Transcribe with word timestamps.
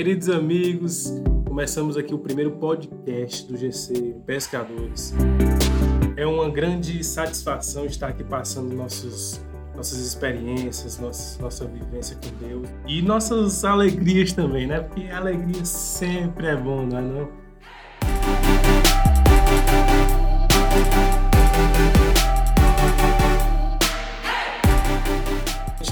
Queridos 0.00 0.30
amigos, 0.30 1.12
começamos 1.46 1.94
aqui 1.98 2.14
o 2.14 2.18
primeiro 2.18 2.52
podcast 2.52 3.46
do 3.46 3.54
GC 3.54 4.16
Pescadores. 4.24 5.12
É 6.16 6.26
uma 6.26 6.48
grande 6.48 7.04
satisfação 7.04 7.84
estar 7.84 8.08
aqui 8.08 8.24
passando 8.24 8.74
nossos, 8.74 9.44
nossas 9.76 9.98
experiências, 9.98 10.98
nossa, 10.98 11.42
nossa 11.42 11.66
vivência 11.66 12.16
com 12.16 12.46
Deus 12.46 12.66
e 12.86 13.02
nossas 13.02 13.62
alegrias 13.62 14.32
também, 14.32 14.66
né? 14.66 14.80
Porque 14.80 15.06
alegria 15.10 15.66
sempre 15.66 16.46
é 16.46 16.56
bom, 16.56 16.86
não 16.86 16.96
é 16.96 17.02
não? 17.02 17.28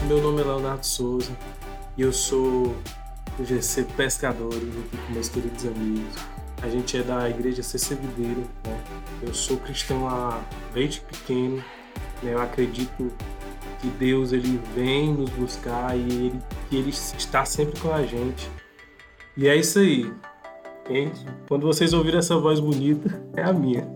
Meu 0.06 0.22
nome 0.22 0.40
é 0.40 0.44
Leonardo 0.46 0.86
Souza 0.86 1.36
e 1.94 2.00
eu 2.00 2.10
sou 2.10 2.74
do 3.38 3.44
GC 3.44 3.84
Pescadores, 3.96 4.56
aqui 4.56 4.96
com 5.06 5.12
meus 5.12 5.28
queridos 5.28 5.64
amigos. 5.64 6.12
A 6.60 6.68
gente 6.68 6.96
é 6.96 7.04
da 7.04 7.30
igreja 7.30 7.62
CC 7.62 7.94
Videiro, 7.94 8.40
né? 8.66 8.82
Eu 9.22 9.32
sou 9.32 9.56
cristão 9.58 10.08
há 10.08 10.40
desde 10.74 11.00
pequeno, 11.02 11.58
né? 12.20 12.34
Eu 12.34 12.42
acredito 12.42 13.12
que 13.80 13.86
Deus 13.90 14.32
ele 14.32 14.60
vem 14.74 15.14
nos 15.14 15.30
buscar 15.30 15.96
e 15.96 16.00
ele, 16.00 16.40
que 16.68 16.74
ele 16.76 16.90
está 16.90 17.44
sempre 17.44 17.78
com 17.80 17.92
a 17.92 18.02
gente. 18.02 18.50
E 19.36 19.46
é 19.46 19.54
isso 19.54 19.78
aí. 19.78 20.12
Quando 21.46 21.64
vocês 21.64 21.92
ouvirem 21.92 22.18
essa 22.18 22.36
voz 22.38 22.58
bonita, 22.58 23.22
é 23.36 23.44
a 23.44 23.52
minha. 23.52 23.82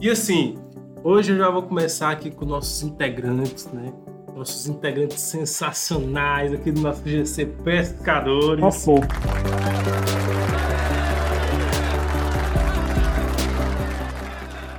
e 0.00 0.10
assim, 0.10 0.58
hoje 1.04 1.30
eu 1.32 1.38
já 1.38 1.48
vou 1.50 1.62
começar 1.62 2.10
aqui 2.10 2.32
com 2.32 2.44
nossos 2.44 2.82
integrantes, 2.82 3.66
né? 3.66 3.92
Nossos 4.38 4.68
integrantes 4.68 5.20
sensacionais 5.20 6.52
aqui 6.52 6.70
do 6.70 6.80
nosso 6.80 7.02
GC 7.04 7.44
Pescadores. 7.64 8.86
Oh, 8.86 9.00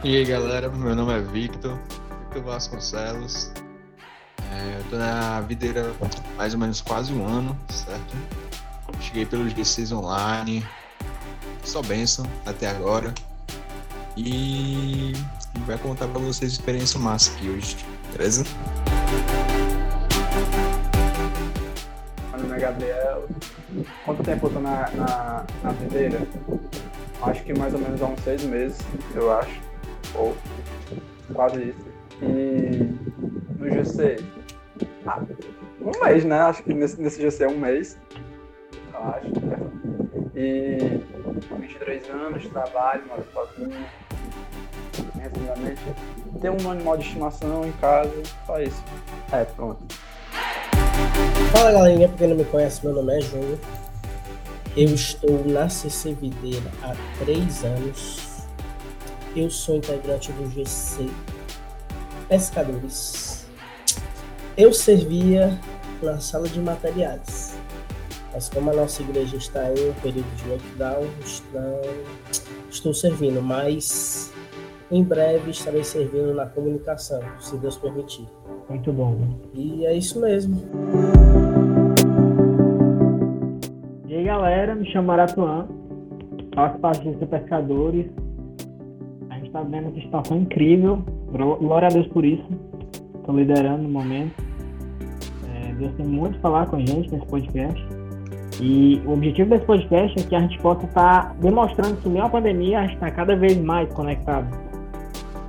e 0.01 0.15
aí 0.15 0.25
galera, 0.25 0.69
meu 0.69 0.95
nome 0.95 1.13
é 1.13 1.21
Victor, 1.21 1.77
Victor 2.23 2.43
Vasconcelos. 2.43 3.51
É, 4.49 4.79
eu 4.79 4.83
tô 4.89 4.95
na 4.95 5.41
videira 5.41 5.93
há 6.01 6.37
mais 6.37 6.53
ou 6.53 6.59
menos 6.59 6.79
quase 6.79 7.13
um 7.13 7.27
ano, 7.27 7.57
certo? 7.69 8.15
Cheguei 9.01 9.25
pelos 9.25 9.51
GCs 9.53 9.91
online, 9.91 10.65
só 11.65 11.81
benção 11.81 12.25
até 12.45 12.69
agora. 12.69 13.13
E 14.15 15.13
vai 15.65 15.77
contar 15.77 16.07
pra 16.07 16.19
vocês 16.19 16.51
a 16.51 16.55
experiência 16.55 16.99
massa 16.99 17.31
aqui 17.35 17.49
hoje, 17.49 17.77
beleza? 18.11 18.45
Gabriel. 22.59 23.27
Quanto 24.05 24.23
tempo 24.23 24.47
eu 24.47 24.53
tô 24.53 24.59
na, 24.59 24.89
na, 24.91 25.45
na? 25.63 27.29
Acho 27.29 27.43
que 27.43 27.53
mais 27.57 27.73
ou 27.73 27.79
menos 27.79 28.01
há 28.01 28.05
uns 28.05 28.19
seis 28.21 28.43
meses, 28.43 28.79
eu 29.15 29.31
acho. 29.31 29.61
Ou 30.15 30.35
quase 31.33 31.69
isso. 31.69 31.89
E 32.21 33.09
no 33.57 33.69
GC, 33.69 34.23
ah, 35.05 35.21
um 35.81 36.05
mês, 36.05 36.25
né? 36.25 36.39
Acho 36.39 36.63
que 36.63 36.73
nesse, 36.73 37.01
nesse 37.01 37.21
GC 37.21 37.43
é 37.43 37.47
um 37.47 37.57
mês. 37.57 37.97
Eu 38.93 39.03
acho. 39.03 39.45
Né? 39.45 39.57
E 40.35 41.01
23 41.57 42.09
anos, 42.09 42.47
trabalho, 42.47 43.03
moro 43.07 43.25
sozinho. 43.33 43.85
Resumidamente, 45.19 45.81
ter 46.41 46.49
um 46.49 46.71
animal 46.71 46.97
de 46.97 47.05
estimação 47.05 47.65
em 47.65 47.71
casa, 47.73 48.11
só 48.45 48.59
isso. 48.59 48.83
É, 49.31 49.43
pronto. 49.43 49.83
Fala 51.51 51.71
galerinha, 51.71 52.07
pra 52.07 52.17
quem 52.17 52.27
não 52.27 52.35
me 52.35 52.45
conhece, 52.45 52.85
meu 52.85 52.93
nome 52.93 53.17
é 53.17 53.21
Júnior. 53.21 53.57
Eu 54.77 54.93
estou 54.93 55.43
na 55.45 55.67
CC 55.67 56.13
Videira 56.13 56.71
há 56.83 56.93
três 57.17 57.63
anos. 57.63 58.43
Eu 59.35 59.49
sou 59.49 59.77
integrante 59.77 60.31
do 60.33 60.47
GC 60.51 61.09
Pescadores. 62.27 63.47
Eu 64.55 64.71
servia 64.71 65.59
na 66.03 66.19
sala 66.19 66.47
de 66.47 66.59
materiais. 66.59 67.55
Mas 68.31 68.47
como 68.47 68.69
a 68.69 68.73
nossa 68.73 69.01
igreja 69.01 69.35
está 69.35 69.71
em 69.71 69.89
um 69.89 69.93
período 69.95 70.35
de 70.35 70.47
lockdown, 70.49 71.07
estou, 71.25 71.81
estou 72.69 72.93
servindo, 72.93 73.41
mas 73.41 74.31
em 74.91 75.03
breve 75.03 75.49
estarei 75.49 75.83
servindo 75.83 76.31
na 76.35 76.45
comunicação, 76.45 77.21
se 77.39 77.57
Deus 77.57 77.75
permitir. 77.75 78.27
Muito 78.69 78.93
bom. 78.93 79.17
E 79.55 79.83
é 79.87 79.95
isso 79.95 80.21
mesmo. 80.21 80.61
Galera, 84.41 84.73
me 84.73 84.89
chamo 84.89 85.07
Maratuan, 85.07 85.67
faço 86.55 86.79
parte 86.79 87.09
dos 87.09 87.27
pescadores. 87.27 88.05
A 89.29 89.35
gente 89.35 89.47
está 89.47 89.61
vendo 89.63 89.91
que 89.91 90.01
situação 90.01 90.37
incrível. 90.37 91.03
Glória 91.59 91.89
a 91.89 91.91
Deus 91.91 92.07
por 92.07 92.23
isso. 92.23 92.47
Estou 93.17 93.35
liderando 93.35 93.83
no 93.83 93.89
momento. 93.89 94.33
É, 95.45 95.73
Deus 95.73 95.93
tem 95.95 96.05
muito 96.05 96.37
a 96.37 96.39
falar 96.39 96.67
com 96.67 96.77
a 96.77 96.79
gente 96.79 97.11
nesse 97.11 97.25
podcast. 97.25 97.85
E 98.61 99.01
o 99.05 99.11
objetivo 99.11 99.49
desse 99.49 99.65
podcast 99.65 100.17
é 100.17 100.23
que 100.23 100.35
a 100.35 100.39
gente 100.39 100.57
possa 100.59 100.85
estar 100.85 101.25
tá 101.25 101.35
demonstrando 101.41 101.97
que, 101.97 102.07
mesmo 102.07 102.27
a 102.27 102.29
pandemia, 102.29 102.79
a 102.79 102.83
gente 102.83 102.93
está 102.93 103.11
cada 103.11 103.35
vez 103.35 103.57
mais 103.61 103.91
conectado 103.93 104.47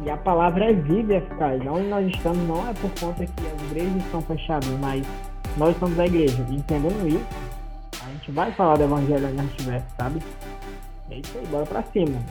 e 0.05 0.11
a 0.11 0.17
palavra 0.17 0.65
é 0.65 0.73
viva 0.73 1.13
e 1.13 1.17
eficaz. 1.17 1.61
Onde 1.67 1.89
nós 1.89 2.09
estamos 2.09 2.39
não 2.49 2.69
é 2.69 2.73
por 2.75 2.91
conta 2.99 3.25
que 3.25 3.47
as 3.47 3.71
igrejas 3.71 3.97
estão 4.05 4.21
fechadas, 4.23 4.69
mas 4.81 5.07
nós 5.57 5.77
somos 5.79 5.99
a 5.99 6.07
igreja. 6.07 6.45
Entendendo 6.51 7.07
isso, 7.07 7.50
gente 8.21 8.33
vai 8.33 8.53
falar 8.53 8.77
do 8.77 8.85
evangelho 8.85 9.29
onde 9.29 9.41
a 9.41 9.43
gente 9.43 9.95
sabe? 9.97 10.23
É 11.09 11.19
isso 11.19 11.39
aí, 11.39 11.47
bora 11.47 11.67
pra 11.67 11.83
cima. 11.85 12.25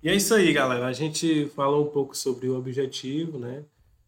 E 0.00 0.08
é 0.08 0.14
isso 0.14 0.32
aí, 0.32 0.52
galera. 0.52 0.86
A 0.86 0.92
gente 0.92 1.46
falou 1.56 1.86
um 1.86 1.90
pouco 1.90 2.16
sobre 2.16 2.48
o 2.48 2.56
objetivo, 2.56 3.38
né? 3.38 3.64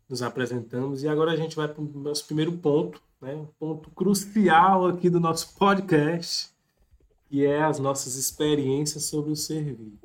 Nos 0.09 0.23
apresentamos 0.23 1.03
e 1.03 1.09
agora 1.09 1.33
a 1.33 1.37
gente 1.37 1.57
vai 1.57 1.67
para 1.67 1.83
o 1.83 1.87
nosso 1.87 2.25
primeiro 2.27 2.53
ponto, 2.53 3.03
né? 3.21 3.35
Um 3.35 3.47
ponto 3.59 3.91
crucial 3.91 4.87
aqui 4.87 5.11
do 5.11 5.19
nosso 5.19 5.57
podcast, 5.57 6.51
que 7.29 7.45
é 7.45 7.61
as 7.63 7.81
nossas 7.81 8.15
experiências 8.15 9.05
sobre 9.05 9.33
o 9.33 9.37
servir. 9.37 9.99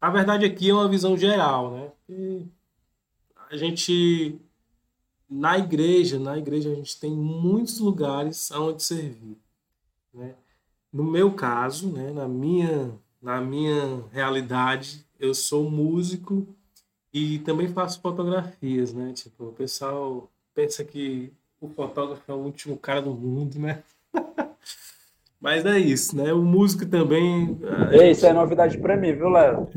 A 0.00 0.10
verdade 0.10 0.46
aqui 0.46 0.70
é 0.70 0.74
uma 0.74 0.88
visão 0.88 1.16
geral, 1.16 1.72
né? 1.72 1.92
E 2.08 2.46
a 3.50 3.56
gente 3.56 4.40
na 5.28 5.58
igreja, 5.58 6.18
na 6.18 6.38
igreja 6.38 6.70
a 6.70 6.74
gente 6.74 6.98
tem 6.98 7.10
muitos 7.10 7.78
lugares 7.78 8.50
aonde 8.52 8.82
servir, 8.82 9.36
né? 10.12 10.34
No 10.92 11.04
meu 11.04 11.32
caso, 11.32 11.90
né, 11.90 12.10
na 12.12 12.26
minha 12.26 12.92
na 13.20 13.40
minha 13.40 14.04
realidade, 14.12 15.04
eu 15.18 15.34
sou 15.34 15.68
músico 15.68 16.46
e 17.12 17.40
também 17.40 17.68
faço 17.68 18.00
fotografias, 18.00 18.92
né? 18.92 19.12
Tipo, 19.12 19.48
o 19.48 19.52
pessoal 19.52 20.30
pensa 20.54 20.84
que 20.84 21.32
o 21.60 21.68
fotógrafo 21.68 22.22
é 22.30 22.34
o 22.34 22.38
último 22.38 22.76
cara 22.76 23.02
do 23.02 23.12
mundo, 23.12 23.58
né? 23.58 23.82
Mas 25.40 25.64
é 25.66 25.78
isso, 25.78 26.16
né? 26.16 26.32
O 26.32 26.42
músico 26.42 26.86
também. 26.86 27.58
Gente... 27.90 28.10
isso 28.10 28.26
é 28.26 28.32
novidade 28.32 28.78
pra 28.78 28.96
mim, 28.96 29.12
viu, 29.12 29.28
Léo? 29.28 29.68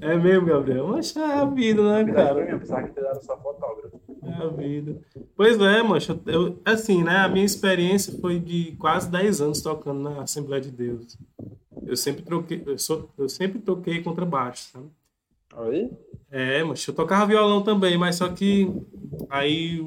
É 0.00 0.16
mesmo, 0.16 0.46
Gabriel? 0.46 0.88
Mas 0.88 1.14
é 1.16 1.24
a 1.24 1.44
vida, 1.44 1.82
né, 1.82 2.12
cara? 2.12 2.44
Mim, 2.44 2.52
apesar 2.52 2.88
que 2.88 2.98
era 2.98 3.14
só 3.20 3.36
fotógrafo. 3.36 4.00
É 4.22 4.44
a 4.44 4.46
vida. 4.48 5.00
Pois 5.36 5.60
é, 5.60 5.82
mancha. 5.82 6.18
Eu, 6.26 6.60
assim, 6.64 7.02
né? 7.02 7.16
A 7.18 7.28
minha 7.28 7.44
experiência 7.44 8.18
foi 8.20 8.38
de 8.38 8.72
quase 8.78 9.10
10 9.10 9.40
anos 9.40 9.60
tocando 9.60 10.00
na 10.00 10.22
Assembleia 10.22 10.62
de 10.62 10.70
Deus. 10.70 11.18
Eu 11.86 11.96
sempre 11.96 12.22
troquei, 12.22 12.62
eu, 12.66 12.78
sou, 12.78 13.10
eu 13.18 13.28
sempre 13.28 13.58
toquei 13.58 14.02
contrabaixo, 14.02 14.70
sabe? 14.72 14.86
Oi? 15.56 15.90
É, 16.30 16.64
mas 16.64 16.86
eu 16.86 16.94
tocava 16.94 17.26
violão 17.26 17.62
também, 17.62 17.96
mas 17.96 18.16
só 18.16 18.28
que 18.28 18.68
aí 19.28 19.80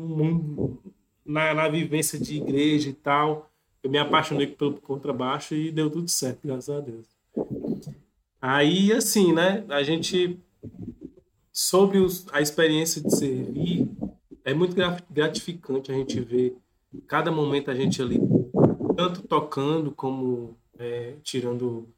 na, 1.25 1.53
na 1.53 1.68
vivência 1.68 2.18
de 2.18 2.38
igreja 2.38 2.89
e 2.89 2.94
tal, 2.94 3.50
eu 3.83 3.89
me 3.89 3.98
apaixonei 3.98 4.48
pelo 4.48 4.80
contrabaixo 4.80 5.53
e 5.53 5.71
deu 5.71 5.89
tudo 5.89 6.10
certo, 6.10 6.39
graças 6.45 6.69
a 6.69 6.80
Deus. 6.80 7.17
Aí, 8.42 8.92
assim, 8.94 9.34
né, 9.34 9.66
a 9.69 9.81
gente, 9.84 10.39
sobre 11.51 11.98
os, 11.98 12.25
a 12.31 12.42
experiência 12.42 13.01
de 13.01 13.16
servir, 13.16 13.89
é 14.45 14.54
muito 14.54 14.75
gratificante 15.10 15.92
a 15.92 15.95
gente 15.95 16.19
ver 16.19 16.56
cada 17.07 17.31
momento 17.31 17.69
a 17.69 17.75
gente 17.75 18.01
ali, 18.01 18.19
tanto 18.95 19.22
tocando 19.24 19.92
como 19.92 20.57
é, 20.78 21.16
tirando, 21.24 21.89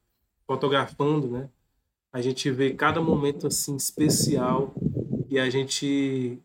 fotografando, 0.48 1.28
né? 1.28 1.50
A 2.12 2.22
gente 2.22 2.50
vê 2.50 2.72
cada 2.72 3.00
momento 3.02 3.46
assim 3.46 3.76
especial 3.76 4.74
e 5.30 5.38
a 5.38 5.50
gente, 5.50 6.40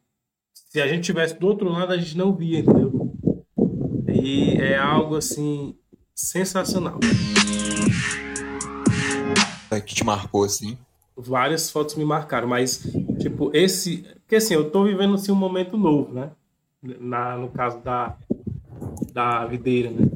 se 0.53 0.81
a 0.81 0.87
gente 0.87 1.05
tivesse 1.05 1.39
do 1.39 1.47
outro 1.47 1.69
lado, 1.71 1.93
a 1.93 1.97
gente 1.97 2.17
não 2.17 2.35
via, 2.35 2.59
entendeu? 2.59 3.13
E 4.09 4.59
é 4.61 4.77
algo 4.77 5.17
assim 5.17 5.75
sensacional. 6.15 7.01
É 9.75 9.81
que 9.81 9.95
te 9.95 10.05
marcou 10.05 10.45
assim? 10.45 10.79
várias 11.17 11.71
fotos 11.71 11.95
me 11.95 12.05
marcaram, 12.05 12.49
mas, 12.49 12.83
tipo, 13.21 13.51
esse. 13.55 14.05
Porque 14.21 14.37
assim, 14.37 14.55
eu 14.55 14.71
tô 14.71 14.85
vivendo 14.85 15.15
assim, 15.15 15.33
um 15.33 15.37
momento 15.37 15.77
novo, 15.77 16.13
né? 16.13 16.31
Na, 16.83 17.37
no 17.37 17.49
caso 17.49 17.81
da, 17.81 18.17
da 19.13 19.47
videira, 19.47 19.91
né? 19.91 20.07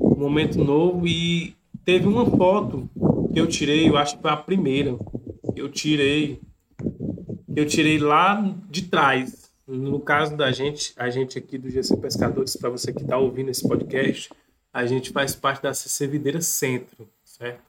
Um 0.00 0.16
momento 0.16 0.58
novo 0.64 1.06
e 1.06 1.54
teve 1.84 2.06
uma 2.06 2.26
foto 2.26 2.88
que 3.32 3.38
eu 3.38 3.46
tirei, 3.46 3.88
eu 3.88 3.96
acho 3.96 4.16
que 4.16 4.22
foi 4.22 4.30
a 4.30 4.36
primeira. 4.36 4.96
Que 5.54 5.60
eu 5.60 5.68
tirei. 5.68 6.40
Eu 7.54 7.66
tirei 7.66 7.98
lá 7.98 8.54
de 8.68 8.82
trás. 8.82 9.48
No 9.66 10.00
caso 10.00 10.34
da 10.34 10.50
gente, 10.50 10.94
a 10.96 11.10
gente 11.10 11.36
aqui 11.36 11.58
do 11.58 11.68
GC 11.68 11.96
Pescadores, 11.98 12.56
para 12.56 12.70
você 12.70 12.90
que 12.92 13.02
está 13.02 13.18
ouvindo 13.18 13.50
esse 13.50 13.68
podcast, 13.68 14.30
a 14.72 14.86
gente 14.86 15.10
faz 15.10 15.34
parte 15.34 15.62
da 15.62 15.74
CC 15.74 16.06
Videira 16.06 16.40
Centro, 16.40 17.06
certo? 17.22 17.67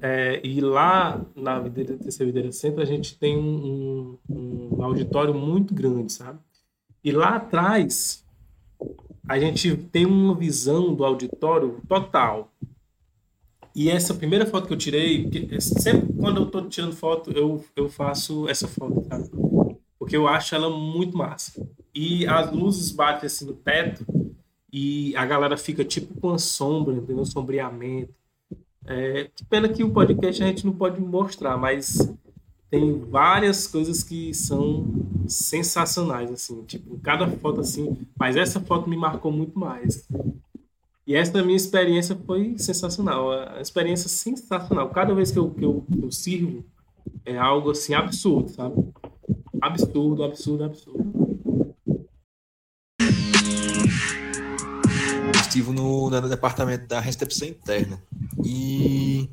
É, 0.00 0.40
e 0.42 0.60
lá 0.60 1.24
na 1.34 1.58
Videira, 1.58 1.98
CC 2.02 2.24
Videira 2.24 2.50
Centro, 2.50 2.80
a 2.80 2.86
gente 2.86 3.18
tem 3.18 3.36
um, 3.36 4.18
um, 4.28 4.76
um 4.78 4.82
auditório 4.82 5.34
muito 5.34 5.74
grande, 5.74 6.12
sabe? 6.12 6.38
E 7.04 7.12
lá 7.12 7.36
atrás, 7.36 8.24
a 9.28 9.38
gente 9.38 9.76
tem 9.76 10.06
uma 10.06 10.34
visão 10.34 10.94
do 10.94 11.04
auditório 11.04 11.80
total. 11.88 12.52
E 13.74 13.90
essa 13.90 14.14
primeira 14.14 14.46
foto 14.46 14.66
que 14.66 14.72
eu 14.72 14.78
tirei, 14.78 15.28
sempre 15.60 16.12
quando 16.14 16.38
eu 16.40 16.46
estou 16.46 16.66
tirando 16.66 16.96
foto, 16.96 17.30
eu, 17.32 17.62
eu 17.76 17.90
faço 17.90 18.48
essa 18.48 18.66
foto, 18.66 19.04
sabe? 19.06 19.28
Porque 19.98 20.16
eu 20.16 20.26
acho 20.26 20.54
ela 20.54 20.70
muito 20.70 21.16
massa. 21.16 21.52
E 21.94 22.26
as 22.26 22.50
luzes 22.50 22.90
batem 22.90 23.26
assim 23.26 23.44
no 23.44 23.52
teto 23.52 24.06
e 24.72 25.14
a 25.16 25.26
galera 25.26 25.56
fica 25.56 25.84
tipo 25.84 26.18
com 26.18 26.30
a 26.30 26.38
sombra, 26.38 26.94
entendeu? 26.94 27.24
Sombreamento. 27.26 28.14
É, 28.86 29.30
pena 29.48 29.68
que 29.68 29.82
o 29.82 29.90
podcast 29.90 30.42
a 30.42 30.46
gente 30.46 30.64
não 30.64 30.72
pode 30.72 31.00
mostrar, 31.00 31.56
mas 31.56 31.98
tem 32.70 32.98
várias 32.98 33.66
coisas 33.66 34.02
que 34.02 34.34
são 34.34 34.86
sensacionais, 35.28 36.30
assim, 36.30 36.62
tipo, 36.64 36.98
cada 37.00 37.26
foto 37.28 37.60
assim, 37.60 37.96
mas 38.18 38.36
essa 38.36 38.60
foto 38.60 38.88
me 38.88 38.96
marcou 38.96 39.32
muito 39.32 39.58
mais. 39.58 40.06
E 41.06 41.14
essa 41.14 41.42
minha 41.42 41.56
experiência 41.56 42.16
foi 42.26 42.58
sensacional, 42.58 43.30
a 43.30 43.60
experiência 43.60 44.08
sensacional. 44.08 44.90
Cada 44.90 45.14
vez 45.14 45.30
que 45.30 45.38
eu, 45.38 45.50
que 45.50 45.64
eu, 45.64 45.84
que 45.90 46.04
eu 46.04 46.10
sirvo, 46.10 46.64
é 47.24 47.38
algo 47.38 47.70
assim 47.70 47.94
absurdo, 47.94 48.50
sabe? 48.50 48.74
Absurdo, 49.60 50.24
absurdo, 50.24 50.64
absurdo. 50.64 51.05
Estive 55.56 55.72
no, 55.72 56.10
no 56.10 56.28
departamento 56.28 56.86
da 56.86 57.00
recepção 57.00 57.48
interna 57.48 58.02
e 58.44 59.26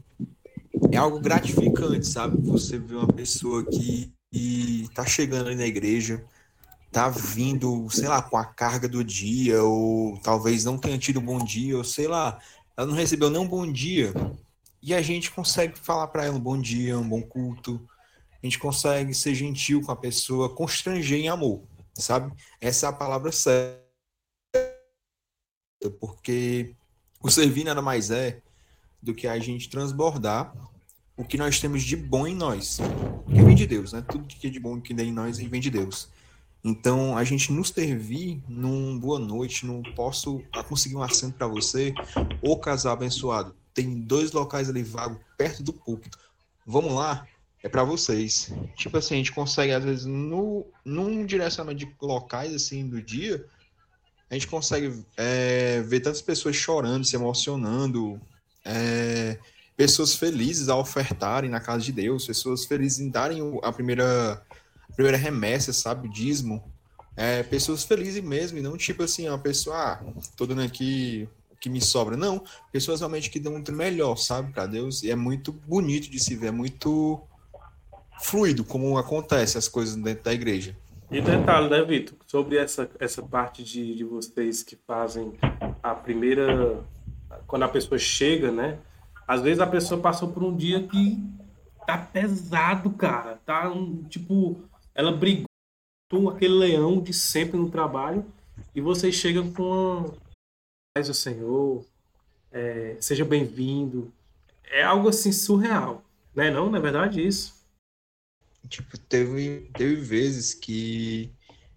é 0.90 0.96
algo 0.96 1.20
gratificante, 1.20 2.08
sabe? 2.08 2.42
Você 2.48 2.80
ver 2.80 2.96
uma 2.96 3.08
pessoa 3.08 3.66
que 3.66 4.14
está 4.32 5.06
chegando 5.06 5.48
ali 5.48 5.58
na 5.58 5.66
igreja, 5.66 6.24
tá 6.94 7.10
vindo, 7.10 7.90
sei 7.90 8.08
lá, 8.08 8.22
com 8.22 8.38
a 8.38 8.46
carga 8.46 8.88
do 8.88 9.04
dia, 9.04 9.62
ou 9.62 10.18
talvez 10.20 10.64
não 10.64 10.78
tenha 10.78 10.98
tido 10.98 11.20
um 11.20 11.26
bom 11.26 11.44
dia, 11.44 11.78
ou 11.78 11.84
sei 11.84 12.08
lá, 12.08 12.40
ela 12.78 12.88
não 12.88 12.96
recebeu 12.96 13.30
nem 13.30 13.42
um 13.42 13.48
bom 13.48 13.70
dia. 13.70 14.14
E 14.82 14.94
a 14.94 15.02
gente 15.02 15.30
consegue 15.30 15.78
falar 15.78 16.08
para 16.08 16.24
ela 16.24 16.38
um 16.38 16.40
bom 16.40 16.58
dia, 16.58 16.98
um 16.98 17.08
bom 17.08 17.22
culto. 17.22 17.86
A 18.42 18.46
gente 18.46 18.58
consegue 18.58 19.14
ser 19.14 19.36
gentil 19.36 19.82
com 19.82 19.92
a 19.92 19.96
pessoa, 19.96 20.56
constranger 20.56 21.20
em 21.20 21.28
amor, 21.28 21.64
sabe? 21.94 22.32
Essa 22.62 22.86
é 22.86 22.90
a 22.90 22.94
palavra 22.94 23.30
certa. 23.30 23.83
Porque 25.90 26.74
o 27.22 27.30
servir 27.30 27.64
nada 27.64 27.82
mais 27.82 28.12
é 28.12 28.40
do 29.02 29.14
que 29.14 29.28
a 29.28 29.38
gente 29.40 29.70
transbordar 29.70 30.54
o 31.16 31.24
que 31.24 31.38
nós 31.38 31.60
temos 31.60 31.84
de 31.84 31.96
bom 31.96 32.26
em 32.26 32.36
nós. 32.36 32.80
Que 33.28 33.42
vem 33.42 33.56
de 33.56 33.68
Deus, 33.68 33.94
né? 33.94 34.02
Tudo 34.02 34.28
que 34.28 34.48
é 34.48 34.50
de 34.50 34.60
bom 34.60 34.80
que 34.82 34.94
tem 34.94 35.10
em 35.10 35.14
nós 35.14 35.38
vem 35.38 35.62
de 35.62 35.70
Deus. 35.70 36.10
Então, 36.64 37.18
a 37.18 37.24
gente 37.26 37.52
nos 37.52 37.70
servir 37.70 38.42
num 38.48 38.98
boa 38.98 39.20
noite, 39.20 39.66
não 39.66 39.84
posso 39.96 40.42
conseguir 40.70 40.96
um 40.96 41.04
assento 41.04 41.36
para 41.36 41.48
você, 41.48 41.94
ou 42.42 42.58
casal 42.58 42.94
abençoado. 42.94 43.54
Tem 43.74 44.00
dois 44.00 44.32
locais 44.32 44.70
ali 44.70 44.82
vagos 44.82 45.18
perto 45.38 45.62
do 45.62 45.74
púlpito. 45.74 46.18
Vamos 46.66 46.94
lá? 46.94 47.28
É 47.62 47.68
para 47.68 47.84
vocês. 47.84 48.54
Tipo 48.78 48.98
assim, 48.98 49.16
a 49.16 49.18
gente 49.18 49.34
consegue, 49.34 49.74
às 49.74 49.84
vezes, 49.84 50.06
no, 50.06 50.66
num 50.86 51.26
direcionamento 51.26 51.86
de 51.86 51.96
locais 52.02 52.54
assim 52.54 52.88
do 52.88 53.02
dia, 53.02 53.46
a 54.34 54.36
gente 54.36 54.48
consegue 54.48 55.06
é, 55.16 55.82
ver 55.82 56.00
tantas 56.00 56.22
pessoas 56.22 56.56
chorando, 56.56 57.06
se 57.06 57.16
emocionando, 57.16 58.20
é, 58.66 59.38
pessoas 59.78 60.16
felizes 60.16 60.70
a 60.70 60.76
ofertarem 60.76 61.52
na 61.52 61.60
casa 61.60 61.84
de 61.84 61.92
Deus, 61.92 62.26
pessoas 62.26 62.66
felizes 62.66 63.00
em 63.00 63.10
darem 63.10 63.40
a 63.62 63.72
primeira, 63.72 64.44
a 64.90 64.94
primeira 64.94 65.18
remessa, 65.18 65.72
sabe, 65.72 66.08
o 66.08 66.12
dízimo. 66.12 66.64
É, 67.16 67.44
pessoas 67.44 67.84
felizes 67.84 68.24
mesmo, 68.24 68.58
e 68.58 68.62
não 68.62 68.76
tipo 68.76 69.04
assim, 69.04 69.30
uma 69.30 69.38
pessoa, 69.38 69.78
ah, 69.78 70.04
tô 70.36 70.48
dando 70.48 70.64
aqui 70.64 71.30
o 71.52 71.56
que 71.56 71.70
me 71.70 71.80
sobra. 71.80 72.18
Não, 72.18 72.44
pessoas 72.72 73.02
realmente 73.02 73.30
que 73.30 73.40
dão 73.40 73.54
um 73.54 73.72
melhor, 73.72 74.16
sabe, 74.16 74.52
para 74.52 74.66
Deus. 74.66 75.04
E 75.04 75.12
é 75.12 75.16
muito 75.16 75.52
bonito 75.52 76.10
de 76.10 76.20
se 76.20 76.36
ver, 76.36 76.48
é 76.48 76.52
muito 76.52 77.22
fluido 78.20 78.64
como 78.64 78.98
acontece 78.98 79.60
as 79.60 79.68
coisas 79.68 79.96
dentro 79.96 80.24
da 80.24 80.34
igreja. 80.34 80.76
E 81.14 81.22
detalhe, 81.22 81.70
né, 81.70 81.84
Vitor, 81.84 82.18
sobre 82.26 82.58
essa, 82.58 82.90
essa 83.00 83.22
parte 83.22 83.64
de, 83.64 83.96
de 83.96 84.04
vocês 84.04 84.64
que 84.64 84.76
fazem 84.76 85.38
a 85.84 85.94
primeira. 85.94 86.84
Quando 87.46 87.62
a 87.62 87.68
pessoa 87.68 88.00
chega, 88.00 88.52
né? 88.52 88.80
Às 89.28 89.42
vezes 89.42 89.60
a 89.60 89.68
pessoa 89.68 90.02
passou 90.02 90.32
por 90.32 90.42
um 90.44 90.58
dia 90.58 90.88
que 90.88 91.24
tá 91.86 92.00
pesado, 92.00 92.90
cara. 92.90 93.40
Tá 93.46 93.70
um, 93.70 94.02
tipo, 94.06 94.60
ela 94.96 95.12
brigou 95.12 95.46
com 96.10 96.30
aquele 96.30 96.56
leão 96.56 97.00
de 97.00 97.14
sempre 97.14 97.60
no 97.60 97.70
trabalho 97.70 98.26
e 98.74 98.82
você 98.82 99.12
chega 99.12 99.44
com 99.52 100.16
paz 100.96 101.10
o 101.10 101.14
Senhor, 101.14 101.86
é, 102.52 102.98
seja 103.00 103.24
bem-vindo. 103.24 104.12
É 104.64 104.82
algo 104.82 105.10
assim 105.10 105.32
surreal, 105.32 106.04
né? 106.34 106.50
Não, 106.50 106.72
não 106.72 106.80
é 106.80 106.82
verdade 106.82 107.24
isso? 107.24 107.63
Tipo, 108.70 108.98
teve, 108.98 109.70
teve 109.76 109.96
vezes 109.96 110.54
que 110.54 111.32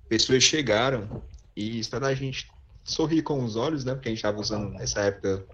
pessoas 0.08 0.42
chegaram 0.42 1.22
e 1.54 1.82
só 1.82 1.98
da 1.98 2.14
gente 2.14 2.48
sorrir 2.84 3.22
com 3.22 3.44
os 3.44 3.56
olhos, 3.56 3.84
né? 3.84 3.94
Porque 3.94 4.08
a 4.08 4.10
gente 4.10 4.18
estava 4.18 4.40
usando 4.40 4.70
nessa 4.70 5.00
época 5.00 5.44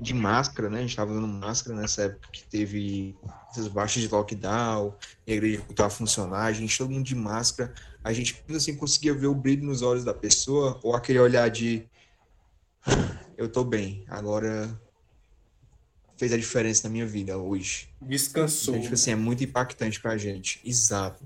de 0.00 0.14
máscara, 0.14 0.68
né? 0.68 0.78
A 0.78 0.80
gente 0.82 0.90
estava 0.90 1.10
usando 1.10 1.26
máscara 1.26 1.76
nessa 1.76 2.02
época 2.02 2.28
que 2.30 2.44
teve 2.44 3.16
essas 3.50 3.66
baixas 3.68 4.02
de 4.02 4.08
lockdown, 4.08 4.94
a 5.26 5.30
igreja 5.30 5.62
voltou 5.66 5.86
a 5.86 5.90
funcionar, 5.90 6.44
a 6.44 6.52
gente 6.52 6.76
todo 6.76 6.90
mundo 6.90 7.04
de 7.04 7.14
máscara, 7.14 7.74
a 8.04 8.12
gente 8.12 8.44
assim 8.50 8.76
conseguia 8.76 9.14
ver 9.14 9.26
o 9.26 9.34
brilho 9.34 9.64
nos 9.64 9.82
olhos 9.82 10.04
da 10.04 10.14
pessoa 10.14 10.78
ou 10.82 10.94
aquele 10.94 11.18
olhar 11.18 11.48
de 11.48 11.88
eu 13.36 13.48
tô 13.48 13.64
bem, 13.64 14.04
agora 14.08 14.68
fez 16.18 16.32
a 16.32 16.36
diferença 16.36 16.86
na 16.88 16.92
minha 16.92 17.06
vida 17.06 17.38
hoje. 17.38 17.88
Descansou. 18.02 18.74
Então, 18.74 18.82
tipo 18.82 18.94
assim, 18.94 19.12
é 19.12 19.16
muito 19.16 19.42
impactante 19.44 20.00
pra 20.00 20.18
gente. 20.18 20.60
Exato. 20.64 21.24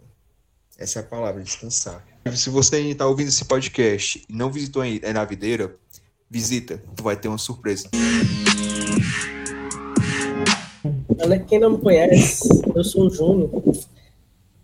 Essa 0.78 1.00
é 1.00 1.02
a 1.02 1.04
palavra, 1.04 1.42
descansar. 1.42 2.06
Se 2.36 2.50
você 2.50 2.78
está 2.80 3.06
ouvindo 3.06 3.28
esse 3.28 3.44
podcast 3.44 4.24
e 4.28 4.32
não 4.32 4.50
visitou 4.52 4.82
ainda 4.82 5.12
na 5.12 5.24
videira, 5.24 5.74
visita, 6.30 6.80
tu 6.94 7.02
vai 7.02 7.16
ter 7.16 7.28
uma 7.28 7.38
surpresa. 7.38 7.88
Quem 11.48 11.58
não 11.58 11.70
me 11.70 11.78
conhece, 11.78 12.48
eu 12.74 12.84
sou 12.84 13.06
o 13.06 13.10
Júnior, 13.10 13.50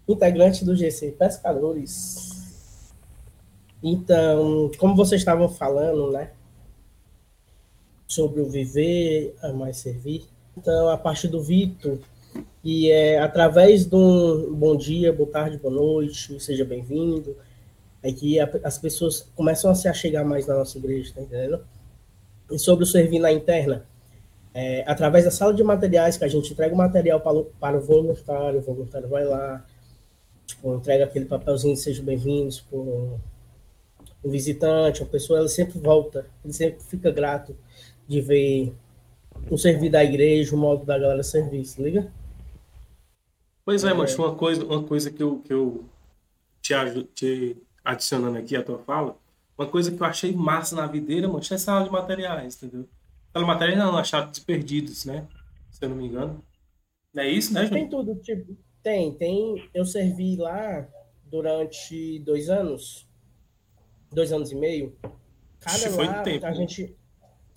integrante 0.09 0.65
do 0.65 0.77
GC 0.77 1.13
Pescadores. 1.13 2.53
Então, 3.83 4.71
como 4.77 4.95
vocês 4.95 5.21
estavam 5.21 5.49
falando, 5.49 6.11
né? 6.11 6.31
Sobre 8.09 8.41
o 8.41 8.49
viver, 8.49 9.37
amar 9.43 9.69
e 9.69 9.75
servir. 9.75 10.25
Então, 10.57 10.89
a 10.89 10.97
partir 10.97 11.29
do 11.29 11.43
Vitor, 11.43 11.99
e 12.65 12.91
é 12.91 13.19
através 13.19 13.85
de 13.85 13.95
um 13.95 14.55
bom 14.55 14.75
dia, 14.75 15.13
boa 15.13 15.29
tarde, 15.29 15.59
boa 15.59 15.73
noite, 15.73 16.41
seja 16.41 16.65
bem-vindo, 16.65 17.37
é 18.03 18.11
que 18.11 18.41
a, 18.41 18.49
as 18.65 18.79
pessoas 18.79 19.29
começam 19.37 19.71
a 19.71 19.75
se 19.75 19.89
achegar 19.89 20.25
mais 20.25 20.47
na 20.47 20.55
nossa 20.55 20.79
igreja, 20.79 21.13
tá 21.15 21.21
entendendo? 21.21 21.61
E 22.51 22.59
sobre 22.59 22.85
o 22.85 22.87
servir 22.87 23.19
na 23.19 23.31
interna, 23.31 23.85
é, 24.55 24.85
através 24.87 25.27
da 25.27 25.31
sala 25.31 25.53
de 25.53 25.63
materiais, 25.63 26.17
que 26.17 26.25
a 26.25 26.29
gente 26.29 26.51
entrega 26.51 26.75
o 26.75 26.79
material 26.79 27.21
para, 27.21 27.43
para 27.61 27.77
o 27.77 27.81
voluntário, 27.83 28.59
o 28.59 28.63
voluntário 28.63 29.07
vai 29.07 29.25
lá, 29.25 29.63
tipo, 30.47 30.75
entrega 30.75 31.05
aquele 31.05 31.27
papelzinho 31.27 31.77
seja 31.77 32.03
bem-vindos 32.03 32.59
para 32.59 32.79
o 32.79 33.21
visitante, 34.25 35.03
a 35.03 35.07
pessoa 35.07 35.41
ela 35.41 35.49
sempre 35.49 35.79
volta, 35.79 36.25
ele 36.43 36.55
sempre 36.55 36.83
fica 36.83 37.11
grato 37.11 37.55
de 38.09 38.21
ver 38.23 38.75
o 39.51 39.59
servir 39.59 39.91
da 39.91 40.03
igreja, 40.03 40.57
o 40.57 40.59
modo 40.59 40.85
da 40.85 40.99
galera 40.99 41.23
servir, 41.23 41.65
se 41.65 41.81
liga? 41.81 42.11
Pois 43.65 43.85
é, 43.85 43.91
é, 43.91 43.95
mas 43.95 44.19
uma 44.19 44.35
coisa, 44.35 44.65
uma 44.65 44.83
coisa 44.83 45.11
que 45.11 45.23
eu, 45.23 45.41
que 45.41 45.53
eu 45.53 45.85
te, 46.63 46.75
te 47.15 47.57
adicionando 47.85 48.39
aqui 48.39 48.57
a 48.57 48.63
tua 48.63 48.79
fala, 48.79 49.17
uma 49.57 49.67
coisa 49.67 49.93
que 49.93 50.01
eu 50.01 50.07
achei 50.07 50.33
massa 50.33 50.75
na 50.75 50.87
videira, 50.87 51.29
mano, 51.29 51.41
é 51.41 51.59
sala 51.59 51.85
de 51.85 51.91
materiais, 51.91 52.57
entendeu? 52.57 52.89
Sala 53.33 53.45
de 53.45 53.51
materiais 53.53 53.79
não, 53.79 53.97
achados 53.97 54.39
perdidos, 54.39 55.05
né? 55.05 55.27
Se 55.71 55.85
eu 55.85 55.91
não 55.91 55.97
me 55.97 56.07
engano. 56.07 56.43
É 57.17 57.29
isso, 57.29 57.53
né, 57.53 57.69
Tem 57.69 57.89
tudo, 57.89 58.15
tipo, 58.17 58.57
tem, 58.83 59.13
tem. 59.15 59.69
Eu 59.75 59.85
servi 59.85 60.37
lá 60.37 60.87
durante 61.25 62.21
dois 62.21 62.49
anos, 62.49 63.07
dois 64.11 64.33
anos 64.33 64.53
e 64.53 64.55
meio. 64.55 64.97
Cada 65.61 65.91
lá 65.97 66.23
tempo, 66.23 66.47
a 66.47 66.51
né? 66.51 66.55
gente 66.55 66.97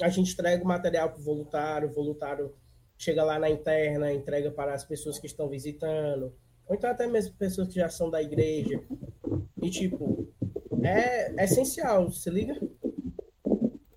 a 0.03 0.09
gente 0.09 0.33
entrega 0.33 0.63
o 0.63 0.67
material 0.67 1.09
para 1.09 1.19
o 1.19 1.23
voluntário, 1.23 1.89
o 1.89 1.93
voluntário 1.93 2.53
chega 2.97 3.23
lá 3.23 3.39
na 3.39 3.49
interna, 3.49 4.13
entrega 4.13 4.51
para 4.51 4.73
as 4.73 4.83
pessoas 4.83 5.17
que 5.17 5.25
estão 5.25 5.49
visitando, 5.49 6.33
ou 6.67 6.75
então 6.75 6.89
até 6.89 7.07
mesmo 7.07 7.33
pessoas 7.35 7.67
que 7.67 7.75
já 7.75 7.89
são 7.89 8.09
da 8.09 8.21
igreja. 8.21 8.81
E, 9.61 9.69
tipo, 9.69 10.27
é, 10.83 11.33
é 11.39 11.43
essencial, 11.43 12.11
se 12.11 12.29
liga? 12.29 12.59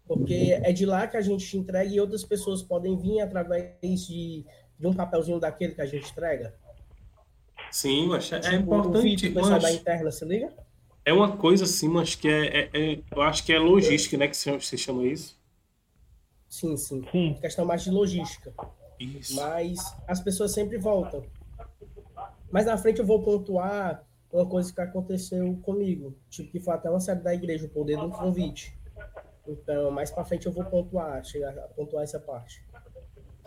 Porque 0.06 0.58
é 0.62 0.72
de 0.72 0.86
lá 0.86 1.06
que 1.06 1.16
a 1.16 1.20
gente 1.20 1.56
entrega 1.56 1.90
e 1.90 2.00
outras 2.00 2.24
pessoas 2.24 2.62
podem 2.62 2.96
vir 2.96 3.20
através 3.20 4.06
de, 4.06 4.44
de 4.78 4.86
um 4.86 4.92
papelzinho 4.92 5.40
daquele 5.40 5.74
que 5.74 5.80
a 5.80 5.86
gente 5.86 6.10
entrega. 6.10 6.54
Sim, 7.70 8.06
mas 8.06 8.30
é, 8.32 8.40
tipo, 8.40 8.56
importante. 8.56 9.28
O 9.28 9.34
pessoal 9.34 9.58
da 9.58 9.72
interna, 9.72 10.10
se 10.10 10.24
liga? 10.24 10.52
É 11.04 11.12
uma 11.12 11.36
coisa 11.36 11.64
assim, 11.64 11.88
mas 11.88 12.14
que 12.14 12.28
é, 12.28 12.46
é, 12.46 12.70
é, 12.72 13.00
eu 13.14 13.22
acho 13.22 13.44
que 13.44 13.52
é 13.52 13.58
logística, 13.58 14.16
né? 14.16 14.28
Que 14.28 14.36
você 14.36 14.76
chama 14.76 15.04
isso. 15.04 15.36
Sim, 16.54 16.76
sim. 16.76 17.02
sim. 17.10 17.34
Questão 17.40 17.64
mais 17.64 17.82
de 17.82 17.90
logística. 17.90 18.54
Isso. 19.00 19.34
Mas 19.34 19.80
as 20.06 20.20
pessoas 20.20 20.52
sempre 20.52 20.78
voltam. 20.78 21.24
Mas 22.48 22.66
na 22.66 22.78
frente 22.78 23.00
eu 23.00 23.04
vou 23.04 23.24
pontuar 23.24 24.04
uma 24.32 24.46
coisa 24.46 24.72
que 24.72 24.80
aconteceu 24.80 25.56
comigo. 25.62 26.16
Tipo, 26.30 26.52
que 26.52 26.60
foi 26.60 26.74
até 26.74 26.88
uma 26.88 27.00
série 27.00 27.18
da 27.18 27.34
igreja, 27.34 27.66
o 27.66 27.68
poder 27.68 27.98
do 27.98 28.08
convite. 28.08 28.78
Então, 29.48 29.90
mais 29.90 30.12
pra 30.12 30.24
frente 30.24 30.46
eu 30.46 30.52
vou 30.52 30.64
pontuar, 30.64 31.24
chegar 31.24 31.58
a 31.58 31.62
pontuar 31.62 32.04
essa 32.04 32.20
parte. 32.20 32.64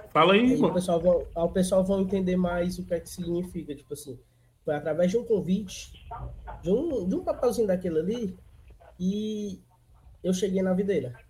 Fala 0.09 0.33
aí, 0.33 0.41
aí. 0.41 0.61
O 0.61 0.73
pessoal, 0.73 0.99
vão, 0.99 1.25
o 1.33 1.49
pessoal 1.49 1.85
vão 1.85 2.01
entender 2.01 2.35
mais 2.35 2.77
o 2.77 2.83
que 2.83 2.93
é 2.93 2.99
que 2.99 3.09
significa. 3.09 3.73
Tipo 3.73 3.93
assim, 3.93 4.19
foi 4.65 4.75
através 4.75 5.11
de 5.11 5.17
um 5.17 5.23
convite, 5.23 5.93
de 6.61 6.69
um, 6.69 7.07
de 7.07 7.15
um 7.15 7.23
papelzinho 7.23 7.67
daquele 7.67 7.99
ali, 7.99 8.37
e 8.99 9.61
eu 10.21 10.33
cheguei 10.33 10.61
na 10.61 10.73
videira. 10.73 11.26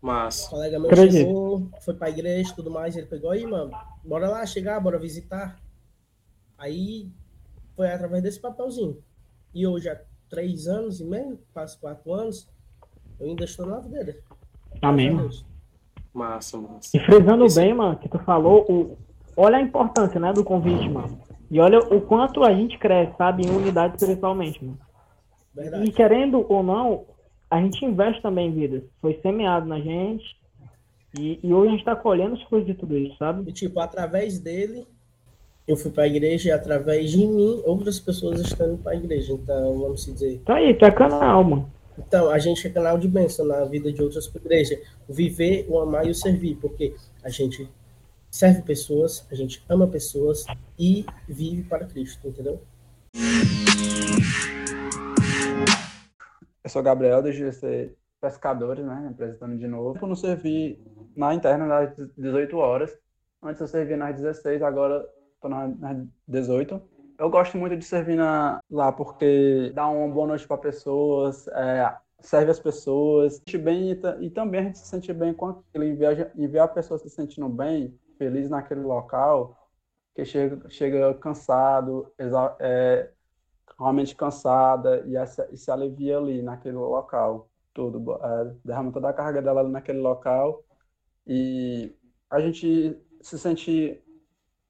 Mas. 0.00 0.46
O 0.46 0.50
colega 0.50 0.78
meu 0.78 0.90
Acredito. 0.90 1.26
chegou, 1.26 1.70
foi 1.80 1.94
pra 1.94 2.10
igreja 2.10 2.50
e 2.50 2.54
tudo 2.54 2.70
mais. 2.70 2.96
Ele 2.96 3.06
pegou 3.06 3.30
aí, 3.30 3.46
mano, 3.46 3.70
bora 4.04 4.28
lá 4.28 4.44
chegar, 4.46 4.80
bora 4.80 4.98
visitar. 4.98 5.60
Aí 6.56 7.10
foi 7.76 7.90
através 7.90 8.22
desse 8.22 8.40
papelzinho. 8.40 9.02
E 9.54 9.66
hoje, 9.66 9.88
há 9.88 10.00
três 10.28 10.66
anos 10.66 11.00
e 11.00 11.04
meio, 11.04 11.38
quase 11.52 11.78
quatro 11.78 12.12
anos, 12.12 12.48
eu 13.18 13.26
ainda 13.26 13.44
estou 13.44 13.66
na 13.66 13.80
videira. 13.80 14.16
Amém. 14.80 15.14
Massa, 16.12 16.58
massa. 16.58 16.96
E 16.96 17.00
frisando 17.00 17.44
Esse... 17.44 17.60
bem, 17.60 17.74
mano, 17.74 17.98
que 17.98 18.08
tu 18.08 18.18
falou, 18.20 18.64
o... 18.70 18.98
olha 19.36 19.58
a 19.58 19.60
importância, 19.60 20.18
né, 20.18 20.32
do 20.32 20.44
convite, 20.44 20.88
mano. 20.88 21.20
E 21.50 21.60
olha 21.60 21.78
o 21.78 22.00
quanto 22.00 22.44
a 22.44 22.54
gente 22.54 22.78
cresce, 22.78 23.16
sabe, 23.16 23.44
em 23.44 23.50
unidade 23.50 23.96
espiritualmente, 23.96 24.64
mano. 24.64 24.78
Verdade. 25.54 25.84
E 25.84 25.92
querendo 25.92 26.46
ou 26.48 26.62
não, 26.62 27.06
a 27.50 27.60
gente 27.60 27.84
investe 27.84 28.22
também 28.22 28.48
em 28.48 28.52
vidas. 28.54 28.82
Foi 29.00 29.18
semeado 29.20 29.66
na 29.66 29.80
gente. 29.80 30.38
E, 31.18 31.40
e 31.42 31.52
hoje 31.52 31.68
a 31.68 31.70
gente 31.72 31.80
está 31.80 31.96
colhendo 31.96 32.36
as 32.36 32.44
coisas 32.44 32.66
de 32.66 32.74
tudo 32.74 32.96
isso, 32.96 33.16
sabe? 33.18 33.50
E, 33.50 33.52
tipo, 33.52 33.80
através 33.80 34.38
dele, 34.38 34.86
eu 35.66 35.76
fui 35.76 35.90
para 35.90 36.04
a 36.04 36.06
igreja 36.06 36.50
e 36.50 36.52
através 36.52 37.10
de 37.10 37.26
mim, 37.26 37.60
outras 37.64 37.98
pessoas 37.98 38.40
estão 38.40 38.68
indo 38.68 38.78
para 38.78 38.92
a 38.92 38.96
igreja. 38.96 39.32
Então, 39.32 39.80
vamos 39.80 40.04
dizer. 40.06 40.40
Tá 40.44 40.54
aí, 40.54 40.70
é 40.70 40.90
canal, 40.90 41.42
mano. 41.42 41.72
Então, 41.98 42.30
a 42.30 42.38
gente 42.38 42.64
é 42.66 42.70
canal 42.70 42.96
de 42.96 43.08
bênção 43.08 43.44
na 43.44 43.64
vida 43.64 43.92
de 43.92 44.00
outras 44.00 44.26
igrejas. 44.26 44.78
O 45.08 45.12
viver, 45.12 45.66
o 45.68 45.80
amar 45.80 46.06
e 46.06 46.10
o 46.10 46.14
servir. 46.14 46.56
Porque 46.56 46.94
a 47.24 47.28
gente 47.28 47.68
serve 48.30 48.62
pessoas, 48.62 49.26
a 49.30 49.34
gente 49.34 49.62
ama 49.68 49.88
pessoas 49.88 50.44
e 50.78 51.04
vive 51.28 51.64
para 51.64 51.84
Cristo, 51.84 52.28
entendeu? 52.28 52.60
Eu 56.62 56.68
sou 56.68 56.82
Gabriel, 56.82 57.22
do 57.22 57.32
GC 57.32 57.96
Pescadores, 58.20 58.84
né? 58.84 59.08
Apresentando 59.10 59.56
de 59.56 59.66
novo. 59.66 59.98
Eu 60.00 60.08
não 60.08 60.14
servi 60.14 60.78
na 61.16 61.34
interna 61.34 61.66
das 61.66 61.96
18 62.18 62.56
horas. 62.56 62.96
Antes 63.42 63.60
eu 63.62 63.66
servia 63.66 63.96
nas 63.96 64.14
16, 64.16 64.62
agora 64.62 65.08
estou 65.34 65.48
nas 65.48 66.06
18. 66.28 66.82
Eu 67.18 67.30
gosto 67.30 67.56
muito 67.56 67.76
de 67.76 67.84
servir 67.84 68.16
na, 68.16 68.60
lá 68.70 68.92
porque 68.92 69.72
dá 69.74 69.88
uma 69.88 70.12
boa 70.12 70.26
noite 70.26 70.46
para 70.46 70.58
pessoas, 70.58 71.48
é, 71.48 71.94
serve 72.18 72.50
as 72.50 72.60
pessoas, 72.60 73.36
sente 73.36 73.58
bem 73.58 73.92
e, 73.92 74.26
e, 74.26 74.30
também 74.30 74.60
a 74.60 74.64
gente 74.64 74.78
se 74.78 74.86
sente 74.86 75.12
bem 75.12 75.32
com 75.32 75.46
aquilo. 75.46 75.84
Enviar 76.36 76.64
a 76.64 76.68
pessoa 76.68 76.98
se 76.98 77.08
sentindo 77.08 77.48
bem, 77.48 77.98
feliz 78.18 78.50
naquele 78.50 78.80
local, 78.82 79.68
que 80.14 80.24
chega, 80.24 80.68
chega 80.68 81.14
cansado, 81.14 82.12
é, 82.58 83.10
realmente 83.80 84.14
cansada 84.14 85.02
e, 85.06 85.16
essa, 85.16 85.48
se 85.56 85.70
alivia 85.70 86.18
ali 86.18 86.42
naquele 86.42 86.76
local, 86.76 87.48
tudo, 87.72 88.18
é, 88.22 88.54
derrama 88.64 88.92
toda 88.92 89.08
a 89.08 89.12
carga 89.12 89.40
dela 89.40 89.62
naquele 89.68 90.00
local 90.00 90.62
e 91.26 91.94
a 92.30 92.40
gente 92.40 92.96
se 93.20 93.38
sente 93.38 94.00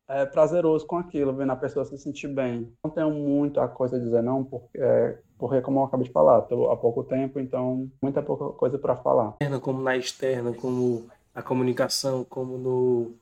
é, 0.08 0.26
prazeroso 0.26 0.86
com 0.86 0.96
aquilo, 0.96 1.32
vendo 1.32 1.52
a 1.52 1.56
pessoa 1.56 1.84
se 1.84 1.96
sentir 1.98 2.28
bem. 2.28 2.72
Não 2.82 2.90
tenho 2.90 3.10
muita 3.10 3.66
coisa 3.68 3.96
a 3.96 4.00
dizer 4.00 4.22
não, 4.22 4.44
porque, 4.44 4.78
é, 4.78 5.18
porque 5.38 5.60
como 5.60 5.80
eu 5.80 5.84
acabei 5.84 6.06
de 6.06 6.12
falar, 6.12 6.40
estou 6.40 6.70
há 6.70 6.76
pouco 6.76 7.04
tempo, 7.04 7.38
então 7.38 7.90
muita 8.02 8.22
pouca 8.22 8.56
coisa 8.56 8.78
para 8.78 8.96
falar. 8.96 9.36
Como 9.62 9.82
na 9.82 9.96
externa, 9.96 10.52
como 10.52 11.08
a 11.34 11.42
comunicação, 11.42 12.24
como 12.24 12.58
no 12.58 13.12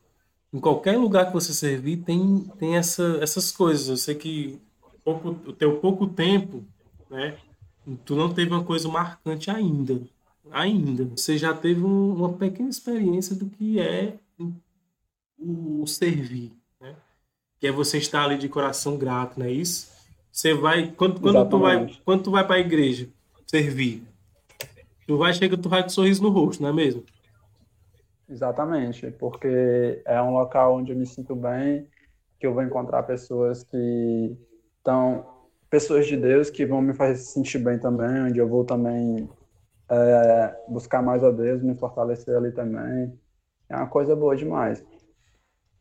em 0.51 0.61
qualquer 0.61 0.97
lugar 0.97 1.27
que 1.27 1.35
você 1.35 1.53
servir 1.53 1.99
tem 1.99 2.45
tem 2.59 2.77
essa, 2.77 3.19
essas 3.21 3.51
coisas. 3.51 3.89
Eu 3.89 3.97
sei 3.99 4.15
que 4.15 4.59
pouco, 5.05 5.29
o 5.29 5.53
teu 5.53 5.79
pouco 5.79 6.07
tempo, 6.07 6.65
né? 7.11 7.37
Tu 8.05 8.15
não 8.15 8.33
teve 8.33 8.51
uma 8.51 8.65
coisa 8.65 8.89
marcante 8.89 9.51
ainda. 9.51 10.01
Ainda. 10.51 11.05
Você 11.17 11.39
já 11.39 11.55
teve 11.55 11.81
um, 11.81 12.15
uma 12.15 12.33
pequena 12.33 12.69
experiência 12.69 13.35
do 13.35 13.47
que 13.47 13.81
é 13.81 14.15
o, 15.39 15.83
o 15.83 15.87
servir, 15.87 16.53
né? 16.81 16.95
Que 17.59 17.67
é 17.67 17.73
você 17.73 17.99
estar 17.99 18.25
ali 18.25 18.39
de 18.39 18.49
coração 18.49 18.97
grato, 18.97 19.39
não 19.39 19.47
é 19.47 19.51
isso? 19.51 19.91
Você 20.31 20.55
vai 20.55 20.93
quando, 20.93 21.21
quando 21.21 21.49
tu 21.49 21.59
vai 21.59 21.99
quando 22.05 22.23
tu 22.23 22.31
vai 22.31 22.47
para 22.47 22.57
a 22.57 22.61
igreja 22.61 23.09
servir, 23.47 24.07
tu 25.07 25.17
vai 25.17 25.33
chega 25.33 25.57
tu 25.57 25.69
vai 25.69 25.83
com 25.83 25.89
um 25.89 25.91
sorriso 25.91 26.23
no 26.23 26.29
rosto, 26.29 26.63
não 26.63 26.69
é 26.69 26.73
mesmo? 26.73 27.05
Exatamente, 28.29 29.11
porque 29.13 30.03
é 30.05 30.21
um 30.21 30.35
local 30.35 30.77
onde 30.77 30.93
eu 30.93 30.97
me 30.97 31.07
sinto 31.07 31.35
bem, 31.35 31.89
que 32.39 32.47
eu 32.47 32.53
vou 32.53 32.63
encontrar 32.63 33.03
pessoas 33.05 33.65
que 33.65 34.37
então, 34.81 35.27
pessoas 35.71 36.07
de 36.07 36.17
Deus 36.17 36.51
que 36.51 36.65
vão 36.65 36.81
me 36.81 36.95
fazer 36.95 37.17
sentir 37.17 37.59
bem 37.59 37.79
também, 37.79 38.25
onde 38.25 38.39
eu 38.39 38.49
vou 38.49 38.65
também 38.65 39.29
é, 39.89 40.57
buscar 40.69 41.03
mais 41.03 41.23
a 41.25 41.31
Deus, 41.31 41.63
me 41.63 41.75
fortalecer 41.75 42.37
ali 42.37 42.53
também. 42.53 43.19
É 43.69 43.77
uma 43.77 43.87
coisa 43.87 44.17
boa 44.17 44.37
demais. 44.37 44.85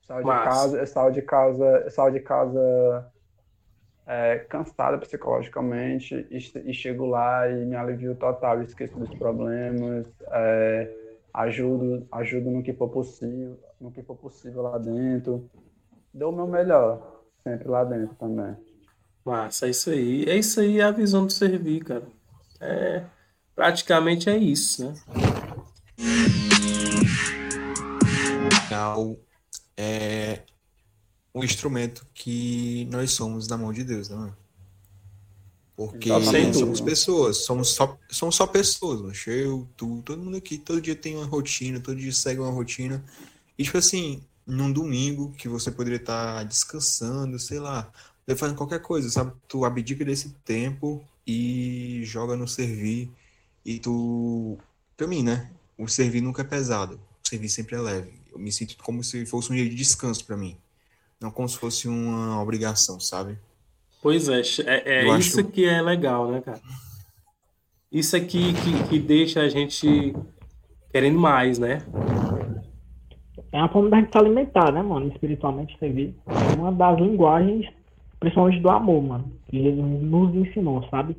Sal 0.05 0.19
de 0.21 0.27
casa, 0.27 0.85
sal 0.85 1.11
de 1.11 1.21
casa, 1.21 1.89
sal 1.89 2.11
de 2.11 2.19
casa 2.21 3.11
é, 4.05 4.39
cansada 4.39 4.97
psicologicamente 4.97 6.25
e, 6.31 6.37
e, 6.37 6.73
chego 6.73 7.05
lá 7.05 7.49
e 7.49 7.65
me 7.65 7.75
alivio 7.75 8.15
total, 8.15 8.61
esqueço 8.61 8.97
dos 8.97 9.13
problemas, 9.15 10.07
é, 10.31 10.89
ajudo, 11.33 12.07
ajudo 12.09 12.49
no 12.49 12.63
que 12.63 12.73
for 12.73 12.89
possível, 12.89 13.59
no 13.81 13.91
que 13.91 14.01
for 14.01 14.15
possível 14.15 14.61
lá 14.61 14.77
dentro, 14.77 15.49
dou 16.13 16.31
o 16.31 16.35
meu 16.35 16.47
melhor 16.47 17.21
sempre 17.43 17.67
lá 17.67 17.83
dentro 17.83 18.15
também. 18.15 18.55
Massa, 19.27 19.67
é 19.67 19.71
isso 19.71 19.89
aí. 19.89 20.23
É 20.23 20.37
isso 20.37 20.61
aí 20.61 20.81
a 20.81 20.89
visão 20.89 21.25
do 21.25 21.33
servir, 21.33 21.83
cara. 21.83 22.07
É, 22.61 23.03
praticamente 23.53 24.29
é 24.29 24.37
isso, 24.37 24.85
né? 24.85 24.93
É 29.75 30.43
um 31.35 31.43
instrumento 31.43 32.07
que 32.13 32.87
nós 32.89 33.11
somos 33.11 33.49
na 33.49 33.57
mão 33.57 33.73
de 33.73 33.83
Deus, 33.83 34.07
não 34.07 34.27
é? 34.27 34.33
Porque 35.75 36.09
somos 36.53 36.79
pessoas, 36.79 37.43
somos 37.45 37.69
só, 37.69 37.99
somos 38.09 38.35
só 38.35 38.47
pessoas, 38.47 39.01
mano. 39.01 39.13
eu, 39.27 39.67
tu, 39.75 40.01
todo 40.03 40.23
mundo 40.23 40.37
aqui, 40.37 40.57
todo 40.57 40.81
dia 40.81 40.95
tem 40.95 41.17
uma 41.17 41.25
rotina, 41.25 41.81
todo 41.81 41.97
dia 41.97 42.13
segue 42.13 42.39
uma 42.39 42.49
rotina. 42.49 43.03
E 43.57 43.63
tipo 43.63 43.77
assim, 43.77 44.23
num 44.45 44.71
domingo 44.71 45.33
que 45.33 45.49
você 45.49 45.69
poderia 45.69 45.97
estar 45.97 46.43
descansando, 46.45 47.37
sei 47.37 47.59
lá, 47.59 47.91
fazendo 48.35 48.57
qualquer 48.57 48.81
coisa, 48.81 49.09
sabe? 49.09 49.31
Tu 49.47 49.63
abdica 49.63 50.03
desse 50.03 50.31
tempo 50.43 51.03
e 51.25 52.01
joga 52.03 52.35
no 52.35 52.47
servir. 52.47 53.09
E 53.65 53.79
tu. 53.79 54.57
Pra 54.95 55.07
mim, 55.07 55.23
né? 55.23 55.49
O 55.77 55.87
servir 55.87 56.21
nunca 56.21 56.41
é 56.41 56.45
pesado. 56.45 56.99
O 57.23 57.27
servir 57.27 57.49
sempre 57.49 57.75
é 57.75 57.79
leve. 57.79 58.11
Eu 58.31 58.39
me 58.39 58.51
sinto 58.51 58.75
como 58.83 59.03
se 59.03 59.25
fosse 59.25 59.51
um 59.51 59.55
dia 59.55 59.67
de 59.69 59.75
descanso 59.75 60.25
para 60.25 60.35
mim. 60.35 60.57
Não 61.19 61.31
como 61.31 61.47
se 61.47 61.57
fosse 61.57 61.87
uma 61.87 62.41
obrigação, 62.41 62.99
sabe? 62.99 63.37
Pois 64.01 64.29
é, 64.29 64.41
é, 64.65 64.99
é 64.99 65.17
isso 65.17 65.39
acho... 65.39 65.49
que 65.49 65.65
é 65.65 65.81
legal, 65.81 66.31
né, 66.31 66.41
cara? 66.41 66.61
Isso 67.91 68.15
aqui 68.15 68.53
que, 68.53 68.89
que 68.89 68.99
deixa 68.99 69.41
a 69.41 69.49
gente 69.49 70.15
querendo 70.91 71.19
mais, 71.19 71.57
né? 71.57 71.85
é 73.51 73.57
uma 73.57 73.69
forma 73.69 73.89
da 73.89 73.97
gente 73.97 74.11
se 74.11 74.17
alimentar, 74.17 74.71
né, 74.71 74.81
mano? 74.81 75.07
Espiritualmente 75.07 75.77
servir. 75.79 76.15
É 76.27 76.55
uma 76.59 76.71
das 76.71 76.99
linguagens, 76.99 77.67
principalmente 78.19 78.59
do 78.59 78.69
amor, 78.69 79.01
mano. 79.01 79.25
Que 79.47 79.61
Jesus 79.61 80.01
nos 80.01 80.35
ensinou, 80.35 80.83
sabe? 80.89 81.15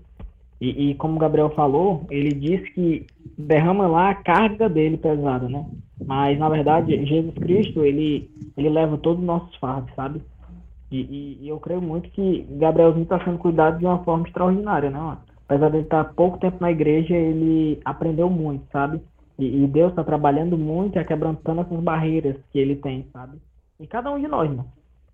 E, 0.60 0.90
e 0.90 0.94
como 0.96 1.16
o 1.16 1.18
Gabriel 1.18 1.50
falou, 1.50 2.04
ele 2.10 2.32
disse 2.34 2.70
que 2.72 3.06
derrama 3.36 3.86
lá 3.86 4.10
a 4.10 4.14
carga 4.14 4.68
dele 4.68 4.96
pesada, 4.96 5.48
né? 5.48 5.64
Mas, 6.04 6.38
na 6.38 6.48
verdade, 6.48 7.04
Jesus 7.06 7.34
Cristo, 7.34 7.84
ele, 7.84 8.30
ele 8.56 8.68
leva 8.68 8.98
todos 8.98 9.20
os 9.20 9.26
nossos 9.26 9.54
fardos, 9.56 9.92
sabe? 9.94 10.20
E, 10.90 11.00
e, 11.00 11.38
e 11.42 11.48
eu 11.48 11.60
creio 11.60 11.82
muito 11.82 12.10
que 12.10 12.46
Gabrielzinho 12.50 13.02
está 13.02 13.22
sendo 13.24 13.38
cuidado 13.38 13.78
de 13.78 13.84
uma 13.84 14.02
forma 14.04 14.26
extraordinária, 14.26 14.90
né? 14.90 15.18
Apesar 15.46 15.68
de 15.70 15.76
ele 15.76 15.84
estar 15.84 16.04
pouco 16.14 16.38
tempo 16.38 16.58
na 16.60 16.70
igreja, 16.70 17.14
ele 17.14 17.80
aprendeu 17.84 18.28
muito, 18.28 18.64
sabe? 18.72 19.00
E, 19.38 19.64
e 19.64 19.66
Deus 19.66 19.90
está 19.90 20.02
trabalhando 20.02 20.58
muito 20.58 20.98
e 20.98 21.04
quebrantando 21.04 21.60
essas 21.60 21.80
barreiras 21.80 22.36
que 22.52 22.58
ele 22.58 22.76
tem, 22.76 23.06
sabe? 23.12 23.38
E 23.78 23.86
cada 23.86 24.10
um 24.10 24.18
de 24.18 24.26
nós, 24.26 24.48
mano. 24.50 24.66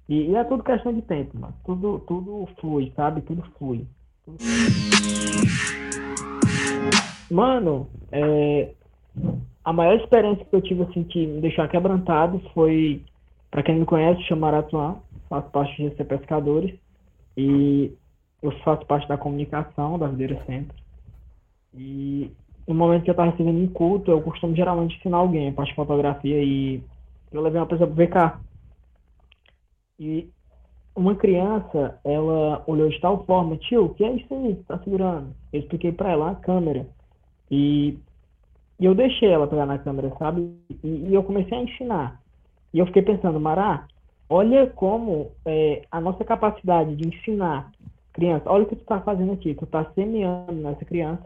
E, 0.08 0.30
e, 0.30 0.36
é 0.36 0.44
tudo 0.44 0.62
questão 0.62 0.92
de 0.92 1.02
tempo, 1.02 1.38
mano. 1.38 1.54
Tudo, 1.64 1.98
tudo 2.00 2.48
flui, 2.60 2.92
sabe? 2.94 3.22
Tudo 3.22 3.42
flui. 3.56 3.86
Mano, 7.30 7.88
é, 8.12 8.70
a 9.64 9.72
maior 9.72 9.96
experiência 9.96 10.44
que 10.44 10.54
eu 10.54 10.60
tive, 10.60 10.82
assim, 10.82 11.04
que 11.04 11.26
me 11.26 11.40
deixou 11.40 11.66
quebrantado 11.68 12.40
foi, 12.52 13.02
para 13.50 13.62
quem 13.62 13.78
me 13.78 13.86
conhece, 13.86 14.22
chama 14.24 14.48
Aratuã, 14.48 14.96
faço 15.28 15.48
parte 15.50 15.76
de 15.76 15.88
GC 15.88 16.04
Pescadores, 16.04 16.74
e 17.36 17.92
eu 18.42 18.52
faço 18.60 18.84
parte 18.86 19.08
da 19.08 19.16
comunicação 19.16 19.98
da 19.98 20.06
Videira 20.06 20.42
Centro. 20.44 20.76
E 21.72 22.30
no 22.68 22.74
momento 22.74 23.04
que 23.04 23.10
eu 23.10 23.12
estava 23.12 23.30
recebendo 23.30 23.58
um 23.58 23.68
culto, 23.68 24.10
eu 24.10 24.20
costumo 24.20 24.54
geralmente 24.54 24.96
ensinar 24.98 25.16
alguém, 25.16 25.52
parte 25.52 25.70
de 25.70 25.76
fotografia, 25.76 26.42
e 26.42 26.82
eu 27.32 27.40
levei 27.40 27.60
uma 27.60 27.66
pessoa 27.66 27.88
para 27.88 28.04
VK. 28.04 28.38
E 29.98 30.28
uma 30.96 31.14
criança, 31.14 31.98
ela 32.04 32.62
olhou 32.66 32.88
de 32.88 33.00
tal 33.00 33.24
forma, 33.24 33.56
tio, 33.56 33.86
o 33.86 33.94
que 33.94 34.04
é 34.04 34.12
isso 34.12 34.32
aí 34.32 34.54
que 34.54 34.62
tá 34.64 34.78
segurando? 34.78 35.34
Eu 35.52 35.60
expliquei 35.60 35.92
para 35.92 36.12
ela 36.12 36.30
a 36.30 36.34
câmera. 36.36 36.86
E, 37.50 37.98
e, 38.78 38.84
eu 38.84 38.94
deixei 38.94 39.28
ela 39.28 39.46
pegar 39.46 39.66
na 39.66 39.78
câmera, 39.78 40.12
sabe? 40.18 40.56
E, 40.82 41.08
e, 41.08 41.14
eu 41.14 41.22
comecei 41.22 41.56
a 41.56 41.62
ensinar. 41.62 42.20
E 42.72 42.78
eu 42.78 42.86
fiquei 42.86 43.02
pensando, 43.02 43.40
Mará, 43.40 43.86
olha 44.28 44.68
como 44.68 45.32
é, 45.44 45.82
a 45.90 46.00
nossa 46.00 46.24
capacidade 46.24 46.96
de 46.96 47.08
ensinar 47.08 47.70
criança, 48.12 48.48
olha 48.48 48.62
o 48.62 48.66
que 48.66 48.76
tu 48.76 48.84
tá 48.84 49.00
fazendo 49.00 49.32
aqui, 49.32 49.54
tu 49.54 49.66
tá 49.66 49.84
semeando 49.94 50.52
nessa 50.52 50.84
criança. 50.84 51.24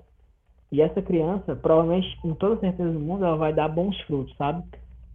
E 0.73 0.83
essa 0.83 1.01
criança, 1.01 1.55
provavelmente, 1.55 2.19
com 2.21 2.35
toda 2.35 2.61
certeza 2.61 2.91
do 2.91 3.01
mundo, 3.01 3.25
ela 3.25 3.37
vai 3.37 3.53
dar 3.53 3.69
bons 3.69 3.99
frutos, 4.03 4.35
sabe? 4.37 4.63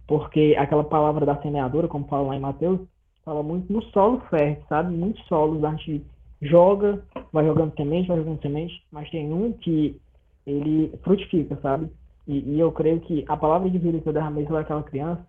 Porque 0.08 0.56
aquela 0.58 0.84
palavra 0.84 1.26
da 1.26 1.42
semeadora, 1.42 1.88
como 1.88 2.08
fala 2.08 2.30
lá 2.30 2.36
em 2.36 2.40
Mateus, 2.40 2.80
fala 3.24 3.42
muito 3.42 3.72
no 3.72 3.82
solo 3.92 4.22
fértil, 4.30 4.66
sabe? 4.68 4.94
Muitos 4.94 5.26
solos 5.28 5.64
a 5.64 5.72
gente 5.72 6.06
joga, 6.42 7.04
vai 7.32 7.46
jogando 7.46 7.76
semente, 7.76 8.08
vai 8.08 8.18
jogando 8.18 8.42
semente, 8.42 8.84
mas 8.92 9.10
tem 9.10 9.34
um 9.34 9.54
que 9.54 10.00
ele 10.46 10.92
frutifica, 11.04 11.58
sabe? 11.62 11.90
E, 12.28 12.40
e 12.40 12.60
eu 12.60 12.72
creio 12.72 13.00
que 13.02 13.26
a 13.28 13.38
palavra 13.38 13.70
de 13.70 13.78
vida 13.78 14.00
que 14.00 14.08
eu 14.08 14.14
derramei 14.14 14.46
sobre 14.46 14.62
aquela 14.62 14.84
criança 14.84 15.26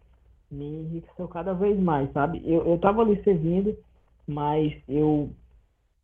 me 0.50 0.64
enriqueceu 0.64 1.28
cada 1.28 1.52
vez 1.52 1.78
mais, 1.78 2.12
sabe? 2.12 2.42
Eu, 2.44 2.66
eu 2.66 2.78
tava 2.78 3.02
ali 3.02 3.22
servindo, 3.22 3.76
mas 4.26 4.72
eu 4.88 5.30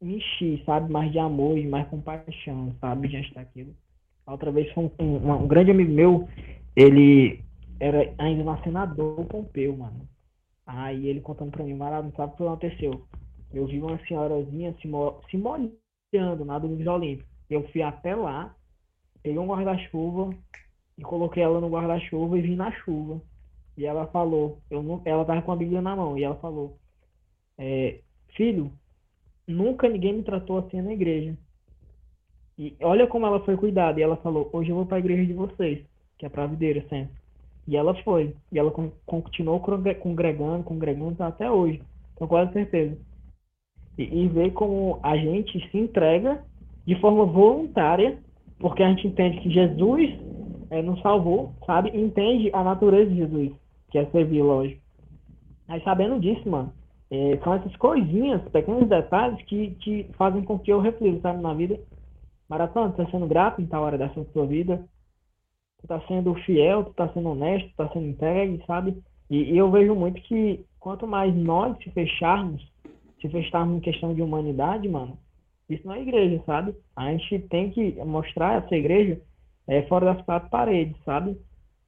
me 0.01 0.17
enchi, 0.17 0.63
sabe? 0.65 0.93
Mais 0.93 1.11
de 1.13 1.19
amor 1.19 1.59
e 1.59 1.67
mais 1.67 1.89
compaixão, 1.89 2.75
sabe? 2.81 3.09
Diante 3.09 3.35
daquilo. 3.35 3.75
Outra 4.27 4.51
vez 4.51 4.73
foi 4.73 4.85
um, 4.85 5.05
um, 5.05 5.33
um 5.33 5.49
grande 5.49 5.71
amigo 5.71 5.93
meu, 5.93 6.29
ele 6.77 7.43
era 7.79 8.13
ainda 8.19 8.45
na 8.45 8.63
senador 8.63 9.25
Pompeu, 9.27 9.77
mano. 9.77 10.09
Aí 10.73 11.09
ele 11.09 11.21
contando 11.21 11.51
pra 11.51 11.65
mim, 11.65 11.75
Marado, 11.75 12.07
não 12.07 12.15
sabe 12.15 12.33
o 12.33 12.37
que 12.37 12.43
aconteceu. 12.45 13.03
Eu 13.53 13.67
vi 13.67 13.81
uma 13.81 13.99
senhorazinha 14.07 14.73
se, 14.81 14.87
mo 14.87 15.21
se 15.29 15.37
molhando 15.37 16.45
na 16.45 16.59
do 16.61 16.91
Olímpico. 16.91 17.29
Eu 17.49 17.69
fui 17.71 17.83
até 17.83 18.15
lá, 18.15 18.55
peguei 19.21 19.39
um 19.39 19.49
guarda-chuva 19.49 20.33
e 20.97 21.03
coloquei 21.03 21.43
ela 21.43 21.61
no 21.61 21.69
guarda-chuva 21.69 22.39
e 22.39 22.43
vim 22.43 22.55
na 22.55 22.71
chuva. 22.71 23.21
E 23.77 23.85
ela 23.85 24.07
falou, 24.09 24.61
eu 24.71 24.81
não, 24.81 25.03
ela 25.05 25.25
tava 25.25 25.43
com 25.43 25.51
a 25.51 25.57
Bíblia 25.57 25.83
na 25.83 25.97
mão, 25.97 26.17
e 26.17 26.23
ela 26.23 26.37
falou, 26.37 26.79
é, 27.59 28.01
filho, 28.37 28.71
nunca 29.49 29.89
ninguém 29.89 30.13
me 30.13 30.23
tratou 30.23 30.59
assim 30.59 30.81
na 30.81 30.93
igreja. 30.93 31.37
E 32.57 32.77
olha 32.81 33.09
como 33.09 33.27
ela 33.27 33.45
foi 33.45 33.57
cuidada. 33.57 33.99
E 33.99 34.03
ela 34.05 34.17
falou, 34.19 34.49
hoje 34.53 34.71
eu 34.71 34.77
vou 34.77 34.87
para 34.87 34.99
a 34.99 35.01
igreja 35.01 35.27
de 35.27 35.33
vocês, 35.33 35.85
que 36.17 36.27
é 36.27 36.29
pra 36.29 36.47
videira 36.47 36.87
sempre. 36.89 37.20
E 37.67 37.77
ela 37.77 37.95
foi. 38.03 38.35
E 38.51 38.59
ela 38.59 38.73
continuou 39.07 39.61
congregando, 40.01 40.65
congregando 40.65 41.23
até 41.23 41.51
hoje. 41.51 41.83
Com 42.15 42.27
quase 42.27 42.53
certeza. 42.53 42.97
E, 43.97 44.03
e 44.03 44.29
ver 44.29 44.53
como 44.53 44.99
a 45.03 45.17
gente 45.17 45.59
se 45.71 45.79
entrega 45.79 46.43
de 46.87 46.99
forma 47.01 47.25
voluntária, 47.25 48.19
porque 48.59 48.83
a 48.83 48.89
gente 48.89 49.07
entende 49.07 49.41
que 49.41 49.51
Jesus 49.51 50.19
é, 50.71 50.83
nos 50.83 51.01
salvou, 51.03 51.53
sabe? 51.67 51.91
Entende 51.95 52.51
a 52.53 52.63
natureza 52.63 53.11
de 53.11 53.17
Jesus, 53.17 53.53
que 53.91 53.99
é 53.99 54.07
servir, 54.07 54.43
lógico. 54.43 54.81
Aí 55.69 55.81
sabendo 55.83 56.19
disso, 56.19 56.49
mano, 56.49 56.73
é, 57.11 57.39
são 57.43 57.55
essas 57.55 57.75
coisinhas, 57.77 58.43
pequenos 58.51 58.89
detalhes 58.89 59.41
que, 59.47 59.71
que 59.81 60.07
fazem 60.17 60.43
com 60.43 60.59
que 60.59 60.73
eu 60.73 60.81
reflita, 60.81 61.21
sabe, 61.21 61.43
na 61.43 61.53
vida. 61.55 61.79
Maratona, 62.49 62.93
tá 62.93 63.07
sendo 63.07 63.27
grato 63.27 63.61
em 63.61 63.67
tal 63.67 63.83
hora 63.83 63.99
dessa 63.99 64.25
sua 64.33 64.47
vida, 64.47 64.85
tu 65.81 65.87
tá 65.87 66.01
sendo 66.07 66.35
fiel, 66.35 66.85
tu 66.85 66.95
tá 66.95 67.09
sendo 67.09 67.31
honesto, 67.31 67.69
tu 67.71 67.77
tá 67.77 67.89
sendo 67.93 68.07
entregue, 68.07 68.63
sabe? 68.67 68.97
E, 69.29 69.53
e, 69.53 69.59
eu 69.59 69.71
vejo 69.71 69.95
muito 69.95 70.21
que 70.23 70.65
quanto 70.79 71.07
mais 71.07 71.35
nós 71.35 71.77
se 71.79 71.91
fecharmos, 71.91 72.67
se 73.21 73.29
fecharmos 73.29 73.77
em 73.77 73.81
questão 73.81 74.15
de 74.15 74.23
humanidade, 74.23 74.89
mano, 74.89 75.19
isso 75.69 75.87
não 75.87 75.95
é 75.95 76.03
igreja, 76.03 76.43
sabe? 76.45 76.75
A 76.97 77.11
gente 77.13 77.39
tem 77.49 77.71
que 77.71 77.93
mostrar 78.05 78.63
essa 78.63 78.75
igreja 78.75 79.21
é, 79.67 79.83
fora 79.83 80.13
das 80.13 80.25
quatro 80.25 80.51
paredes, 80.51 80.97
sabe? 81.05 81.37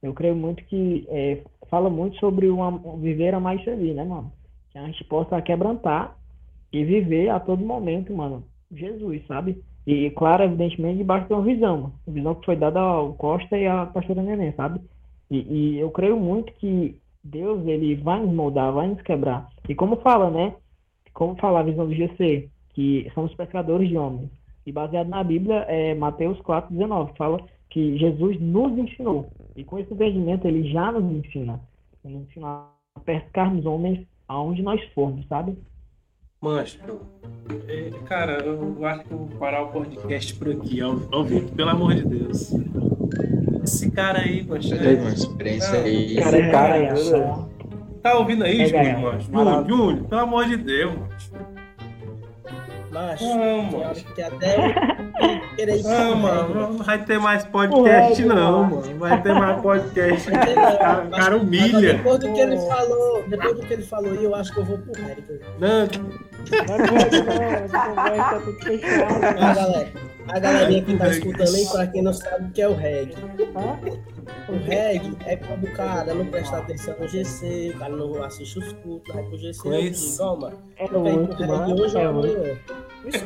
Eu 0.01 0.13
creio 0.13 0.35
muito 0.35 0.63
que 0.65 1.05
é, 1.09 1.43
fala 1.69 1.89
muito 1.89 2.17
sobre 2.17 2.47
uma, 2.49 2.71
viver 2.97 3.33
a 3.33 3.39
mais 3.39 3.63
servir, 3.63 3.93
né, 3.93 4.03
mano? 4.03 4.31
Que 4.71 4.77
a 4.77 4.85
gente 4.85 5.03
possa 5.05 5.41
quebrantar 5.41 6.17
e 6.71 6.83
viver 6.83 7.29
a 7.29 7.39
todo 7.39 7.63
momento, 7.63 8.13
mano, 8.13 8.43
Jesus, 8.71 9.25
sabe? 9.27 9.61
E, 9.85 10.09
claro, 10.11 10.43
evidentemente, 10.43 10.99
debaixo 10.99 11.27
de 11.27 11.33
uma 11.33 11.43
visão. 11.43 11.93
Visão 12.07 12.35
que 12.35 12.45
foi 12.45 12.55
dada 12.55 12.79
ao 12.79 13.13
Costa 13.13 13.57
e 13.57 13.67
à 13.67 13.85
pastora 13.85 14.21
Neném, 14.21 14.53
sabe? 14.53 14.79
E, 15.29 15.37
e, 15.37 15.79
eu 15.79 15.91
creio 15.91 16.17
muito 16.17 16.53
que 16.53 16.97
Deus, 17.23 17.65
ele 17.65 17.95
vai 17.95 18.19
nos 18.21 18.33
moldar, 18.33 18.71
vai 18.71 18.87
nos 18.87 19.01
quebrar. 19.01 19.49
E 19.67 19.75
como 19.75 19.97
fala, 19.97 20.29
né? 20.29 20.55
Como 21.13 21.35
fala 21.35 21.59
a 21.59 21.63
visão 21.63 21.87
do 21.87 21.93
GC, 21.93 22.49
que 22.73 23.11
somos 23.13 23.33
pescadores 23.35 23.89
de 23.89 23.97
homens. 23.97 24.29
E 24.65 24.71
baseado 24.71 25.09
na 25.09 25.23
Bíblia, 25.23 25.65
é 25.67 25.93
Mateus 25.93 26.39
4, 26.41 26.71
19, 26.71 27.13
fala 27.17 27.39
que 27.69 27.97
Jesus 27.97 28.39
nos 28.39 28.77
ensinou. 28.77 29.29
E 29.55 29.63
com 29.63 29.77
esse 29.79 29.93
entendimento, 29.93 30.47
ele 30.47 30.69
já 30.71 30.91
nos 30.91 31.03
ensina. 31.03 31.59
Ele 32.03 32.15
nos 32.15 32.29
ensina 32.29 32.65
a 32.95 32.99
pescarmos 32.99 33.65
homens 33.65 34.07
aonde 34.27 34.61
nós 34.61 34.81
formos, 34.93 35.27
sabe? 35.27 35.57
Mancho, 36.43 36.77
é, 37.69 37.89
cara, 38.05 38.33
eu 38.43 38.85
acho 38.85 39.05
que 39.05 39.11
eu 39.13 39.17
vou 39.17 39.27
parar 39.39 39.61
o 39.61 39.67
podcast 39.67 40.35
por 40.35 40.49
aqui, 40.49 40.81
ao, 40.81 40.99
ao 41.09 41.23
vivo, 41.23 41.49
pelo 41.53 41.69
amor 41.69 41.95
de 41.95 42.03
Deus. 42.03 42.51
Esse 43.63 43.89
cara 43.89 44.19
aí, 44.19 44.43
mancho. 44.43 44.75
É, 44.75 44.93
uma 44.95 45.09
experiência 45.11 45.79
ah, 45.79 45.83
aí. 45.83 46.15
Cara, 46.17 46.37
esse 46.37 46.51
cara 46.51 46.73
aí, 46.73 46.85
é, 46.87 48.01
Tá 48.01 48.17
ouvindo 48.17 48.43
aí, 48.43 48.61
é, 48.61 48.65
Júlio, 48.65 48.99
mancho? 48.99 49.31
Júlio, 49.31 49.67
Júlio, 49.69 50.03
pelo 50.03 50.21
amor 50.21 50.45
de 50.45 50.57
Deus, 50.57 50.93
mancho. 50.93 51.53
Macho, 52.91 53.23
eu 53.23 53.87
acho 53.87 54.05
que 54.13 54.21
até 54.21 54.55
querer 55.55 55.81
Não, 55.81 56.15
mano, 56.15 56.53
não 56.53 56.77
vai 56.77 57.03
ter 57.03 57.19
mais 57.19 57.43
podcast, 57.43 58.23
não, 58.23 58.63
mano. 58.65 58.99
Vai 58.99 59.19
ter 59.19 59.33
mais 59.33 59.61
podcast. 59.61 60.29
Vai 60.29 60.45
ter, 60.45 60.55
não, 60.55 60.77
cara, 60.77 61.07
mas, 61.09 61.19
cara 61.19 61.37
humilha. 61.37 61.93
Depois 61.95 62.19
do 62.19 62.31
que 62.31 62.39
ele 62.39 62.57
falou, 62.57 63.23
depois 63.27 63.55
do 63.55 63.65
que 63.65 63.73
ele 63.73 63.81
falou, 63.81 64.13
eu 64.13 64.35
acho 64.35 64.53
que 64.53 64.59
eu 64.59 64.65
vou 64.65 64.77
pro 64.77 65.01
Hélio. 65.01 65.41
Não. 65.59 66.32
Ah, 69.39 69.53
galera, 69.53 69.91
a 70.27 70.39
galerinha 70.39 70.83
que 70.83 70.97
tá 70.97 71.09
escutando 71.09 71.55
aí, 71.55 71.65
pra 71.67 71.87
quem 71.87 72.01
não 72.01 72.13
sabe 72.13 72.45
o 72.45 72.51
que 72.51 72.61
é 72.61 72.67
o 72.67 72.73
reggae. 72.73 73.15
O 74.47 74.53
reggae 74.65 75.17
é 75.25 75.35
quando 75.37 75.63
o 75.63 75.71
cara 75.73 76.13
não 76.13 76.25
presta 76.25 76.57
atenção 76.57 76.95
no 76.99 77.07
GC, 77.07 77.73
o 77.75 77.79
cara 77.79 77.95
não 77.95 78.23
assiste 78.23 78.59
os 78.59 78.73
cultos, 78.73 79.13
vai 79.13 79.23
pro 79.23 79.37
GC 79.37 79.69
e 79.69 79.89
diz, 79.89 80.19
ó, 80.19 80.35
mano, 80.35 80.57
é 80.77 80.87
muito, 80.89 81.47
mano. 81.47 81.81
Hoje 81.81 81.97
é 81.97 82.05
amanhã. 82.05 82.57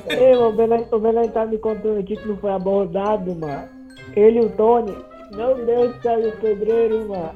Ei, 0.10 0.36
o 0.36 0.52
Belém, 0.54 0.88
o 0.92 1.00
Belém 1.00 1.30
tá 1.30 1.46
me 1.46 1.58
contando 1.58 2.00
aqui 2.00 2.16
que 2.16 2.28
não 2.28 2.38
foi 2.38 2.52
abordado, 2.52 3.36
mano. 3.36 3.70
Ele 4.16 4.40
e 4.40 4.46
o 4.46 4.50
Tony, 4.50 4.96
meu 5.32 5.66
Deus 5.66 5.96
do 5.96 6.02
céu, 6.02 6.20
o 6.20 6.32
pedreiro, 6.38 7.08
mano. 7.10 7.34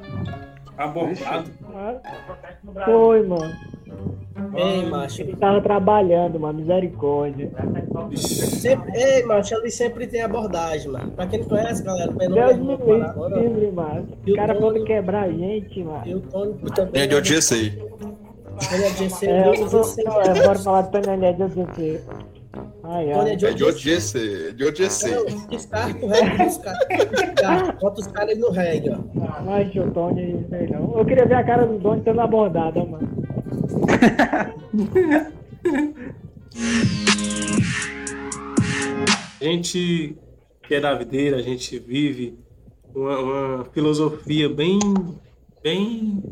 Abordado? 0.78 1.50
Foi, 2.84 3.22
mano. 3.26 3.54
Ei, 4.54 4.84
macho. 4.86 5.22
Ele 5.22 5.36
tava 5.36 5.60
trabalhando, 5.60 6.38
mano, 6.38 6.58
misericórdia. 6.58 7.50
Sempre, 8.16 8.92
ei, 8.98 9.22
macho, 9.24 9.54
ali 9.54 9.70
sempre 9.70 10.06
tem 10.06 10.20
abordagem, 10.22 10.90
mano. 10.90 11.10
Pra 11.12 11.26
quem 11.26 11.40
não 11.40 11.46
conhece, 11.48 11.82
galera, 11.82 12.10
não 12.10 12.18
Deus 12.18 12.56
me 12.58 12.76
livre, 13.40 13.72
mano. 13.72 14.08
O 14.28 14.34
cara 14.34 14.54
Tony- 14.54 14.60
pode 14.74 14.84
quebrar 14.84 15.22
a 15.24 15.30
gente, 15.32 15.82
mano. 15.82 16.02
E 16.06 16.14
o 16.14 16.20
Tony 16.20 16.54
também. 16.74 17.02
É 17.02 17.06
de 17.06 17.42
sei. 17.42 17.70
Tony 17.70 18.84
é 18.84 18.90
de 18.90 19.08
GC, 19.08 19.26
É, 19.26 19.40
é, 20.38 20.46
bora 20.46 20.58
falar 20.58 20.82
de 20.82 20.90
Tony 20.92 21.32
de 21.32 21.42
OCC. 21.42 22.00
Ai, 22.84 23.04
Tony 23.12 23.14
ai. 23.14 23.32
é 23.32 23.36
de 23.36 23.46
É 23.46 23.52
de 23.54 23.64
sei. 23.64 24.48
É 24.48 24.52
de. 24.52 24.64
Não, 25.34 25.46
descarta 25.48 26.04
o 26.04 26.08
reggae, 26.08 26.36
descarta. 26.38 26.86
descarta. 27.06 27.72
Bota 27.80 28.00
os 28.00 28.06
caras 28.08 28.30
aí 28.30 28.38
no 28.38 28.50
reggae, 28.50 28.90
ó. 28.90 29.42
Mas 29.44 29.74
o 29.74 29.90
Tony, 29.90 30.44
sei 30.50 30.66
não. 30.68 30.98
Eu 30.98 31.04
queria 31.06 31.24
ver 31.26 31.34
a 31.34 31.44
cara 31.44 31.66
do 31.66 31.78
Tony 31.78 32.02
sendo 32.04 32.20
abordada, 32.20 32.84
mano. 32.84 33.08
A 39.40 39.44
gente 39.44 40.16
que 40.62 40.76
é 40.76 40.80
da 40.80 40.94
videira, 40.94 41.36
a 41.36 41.42
gente 41.42 41.78
vive 41.78 42.38
uma, 42.94 43.18
uma 43.18 43.64
filosofia 43.66 44.48
bem, 44.48 44.78
bem 45.62 46.22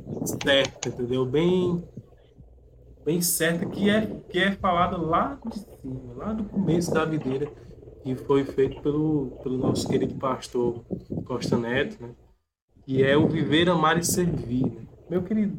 certa, 0.42 0.88
entendeu? 0.88 1.26
Bem, 1.26 1.82
bem 3.04 3.20
certa, 3.20 3.66
que 3.66 3.90
é, 3.90 4.06
que 4.30 4.38
é 4.38 4.52
falada 4.52 4.96
lá 4.96 5.38
de 5.44 5.58
cima, 5.58 6.14
lá 6.16 6.32
do 6.32 6.44
começo 6.44 6.94
da 6.94 7.04
videira, 7.04 7.50
que 8.02 8.14
foi 8.14 8.44
feito 8.44 8.80
pelo, 8.80 9.38
pelo 9.42 9.58
nosso 9.58 9.88
querido 9.88 10.14
pastor 10.14 10.84
Costa 11.24 11.58
Neto, 11.58 12.00
né? 12.00 12.10
Que 12.86 13.02
é 13.02 13.16
o 13.16 13.28
viver, 13.28 13.68
amar 13.68 13.98
e 13.98 14.04
servir. 14.04 14.64
né? 14.64 14.82
Meu 15.10 15.22
querido 15.22 15.58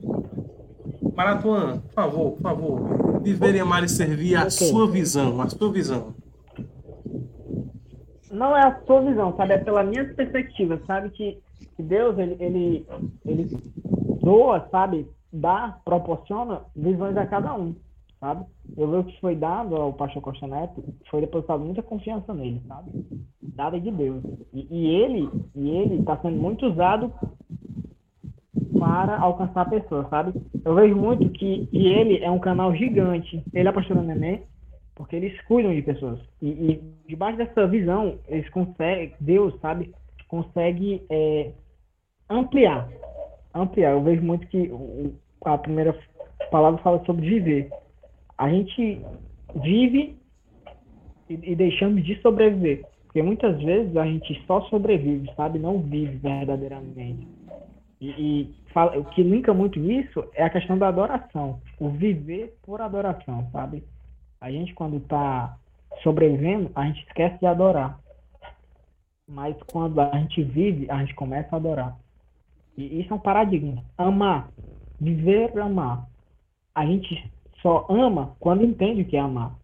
Maratuan, 1.15 1.79
por 1.79 1.93
favor, 1.93 2.31
por 2.31 2.41
favor, 2.41 3.21
viver, 3.21 3.59
amar 3.59 3.83
e 3.83 3.89
servir 3.89 4.35
a 4.35 4.49
sua 4.49 4.89
visão, 4.89 5.41
a 5.41 5.49
sua 5.49 5.71
visão. 5.71 6.13
não 8.31 8.55
é 8.55 8.61
a 8.65 8.81
sua 8.85 9.01
visão, 9.01 9.35
sabe? 9.35 9.53
É 9.53 9.57
pela 9.57 9.83
minha 9.83 10.05
perspectiva, 10.13 10.81
sabe? 10.87 11.09
Que, 11.09 11.37
que 11.75 11.83
Deus, 11.83 12.17
ele, 12.17 12.37
ele, 12.39 12.87
ele 13.25 13.57
doa, 14.21 14.67
sabe? 14.71 15.07
Dá, 15.31 15.77
proporciona 15.85 16.61
visões 16.75 17.15
a 17.17 17.25
cada 17.25 17.53
um, 17.53 17.75
sabe? 18.19 18.45
Eu 18.75 18.89
vejo 18.89 19.03
que 19.05 19.21
foi 19.21 19.35
dado 19.35 19.75
ao 19.75 19.93
pastor 19.93 20.21
Costa 20.21 20.47
Neto, 20.47 20.83
foi 21.09 21.21
depositado 21.21 21.63
muita 21.63 21.83
confiança 21.83 22.33
nele, 22.33 22.61
sabe? 22.67 22.91
Dada 23.41 23.79
de 23.79 23.91
Deus. 23.91 24.23
E, 24.53 24.67
e 24.69 24.87
ele, 24.87 25.29
e 25.55 25.69
ele 25.69 25.99
está 25.99 26.17
sendo 26.17 26.37
muito 26.37 26.65
usado 26.65 27.13
para 28.77 29.17
alcançar 29.19 29.69
pessoas, 29.69 30.09
sabe? 30.09 30.33
Eu 30.65 30.75
vejo 30.75 30.95
muito 30.95 31.29
que, 31.29 31.67
que 31.67 31.87
ele 31.87 32.23
é 32.23 32.29
um 32.29 32.39
canal 32.39 32.75
gigante. 32.75 33.43
Ele 33.53 33.67
é 33.67 33.69
a 33.69 33.73
pastora 33.73 34.01
Neném, 34.01 34.41
porque 34.95 35.15
eles 35.15 35.39
cuidam 35.43 35.73
de 35.73 35.81
pessoas. 35.81 36.19
E, 36.41 36.47
e 36.47 36.81
debaixo 37.07 37.37
dessa 37.37 37.67
visão, 37.67 38.17
eles 38.27 38.49
conseguem, 38.49 39.13
Deus, 39.19 39.53
sabe, 39.61 39.93
consegue 40.27 41.01
é, 41.09 41.51
ampliar. 42.29 42.89
Ampliar. 43.53 43.91
Eu 43.91 44.03
vejo 44.03 44.21
muito 44.21 44.47
que 44.47 44.69
o- 44.71 45.13
a 45.45 45.57
primeira 45.57 45.97
palavra 46.51 46.81
fala 46.81 47.03
sobre 47.05 47.27
viver. 47.27 47.69
A 48.37 48.49
gente 48.49 49.01
vive 49.55 50.15
e, 51.29 51.51
e 51.51 51.55
deixamos 51.55 52.03
de 52.03 52.19
sobreviver. 52.21 52.85
Porque 53.05 53.21
muitas 53.21 53.61
vezes 53.61 53.95
a 53.97 54.05
gente 54.05 54.41
só 54.47 54.61
sobrevive, 54.63 55.29
sabe? 55.35 55.59
Não 55.59 55.79
vive 55.79 56.17
verdadeiramente. 56.17 57.27
E, 58.01 58.09
e 58.09 58.55
fala- 58.73 58.97
o 58.97 59.05
que 59.05 59.21
linka 59.21 59.53
muito 59.53 59.79
isso 59.79 60.25
é 60.33 60.43
a 60.43 60.49
questão 60.49 60.77
da 60.77 60.87
adoração. 60.87 61.61
O 61.79 61.89
viver 61.89 62.57
por 62.63 62.81
adoração, 62.81 63.47
sabe? 63.51 63.83
A 64.41 64.51
gente, 64.51 64.73
quando 64.73 64.97
está 64.97 65.55
sobrevivendo, 66.01 66.71
a 66.73 66.85
gente 66.87 67.05
esquece 67.05 67.37
de 67.39 67.45
adorar. 67.45 67.99
Mas 69.29 69.55
quando 69.71 70.01
a 70.01 70.17
gente 70.17 70.43
vive, 70.43 70.89
a 70.89 70.97
gente 70.99 71.13
começa 71.13 71.55
a 71.55 71.57
adorar. 71.57 71.95
E 72.75 73.01
isso 73.01 73.13
é 73.13 73.15
um 73.15 73.19
paradigma. 73.19 73.83
Amar. 73.97 74.49
Viver, 74.99 75.57
amar. 75.59 76.07
A 76.73 76.85
gente 76.85 77.31
só 77.61 77.85
ama 77.87 78.35
quando 78.39 78.65
entende 78.65 79.03
o 79.03 79.05
que 79.05 79.15
é 79.15 79.19
amar. 79.19 79.55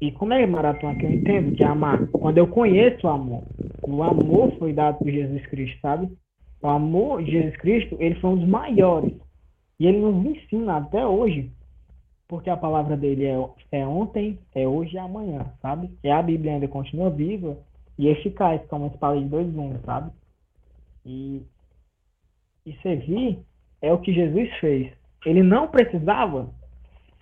E 0.00 0.12
como 0.12 0.32
é 0.32 0.46
maratona 0.46 0.96
que 0.96 1.04
eu 1.04 1.12
entendo 1.12 1.54
que 1.56 1.64
é 1.64 1.66
amar? 1.66 2.06
Quando 2.08 2.38
eu 2.38 2.46
conheço 2.46 3.06
o 3.06 3.10
amor. 3.10 3.42
O 3.82 4.02
amor 4.02 4.52
foi 4.58 4.72
dado 4.72 4.98
por 4.98 5.10
Jesus 5.10 5.44
Cristo, 5.46 5.78
sabe? 5.80 6.10
O 6.62 6.68
amor 6.68 7.22
de 7.22 7.32
Jesus 7.32 7.56
Cristo, 7.56 7.96
ele 7.98 8.14
foi 8.20 8.30
um 8.30 8.36
dos 8.36 8.48
maiores. 8.48 9.14
E 9.78 9.86
ele 9.86 9.98
nos 9.98 10.24
ensina 10.24 10.76
até 10.78 11.04
hoje 11.06 11.50
porque 12.32 12.48
a 12.48 12.56
palavra 12.56 12.96
dele 12.96 13.26
é, 13.26 13.36
é 13.72 13.86
ontem, 13.86 14.38
é 14.54 14.66
hoje 14.66 14.94
e 14.94 14.96
é 14.96 15.02
amanhã, 15.02 15.52
sabe? 15.60 15.90
E 16.02 16.08
a 16.08 16.22
Bíblia 16.22 16.54
ainda 16.54 16.66
continua 16.66 17.10
viva 17.10 17.58
e 17.98 18.08
eficaz, 18.08 18.64
como 18.68 18.86
uma 18.86 18.90
espada 18.90 19.20
de 19.20 19.26
dois 19.26 19.52
gumes, 19.52 19.82
sabe? 19.82 20.10
E, 21.04 21.42
e 22.64 22.72
servir 22.80 23.38
é 23.82 23.92
o 23.92 23.98
que 23.98 24.14
Jesus 24.14 24.50
fez. 24.60 24.94
Ele 25.26 25.42
não 25.42 25.68
precisava 25.68 26.48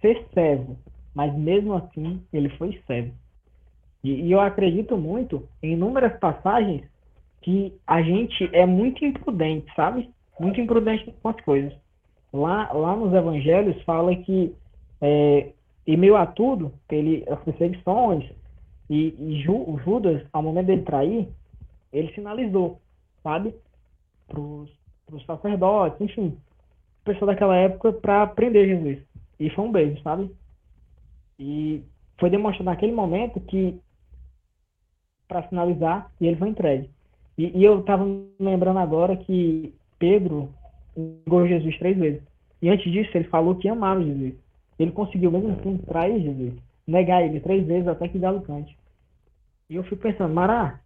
ser 0.01 0.25
servo, 0.33 0.79
mas 1.13 1.35
mesmo 1.35 1.75
assim 1.75 2.23
ele 2.33 2.49
foi 2.51 2.81
servo. 2.87 3.13
E, 4.05 4.13
e 4.13 4.31
eu 4.31 4.41
acredito 4.41 4.97
muito 4.97 5.49
em 5.61 5.73
inúmeras 5.73 6.17
passagens 6.21 6.85
que 7.43 7.75
a 7.87 8.03
gente 8.03 8.49
é 8.53 8.67
muito 8.67 9.05
imprudente, 9.05 9.73
sabe? 9.75 10.11
Muito 10.39 10.61
imprudente 10.61 11.13
com 11.23 11.29
as 11.29 11.41
coisas. 11.43 11.73
Lá, 12.33 12.73
lá 12.73 12.95
nos 12.95 13.13
evangelhos 13.13 13.81
fala 13.83 14.15
que 14.15 14.55
é, 15.01 15.53
em 15.87 15.97
meio 15.97 16.17
a 16.17 16.27
tudo, 16.27 16.73
ele, 16.89 17.25
as 17.29 17.43
perseguições, 17.43 18.31
e, 18.89 19.15
e 19.19 19.43
Ju- 19.43 19.79
Judas, 19.85 20.27
ao 20.33 20.43
momento 20.43 20.67
dele 20.67 20.83
trair, 20.83 21.29
ele 21.93 22.13
sinalizou, 22.13 22.81
sabe? 23.23 23.55
Para 24.27 24.41
os 24.41 25.25
sacerdotes, 25.27 26.01
enfim, 26.01 26.37
o 27.01 27.05
pessoal 27.05 27.27
daquela 27.27 27.57
época 27.57 27.93
para 27.93 28.27
prender 28.27 28.69
Jesus. 28.69 29.05
E 29.39 29.49
foi 29.51 29.65
um 29.65 29.73
beijo, 29.73 30.01
sabe? 30.03 30.31
E 31.39 31.83
foi 32.19 32.31
demonstrado 32.31 32.67
naquele 32.67 32.93
momento 32.93 33.41
que, 33.41 33.81
para 35.27 35.49
sinalizar, 35.49 36.11
e 36.21 36.27
ele 36.27 36.37
foi 36.37 36.49
entregue. 36.49 36.91
E, 37.41 37.59
e 37.59 37.65
eu 37.65 37.81
estava 37.81 38.05
lembrando 38.39 38.81
agora 38.81 39.17
que 39.17 39.73
Pedro 39.99 40.51
negou 40.95 41.49
Jesus 41.49 41.79
três 41.79 41.97
vezes. 41.97 42.23
E 42.61 42.69
antes 42.69 42.93
disso, 42.93 43.11
ele 43.15 43.29
falou 43.29 43.55
que 43.55 43.67
amava 43.67 44.05
Jesus. 44.05 44.35
Ele 44.79 44.93
conseguiu 44.93 45.31
mesmo 45.31 45.53
assim 45.53 45.79
trair 45.79 46.21
Jesus, 46.21 46.53
negar 46.87 47.23
ele 47.23 47.41
três 47.41 47.67
vezes 47.67 47.89
até 47.89 48.09
que 48.09 48.19
galo 48.19 48.43
cante. 48.43 48.77
E 49.71 49.77
eu 49.77 49.83
fico 49.85 50.03
pensando, 50.03 50.35
Mará, 50.35 50.81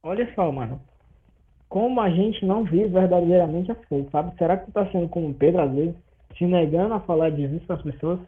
olha 0.00 0.32
só, 0.36 0.52
mano, 0.52 0.80
como 1.68 2.00
a 2.00 2.10
gente 2.10 2.46
não 2.46 2.62
vive 2.62 2.86
verdadeiramente 2.86 3.72
as 3.72 3.84
coisas, 3.86 4.08
sabe? 4.12 4.36
Será 4.38 4.58
que 4.58 4.66
tu 4.66 4.72
tá 4.72 4.86
sendo 4.92 5.08
como 5.08 5.34
Pedro 5.34 5.60
às 5.60 5.72
vezes, 5.72 5.96
se 6.36 6.46
negando 6.46 6.94
a 6.94 7.00
falar 7.00 7.30
de 7.30 7.42
Jesus 7.42 7.64
para 7.64 7.74
as 7.74 7.82
pessoas? 7.82 8.20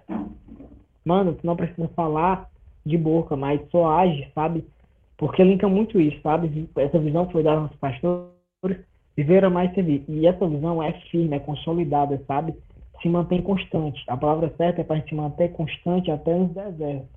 Mano, 1.05 1.33
tu 1.35 1.47
não 1.47 1.55
precisa 1.55 1.87
falar 1.95 2.51
de 2.85 2.99
boca, 2.99 3.37
mas 3.37 3.61
só 3.71 3.89
age, 4.01 4.29
sabe? 4.35 4.65
Porque 5.21 5.45
linka 5.45 5.69
muito 5.69 6.01
isso, 6.01 6.21
sabe? 6.23 6.69
Essa 6.77 6.99
visão 6.99 7.31
foi 7.31 7.45
dada 7.45 7.61
aos 7.61 7.77
pastores, 7.77 8.33
viver 9.17 9.45
a 9.45 9.51
mais 9.51 9.73
servir. 9.75 10.03
E 10.09 10.27
essa 10.27 10.49
visão 10.49 10.83
é 10.83 10.93
firme, 11.11 11.37
é 11.37 11.39
consolidada, 11.39 12.21
sabe? 12.27 12.57
se 13.01 13.09
mantém 13.09 13.43
constante. 13.43 14.03
A 14.07 14.17
palavra 14.17 14.53
certa 14.57 14.81
é 14.81 14.85
para 14.85 15.03
se 15.03 15.15
manter 15.15 15.53
constante 15.53 16.11
até 16.11 16.35
nos 16.37 16.53
desertos. 16.53 17.09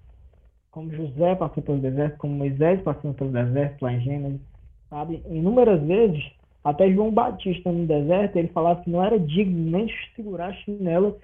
Como 0.72 0.92
José 0.92 1.36
passou 1.36 1.62
pelo 1.62 1.80
deserto, 1.80 2.18
como 2.18 2.36
Moisés 2.36 2.82
passou 2.82 3.14
pelo 3.14 3.32
deserto 3.32 3.82
lá 3.82 3.94
em 3.94 4.02
Gênesis, 4.02 4.42
sabe? 4.90 5.22
Inúmeras 5.30 5.82
vezes, 5.84 6.24
até 6.64 6.92
João 6.92 7.12
Batista 7.12 7.72
no 7.72 7.86
deserto, 7.86 8.38
ele 8.38 8.48
falava 8.48 8.82
que 8.82 8.90
não 8.90 9.04
era 9.04 9.20
digno 9.20 9.72
nem 9.72 9.86
de 9.86 9.94
segurar 10.16 10.48
a 10.48 10.54
chinela 10.54 11.16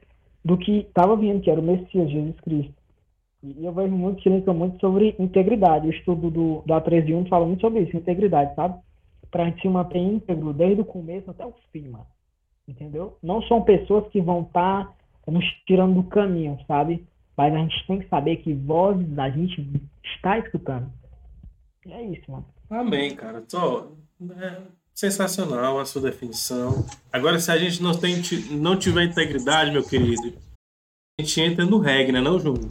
do 0.46 0.58
que 0.58 0.80
estava 0.80 1.16
vindo, 1.16 1.42
que 1.42 1.50
era 1.50 1.60
o 1.60 1.64
Messias, 1.64 2.12
Jesus 2.12 2.40
Cristo. 2.42 2.74
E 3.42 3.66
eu 3.66 3.72
vejo 3.72 3.96
muito 3.96 4.22
que 4.22 4.30
linka 4.30 4.54
muito 4.54 4.80
sobre 4.80 5.16
integridade. 5.18 5.88
O 5.88 5.92
estudo 5.92 6.30
do, 6.30 6.64
da 6.66 6.82
13.1 6.82 7.30
fala 7.30 7.46
muito 7.46 7.62
sobre 7.62 7.82
isso, 7.82 7.96
integridade, 7.96 8.54
sabe? 8.56 8.80
Para 9.32 9.44
a 9.44 9.46
gente 9.46 9.62
se 9.62 9.70
manter 9.70 10.00
íntegro 10.00 10.54
desde 10.54 10.82
o 10.82 10.86
começo 10.86 11.32
até 11.32 11.46
o 11.46 11.54
fim, 11.72 11.90
mano 11.90 12.06
entendeu? 12.70 13.18
Não 13.22 13.42
são 13.44 13.64
pessoas 13.64 14.10
que 14.12 14.22
vão 14.22 14.44
estar 14.44 14.86
tá 14.86 15.32
nos 15.32 15.46
tirando 15.66 15.96
do 15.96 16.04
caminho, 16.04 16.58
sabe? 16.68 17.06
Mas 17.36 17.54
a 17.54 17.58
gente 17.58 17.88
tem 17.88 18.00
que 18.00 18.10
saber 18.10 18.38
que 18.38 18.54
vozes 18.54 19.18
a 19.18 19.30
gente 19.30 19.68
está 20.04 20.38
escutando. 20.40 20.92
E 21.86 21.92
é 21.92 22.04
isso, 22.04 22.32
mano. 22.32 22.46
Amém, 22.70 23.16
cara. 23.16 23.44
Só, 23.48 23.92
é 24.38 24.62
sensacional 24.94 25.80
a 25.80 25.86
sua 25.86 26.02
definição. 26.02 26.86
Agora, 27.12 27.40
se 27.40 27.52
a 27.52 27.58
gente 27.58 27.82
não, 27.82 27.94
tem, 27.94 28.22
não 28.52 28.78
tiver 28.78 29.06
integridade, 29.06 29.72
meu 29.72 29.84
querido, 29.84 30.34
a 31.18 31.22
gente 31.22 31.42
entra 31.42 31.66
no 31.66 31.80
reggae, 31.80 32.12
né, 32.12 32.22
não, 32.22 32.40
Júnior? 32.40 32.70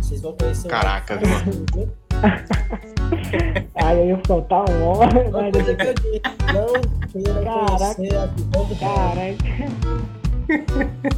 Vocês 0.00 0.20
vão 0.20 0.32
conhecer 0.34 0.66
o 0.66 0.70
Caraca, 0.70 1.16
Reggae. 1.16 1.88
Aí 3.76 3.98
eu 3.98 4.06
ia 4.06 4.20
soltar 4.26 4.68
um 4.70 4.84
homem, 4.84 5.30
não 5.30 5.50
queira 5.50 5.74
Caraca. 7.44 7.94
conhecer 7.94 8.16
a 8.16 8.26
visão 8.26 8.64
do 8.64 8.76
Caraca. 8.76 10.18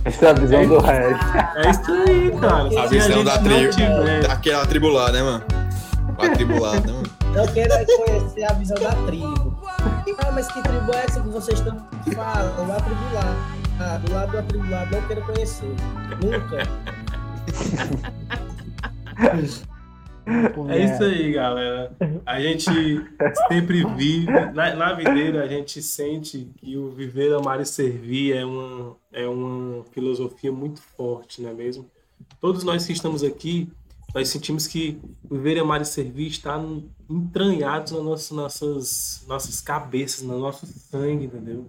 Essa 0.05 0.27
é 0.27 0.31
a 0.31 0.33
visão 0.33 0.67
do 0.67 0.79
Red. 0.81 1.15
É 1.57 1.71
isso 1.71 1.93
aí, 1.93 2.33
cara. 2.41 2.83
A 2.83 2.87
visão 2.87 3.25
da 3.25 3.39
tribo. 3.39 3.73
Daquela 4.27 4.67
tribo 4.67 4.89
lá, 4.89 5.13
né, 5.13 5.23
mano? 5.23 5.45
A 6.19 6.29
tribo 6.31 6.61
lá, 6.61 6.75
né, 6.75 6.83
mano? 6.87 7.11
Não 7.35 7.47
queira 7.47 7.87
conhecer 7.87 8.45
a 8.45 8.53
visão 8.55 8.77
da 8.79 8.91
tribo. 9.07 9.57
Ah, 9.63 10.33
mas 10.33 10.49
que 10.49 10.61
tribo 10.63 10.93
é 10.93 11.05
essa 11.05 11.21
que 11.21 11.29
vocês 11.29 11.59
estão 11.61 11.77
falando? 12.13 12.73
A 12.73 12.81
tribo 12.81 13.15
lá. 13.15 13.60
Do 13.81 14.13
lado 14.13 14.33
da 14.33 14.43
tribo 14.43 14.69
lá, 14.69 14.85
não 14.87 15.09
quero 15.09 15.23
conhecer. 15.23 15.75
Nunca. 16.23 16.69
É 20.69 20.85
isso 20.85 21.03
aí, 21.03 21.33
galera. 21.33 21.97
A 22.27 22.39
gente 22.41 22.71
sempre 23.49 23.85
vive, 23.97 24.31
na, 24.55 24.75
na 24.75 24.93
videira 24.93 25.43
a 25.43 25.49
gente 25.49 25.83
sente 25.83 26.53
que 26.59 26.77
o 26.77 26.91
viver, 26.91 27.33
amar 27.35 27.59
e 27.61 27.67
servir 27.67 28.37
é 28.37 28.45
uma, 28.45 28.97
é 29.13 29.27
uma 29.27 29.83
filosofia 29.85 30.53
muito 30.53 30.83
forte, 30.83 31.41
não 31.41 31.51
é 31.51 31.55
mesmo? 31.55 31.91
Todos 32.39 32.63
nós 32.63 32.87
que 32.87 32.93
estamos 32.93 33.25
aqui, 33.25 33.73
nós 34.15 34.29
sentimos 34.29 34.67
que 34.67 35.01
viver, 35.29 35.59
amar 35.59 35.81
e 35.81 35.87
servir 35.87 36.29
está 36.29 36.63
entranhados 37.09 37.93
nas 37.93 38.03
nossas, 38.03 38.31
nossas, 38.31 39.25
nossas 39.27 39.61
cabeças, 39.63 40.23
no 40.23 40.39
nosso 40.39 40.67
sangue, 40.67 41.25
entendeu? 41.25 41.67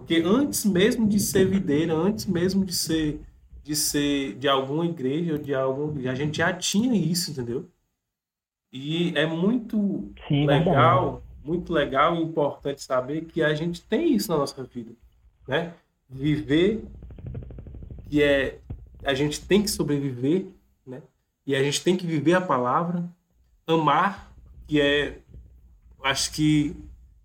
Porque 0.00 0.22
antes 0.24 0.64
mesmo 0.64 1.06
de 1.06 1.20
ser 1.20 1.46
videira, 1.46 1.94
antes 1.94 2.26
mesmo 2.26 2.64
de 2.64 2.74
ser 2.74 3.20
de 3.62 3.76
ser 3.76 4.34
de 4.36 4.48
alguma 4.48 4.86
igreja 4.86 5.34
ou 5.34 5.38
de 5.38 5.54
algum, 5.54 6.08
a 6.08 6.14
gente 6.14 6.38
já 6.38 6.52
tinha 6.52 6.94
isso, 6.94 7.30
entendeu? 7.30 7.68
E 8.72 9.12
é 9.16 9.26
muito 9.26 10.10
Sim, 10.26 10.46
legal, 10.46 11.22
muito 11.44 11.72
legal 11.72 12.16
e 12.16 12.22
importante 12.22 12.82
saber 12.82 13.26
que 13.26 13.42
a 13.42 13.54
gente 13.54 13.82
tem 13.82 14.14
isso 14.14 14.30
na 14.30 14.38
nossa 14.38 14.64
vida, 14.64 14.92
né? 15.46 15.74
Viver 16.08 16.82
que 18.08 18.22
é 18.22 18.58
a 19.04 19.14
gente 19.14 19.40
tem 19.40 19.62
que 19.62 19.70
sobreviver, 19.70 20.46
né? 20.86 21.02
E 21.46 21.54
a 21.54 21.62
gente 21.62 21.82
tem 21.82 21.96
que 21.96 22.06
viver 22.06 22.34
a 22.34 22.40
palavra, 22.40 23.04
amar, 23.66 24.32
que 24.66 24.80
é 24.80 25.18
acho 26.02 26.32
que 26.32 26.74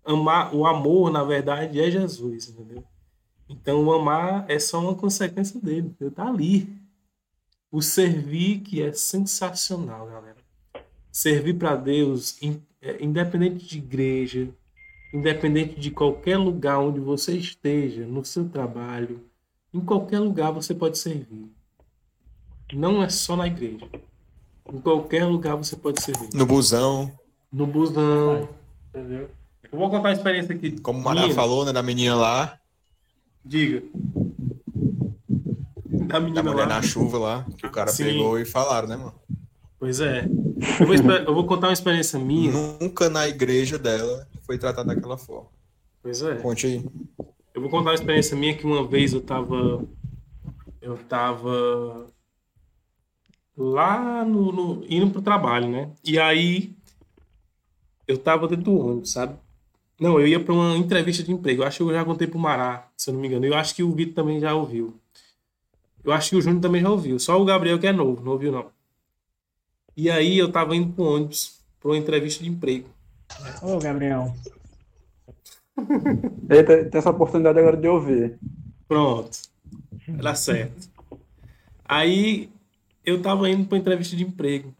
amar, 0.06 0.54
o 0.54 0.66
amor 0.66 1.10
na 1.10 1.24
verdade 1.24 1.80
é 1.80 1.90
Jesus, 1.90 2.48
entendeu? 2.48 2.84
Então 3.48 3.84
o 3.84 3.92
amar 3.92 4.44
é 4.48 4.58
só 4.58 4.80
uma 4.80 4.94
consequência 4.94 5.60
dele, 5.60 5.88
entendeu? 5.88 6.10
tá 6.10 6.28
ali. 6.28 6.68
O 7.70 7.82
servir 7.82 8.60
que 8.60 8.82
é 8.82 8.92
sensacional, 8.92 10.06
galera 10.06 10.46
servir 11.16 11.54
para 11.54 11.74
Deus, 11.74 12.36
é, 12.82 13.02
independente 13.02 13.66
de 13.66 13.78
igreja, 13.78 14.50
independente 15.14 15.80
de 15.80 15.90
qualquer 15.90 16.36
lugar 16.36 16.78
onde 16.78 17.00
você 17.00 17.34
esteja, 17.34 18.04
no 18.04 18.22
seu 18.22 18.46
trabalho, 18.50 19.24
em 19.72 19.80
qualquer 19.80 20.20
lugar 20.20 20.52
você 20.52 20.74
pode 20.74 20.98
servir. 20.98 21.50
Não 22.70 23.02
é 23.02 23.08
só 23.08 23.34
na 23.34 23.46
igreja. 23.46 23.88
Em 24.70 24.78
qualquer 24.78 25.24
lugar 25.24 25.56
você 25.56 25.74
pode 25.74 26.02
servir. 26.02 26.28
No 26.34 26.44
busão, 26.44 27.10
No 27.50 27.66
busão, 27.66 28.46
entendeu? 28.90 29.30
Eu 29.72 29.78
vou 29.78 29.90
contar 29.90 30.08
uma 30.08 30.12
experiência 30.14 30.54
aqui. 30.54 30.78
como 30.80 31.06
o 31.06 31.12
minha. 31.12 31.34
falou, 31.34 31.64
né, 31.64 31.72
da 31.72 31.82
menina 31.82 32.14
lá, 32.14 32.58
Diga. 33.44 33.82
Da 35.84 36.06
da 36.06 36.20
menina 36.20 36.42
mulher 36.42 36.66
lá. 36.68 36.74
na 36.76 36.82
chuva 36.82 37.18
lá, 37.18 37.46
que 37.56 37.66
o 37.66 37.70
cara 37.70 37.90
Sim. 37.90 38.04
pegou 38.04 38.38
e 38.38 38.44
falaram, 38.44 38.88
né, 38.88 38.96
mano? 38.96 39.14
Pois 39.78 40.00
é. 40.00 40.24
Eu 40.80 40.86
vou, 40.86 40.94
eu 40.96 41.34
vou 41.34 41.46
contar 41.46 41.68
uma 41.68 41.72
experiência 41.72 42.18
minha. 42.18 42.50
Nunca 42.50 43.08
na 43.10 43.28
igreja 43.28 43.78
dela 43.78 44.26
foi 44.42 44.56
tratada 44.58 44.94
daquela 44.94 45.16
forma. 45.18 45.48
Pois 46.02 46.22
é. 46.22 46.36
Conte 46.36 46.66
aí. 46.66 46.84
Eu 47.54 47.60
vou 47.60 47.70
contar 47.70 47.90
uma 47.90 47.94
experiência 47.94 48.36
minha 48.36 48.54
que 48.56 48.64
uma 48.66 48.86
vez 48.86 49.12
eu 49.12 49.20
tava. 49.20 49.84
Eu 50.80 50.96
tava 50.98 52.06
lá 53.56 54.24
no, 54.24 54.52
no- 54.52 54.84
indo 54.88 55.10
pro 55.10 55.22
trabalho, 55.22 55.68
né? 55.68 55.90
E 56.04 56.18
aí 56.18 56.74
eu 58.08 58.18
tava 58.18 58.46
dentro 58.48 58.64
do 58.64 58.78
ônibus, 58.78 59.12
sabe? 59.12 59.36
Não, 59.98 60.20
eu 60.20 60.26
ia 60.26 60.38
para 60.38 60.52
uma 60.52 60.76
entrevista 60.76 61.22
de 61.22 61.32
emprego. 61.32 61.62
Eu 61.62 61.66
acho 61.66 61.78
que 61.78 61.82
eu 61.82 61.92
já 61.92 62.04
contei 62.04 62.26
pro 62.26 62.38
Mará, 62.38 62.88
se 62.96 63.08
eu 63.08 63.14
não 63.14 63.20
me 63.20 63.28
engano. 63.28 63.46
Eu 63.46 63.54
acho 63.54 63.74
que 63.74 63.82
o 63.82 63.92
Vitor 63.92 64.14
também 64.14 64.38
já 64.38 64.54
ouviu. 64.54 64.94
Eu 66.04 66.12
acho 66.12 66.30
que 66.30 66.36
o 66.36 66.42
Júnior 66.42 66.60
também 66.60 66.82
já 66.82 66.90
ouviu. 66.90 67.18
Só 67.18 67.40
o 67.40 67.44
Gabriel 67.44 67.78
que 67.78 67.86
é 67.86 67.92
novo, 67.92 68.22
não 68.22 68.32
ouviu 68.32 68.52
não. 68.52 68.70
E 69.96 70.10
aí 70.10 70.38
eu 70.38 70.52
tava 70.52 70.76
indo 70.76 70.92
pro 70.92 71.04
ônibus 71.04 71.58
para 71.80 71.90
uma 71.90 71.96
entrevista 71.96 72.44
de 72.44 72.50
emprego. 72.50 72.88
Ô, 73.62 73.78
Gabriel. 73.78 74.34
Ele 76.48 76.62
tem, 76.62 76.88
essa 76.92 77.10
oportunidade 77.10 77.58
agora 77.58 77.76
de 77.76 77.88
ouvir. 77.88 78.38
Pronto. 78.86 79.38
Vai 80.06 80.16
dar 80.18 80.34
certo. 80.34 80.88
Aí 81.84 82.50
eu 83.04 83.20
tava 83.22 83.48
indo 83.48 83.66
para 83.66 83.78
entrevista 83.78 84.14
de 84.14 84.24
emprego. 84.24 84.74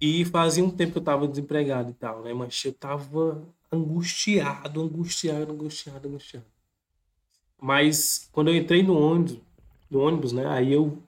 E 0.00 0.24
fazia 0.24 0.64
um 0.64 0.70
tempo 0.70 0.92
que 0.92 0.98
eu 0.98 1.04
tava 1.04 1.28
desempregado 1.28 1.90
e 1.90 1.94
tal, 1.94 2.22
né? 2.22 2.34
Mas 2.34 2.62
eu 2.64 2.72
tava 2.72 3.42
angustiado, 3.70 4.82
angustiado, 4.82 5.52
angustiado, 5.52 6.08
angustiado. 6.08 6.46
Mas 7.60 8.28
quando 8.32 8.48
eu 8.48 8.56
entrei 8.56 8.82
no 8.82 8.98
ônibus, 8.98 9.38
no 9.90 10.00
ônibus, 10.00 10.32
né? 10.32 10.46
Aí 10.46 10.72
eu 10.72 11.02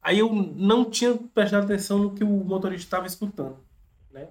aí 0.00 0.18
eu 0.18 0.32
não 0.32 0.90
tinha 0.90 1.16
prestado 1.16 1.64
atenção 1.64 1.98
no 1.98 2.14
que 2.14 2.24
o 2.24 2.28
motorista 2.28 2.86
estava 2.86 3.06
escutando, 3.06 3.56
né? 4.10 4.28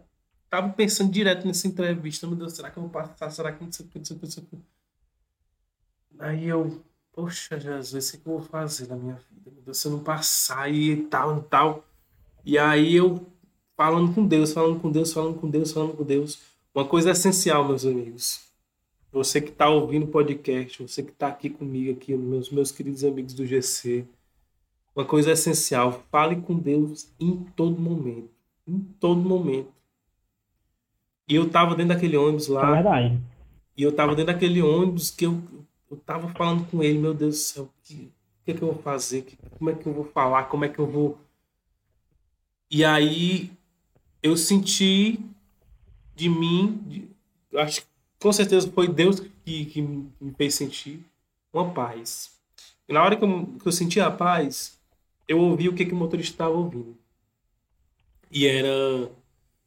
Tava 0.49 0.69
pensando 0.69 1.11
direto 1.11 1.47
nessa 1.47 1.67
entrevista, 1.67 2.27
meu 2.27 2.35
Deus, 2.35 2.53
será 2.53 2.69
que 2.69 2.77
eu 2.77 2.83
vou 2.83 2.91
passar? 2.91 3.29
Será 3.29 3.51
que 3.53 3.63
não. 3.63 3.69
Aí 6.19 6.45
eu, 6.45 6.83
poxa, 7.13 7.59
Jesus, 7.59 8.09
o 8.09 8.19
que 8.19 8.27
eu 8.27 8.33
vou 8.33 8.41
fazer 8.41 8.87
na 8.87 8.95
minha 8.95 9.15
vida? 9.31 9.49
Meu 9.49 9.61
Deus, 9.63 9.77
se 9.77 9.87
eu 9.87 9.93
não 9.93 10.03
passar 10.03 10.71
e 10.71 11.03
tal 11.03 11.37
e 11.37 11.41
tal. 11.43 11.85
E 12.43 12.57
aí 12.57 12.95
eu 12.95 13.25
falando 13.75 14.13
com 14.13 14.27
Deus, 14.27 14.53
falando 14.53 14.79
com 14.79 14.91
Deus, 14.91 15.11
falando 15.11 15.39
com 15.39 15.49
Deus, 15.49 15.71
falando 15.71 15.97
com 15.97 16.03
Deus. 16.03 16.39
Uma 16.73 16.85
coisa 16.85 17.11
essencial, 17.11 17.67
meus 17.67 17.85
amigos. 17.85 18.49
Você 19.11 19.41
que 19.41 19.49
está 19.49 19.69
ouvindo 19.69 20.05
o 20.05 20.07
podcast, 20.07 20.81
você 20.81 21.03
que 21.03 21.11
está 21.11 21.27
aqui 21.27 21.49
comigo, 21.49 21.91
aqui, 21.91 22.15
meus, 22.15 22.49
meus 22.49 22.71
queridos 22.71 23.03
amigos 23.03 23.33
do 23.33 23.45
GC. 23.45 24.05
Uma 24.95 25.05
coisa 25.05 25.31
essencial, 25.31 26.03
fale 26.09 26.37
com 26.37 26.57
Deus 26.57 27.09
em 27.19 27.37
todo 27.55 27.79
momento. 27.79 28.29
Em 28.65 28.79
todo 28.99 29.19
momento. 29.21 29.71
E 31.27 31.35
eu 31.35 31.49
tava 31.49 31.75
dentro 31.75 31.93
daquele 31.93 32.15
ônibus 32.17 32.49
É 32.49 32.53
lá. 32.53 32.71
verdade. 32.73 33.19
E 33.77 33.83
eu 33.83 33.91
tava 33.93 34.15
dentro 34.15 34.33
daquele 34.33 34.61
ônibus 34.61 35.11
que 35.11 35.25
eu, 35.25 35.41
eu 35.89 35.97
tava 35.97 36.29
falando 36.29 36.65
com 36.69 36.81
ele, 36.83 36.97
meu 36.99 37.13
Deus 37.13 37.35
do 37.35 37.39
céu, 37.39 37.63
o 37.65 37.69
que, 37.83 38.11
que 38.45 38.51
é 38.51 38.53
que 38.53 38.61
eu 38.61 38.73
vou 38.73 38.81
fazer? 38.81 39.25
Como 39.57 39.69
é 39.69 39.75
que 39.75 39.87
eu 39.87 39.93
vou 39.93 40.05
falar? 40.05 40.45
Como 40.45 40.63
é 40.65 40.69
que 40.69 40.79
eu 40.79 40.87
vou. 40.87 41.17
E 42.69 42.83
aí 42.85 43.51
eu 44.23 44.37
senti 44.37 45.19
de 46.21 46.29
mim, 46.29 46.79
de- 46.85 47.09
acho 47.57 47.81
que 47.81 47.87
com 48.19 48.31
certeza 48.31 48.71
foi 48.71 48.87
Deus 48.87 49.19
que, 49.19 49.65
que 49.65 49.81
me 49.81 50.31
fez 50.37 50.53
sentir 50.53 51.03
uma 51.51 51.71
paz. 51.73 52.31
E 52.87 52.93
na 52.93 53.03
hora 53.03 53.15
que 53.15 53.23
eu, 53.23 53.45
que 53.59 53.67
eu 53.67 53.71
senti 53.71 53.99
a 53.99 54.11
paz, 54.11 54.79
eu 55.27 55.39
ouvi 55.39 55.67
o 55.67 55.73
que, 55.73 55.85
que 55.85 55.93
o 55.93 55.95
motorista 55.95 56.33
estava 56.33 56.51
ouvindo. 56.51 56.95
E 58.31 58.45
era 58.45 59.11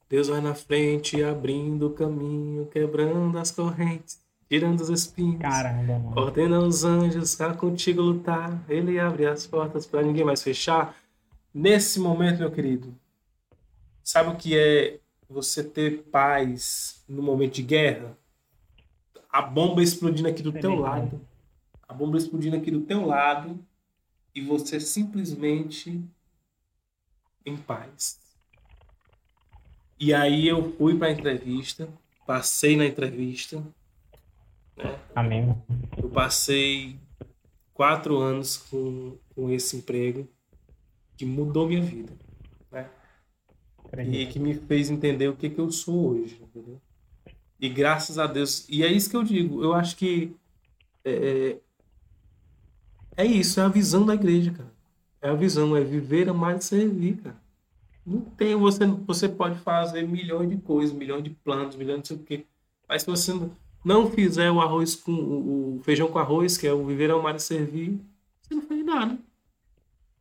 Deus 0.08 0.28
vai 0.28 0.40
na 0.40 0.54
frente, 0.54 1.22
abrindo 1.22 1.88
o 1.88 1.90
caminho, 1.94 2.66
quebrando 2.66 3.36
as 3.36 3.50
correntes, 3.50 4.20
tirando 4.48 4.80
os 4.80 4.88
espinhos. 4.88 5.40
Caramba, 5.40 5.98
mano. 5.98 6.16
Ordena 6.16 6.60
os 6.60 6.84
anjos 6.84 7.40
a 7.40 7.52
contigo 7.52 8.00
lutar. 8.00 8.64
Ele 8.68 8.98
abre 9.00 9.26
as 9.26 9.46
portas 9.46 9.86
para 9.86 10.02
ninguém 10.02 10.24
mais 10.24 10.42
fechar. 10.42 10.94
Nesse 11.52 11.98
momento, 11.98 12.38
meu 12.38 12.50
querido, 12.52 12.94
sabe 14.04 14.30
o 14.30 14.36
que 14.36 14.56
é 14.56 15.00
você 15.34 15.64
ter 15.64 16.04
paz 16.04 17.04
no 17.08 17.22
momento 17.22 17.54
de 17.54 17.62
guerra? 17.62 18.16
A 19.28 19.42
bomba 19.42 19.82
explodindo 19.82 20.28
aqui 20.28 20.42
do 20.42 20.52
Sei 20.52 20.60
teu 20.60 20.70
bem, 20.70 20.80
lado. 20.80 21.20
A 21.88 21.92
bomba 21.92 22.16
explodindo 22.16 22.56
aqui 22.56 22.70
do 22.70 22.82
teu 22.82 23.04
lado. 23.04 23.58
E 24.34 24.40
você 24.40 24.78
simplesmente 24.78 26.02
em 27.44 27.56
paz. 27.56 28.20
E 29.98 30.14
aí 30.14 30.46
eu 30.48 30.72
fui 30.76 30.96
para 30.96 31.08
a 31.08 31.12
entrevista, 31.12 31.88
passei 32.26 32.76
na 32.76 32.86
entrevista, 32.86 33.62
né? 34.76 34.98
Amém. 35.14 35.54
Eu 35.96 36.10
passei 36.10 36.98
quatro 37.72 38.18
anos 38.18 38.56
com, 38.56 39.16
com 39.34 39.50
esse 39.50 39.76
emprego 39.76 40.28
que 41.16 41.24
mudou 41.24 41.68
minha 41.68 41.82
vida? 41.82 42.12
E 44.02 44.26
que 44.26 44.38
me 44.38 44.54
fez 44.54 44.90
entender 44.90 45.28
o 45.28 45.36
que, 45.36 45.50
que 45.50 45.60
eu 45.60 45.70
sou 45.70 46.12
hoje, 46.12 46.40
entendeu? 46.42 46.80
E 47.60 47.68
graças 47.68 48.18
a 48.18 48.26
Deus, 48.26 48.66
e 48.68 48.82
é 48.82 48.90
isso 48.90 49.08
que 49.08 49.16
eu 49.16 49.22
digo, 49.22 49.62
eu 49.62 49.72
acho 49.72 49.96
que 49.96 50.34
é, 51.04 51.58
é 53.16 53.24
isso, 53.24 53.60
é 53.60 53.62
a 53.62 53.68
visão 53.68 54.04
da 54.04 54.14
igreja, 54.14 54.50
cara. 54.50 54.72
É 55.22 55.28
a 55.28 55.34
visão, 55.34 55.76
é 55.76 55.82
viver, 55.82 56.28
amar 56.28 56.56
e 56.56 56.62
servir, 56.62 57.16
cara. 57.18 57.36
Não 58.04 58.20
tem, 58.20 58.54
você, 58.54 58.86
você 58.86 59.28
pode 59.28 59.58
fazer 59.60 60.06
milhões 60.06 60.50
de 60.50 60.56
coisas, 60.58 60.94
milhões 60.94 61.24
de 61.24 61.30
planos, 61.30 61.76
milhões 61.76 62.02
de 62.02 62.08
sei 62.08 62.16
o 62.16 62.20
quê. 62.20 62.46
Mas 62.86 63.02
se 63.02 63.06
você 63.06 63.32
não 63.84 64.10
fizer 64.10 64.50
o 64.50 64.60
arroz 64.60 64.94
com 64.94 65.12
o 65.12 65.80
feijão 65.82 66.08
com 66.08 66.18
arroz, 66.18 66.58
que 66.58 66.66
é 66.66 66.72
o 66.72 66.84
viver, 66.84 67.10
amar 67.10 67.36
e 67.36 67.40
servir, 67.40 67.98
você 68.42 68.54
não 68.54 68.62
fez 68.62 68.84
nada. 68.84 69.18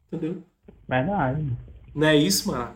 Entendeu? 0.07 0.43
Verdade. 0.87 1.51
Não 1.93 2.07
é 2.07 2.15
isso, 2.15 2.49
mano? 2.49 2.73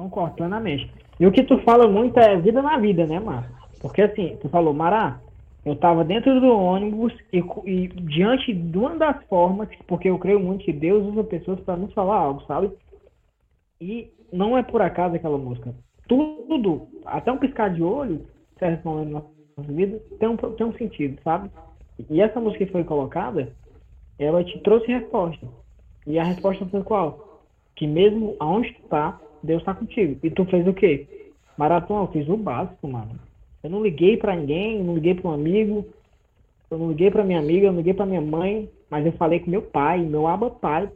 Concordo 0.00 0.34
plenamente. 0.36 0.90
E 1.18 1.26
o 1.26 1.32
que 1.32 1.42
tu 1.42 1.58
fala 1.58 1.86
muito 1.86 2.18
é 2.18 2.34
vida 2.40 2.62
na 2.62 2.78
vida, 2.78 3.06
né, 3.06 3.20
mano? 3.20 3.44
Porque 3.82 4.00
assim, 4.00 4.38
tu 4.40 4.48
falou, 4.48 4.72
Mará, 4.72 5.20
eu 5.62 5.76
tava 5.76 6.02
dentro 6.02 6.40
do 6.40 6.56
ônibus 6.56 7.12
e, 7.30 7.44
e 7.66 7.88
diante 7.88 8.54
de 8.54 8.78
uma 8.78 8.96
das 8.96 9.22
formas, 9.24 9.68
porque 9.86 10.08
eu 10.08 10.18
creio 10.18 10.40
muito 10.40 10.64
que 10.64 10.72
Deus 10.72 11.06
usa 11.06 11.22
pessoas 11.22 11.60
para 11.60 11.76
nos 11.76 11.92
falar 11.92 12.16
algo, 12.16 12.42
sabe? 12.46 12.70
E 13.78 14.10
não 14.32 14.56
é 14.56 14.62
por 14.62 14.80
acaso 14.80 15.16
aquela 15.16 15.36
música. 15.36 15.74
Tudo, 16.08 16.88
até 17.04 17.30
um 17.30 17.36
piscar 17.36 17.68
de 17.68 17.82
olho, 17.82 18.26
certo 18.58 18.88
momento 18.88 19.10
na 19.10 19.22
nossa 19.58 19.72
vida, 19.72 20.00
tem 20.18 20.28
um, 20.30 20.36
tem 20.36 20.66
um 20.66 20.72
sentido, 20.72 21.20
sabe? 21.22 21.50
E 22.08 22.22
essa 22.22 22.40
música 22.40 22.64
que 22.64 22.72
foi 22.72 22.84
colocada, 22.84 23.52
ela 24.18 24.42
te 24.42 24.58
trouxe 24.60 24.86
resposta. 24.90 25.46
E 26.06 26.18
a 26.18 26.24
resposta 26.24 26.64
foi 26.64 26.82
qual? 26.82 27.42
Que 27.76 27.86
mesmo 27.86 28.34
aonde 28.40 28.72
tu 28.72 28.88
tá, 28.88 29.20
Deus 29.42 29.62
tá 29.62 29.74
contigo. 29.74 30.18
E 30.22 30.30
tu 30.30 30.44
fez 30.46 30.66
o 30.66 30.74
quê? 30.74 31.06
Maratona, 31.56 32.02
eu 32.02 32.12
fiz 32.12 32.28
o 32.28 32.36
básico, 32.36 32.88
mano. 32.88 33.18
Eu 33.62 33.70
não 33.70 33.82
liguei 33.82 34.16
para 34.16 34.34
ninguém, 34.34 34.82
não 34.82 34.94
liguei 34.94 35.14
para 35.14 35.30
um 35.30 35.34
amigo, 35.34 35.86
eu 36.70 36.78
não 36.78 36.88
liguei 36.88 37.10
para 37.10 37.24
minha 37.24 37.38
amiga, 37.38 37.66
eu 37.66 37.72
não 37.72 37.78
liguei 37.78 37.94
para 37.94 38.06
minha 38.06 38.20
mãe, 38.20 38.68
mas 38.88 39.04
eu 39.04 39.12
falei 39.12 39.40
com 39.40 39.50
meu 39.50 39.62
pai, 39.62 40.00
meu 40.00 40.26
aba 40.26 40.50
pai. 40.50 40.88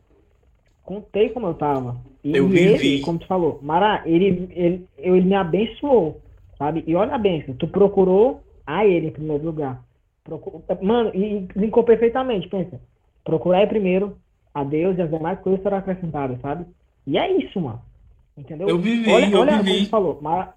Contei 0.83 1.31
como 1.31 1.47
eu 1.47 1.55
tava. 1.55 1.97
E 2.23 2.35
eu 2.35 2.51
ele, 2.55 3.01
como 3.01 3.19
tu 3.19 3.27
falou, 3.27 3.59
Mara, 3.63 4.03
ele, 4.07 4.49
ele, 4.53 4.87
ele 4.97 5.21
me 5.23 5.35
abençoou, 5.35 6.21
sabe? 6.59 6.83
E 6.87 6.95
olha 6.95 7.15
a 7.15 7.19
benção, 7.19 7.55
tu 7.55 7.69
procurou 7.69 8.43
a 8.67 8.87
ele 8.87 9.09
em 9.09 9.13
primeiro 9.13 9.45
lugar. 9.45 9.83
Procur... 10.23 10.63
Mano, 10.83 11.11
e 11.15 11.47
linkou 11.55 11.85
perfeitamente, 11.85 12.49
pensa. 12.49 12.81
Procurar 13.23 13.67
primeiro 13.67 14.17
a 14.55 14.65
Deus 14.65 14.97
e 14.97 15.03
as 15.03 15.11
demais 15.11 15.39
coisas 15.41 15.63
serão 15.63 15.79
acrescentadas, 15.79 16.41
sabe? 16.41 16.65
E 17.07 17.19
é 17.19 17.31
isso, 17.31 17.61
mano. 17.61 17.81
Entendeu? 18.37 18.69
Eu 18.69 18.79
vivi, 18.79 19.11
olha, 19.11 19.27
eu 19.31 19.41
olha 19.41 19.63
vivi. 19.63 19.77
como 19.77 19.89
falou, 19.89 20.19
mas 20.21 20.49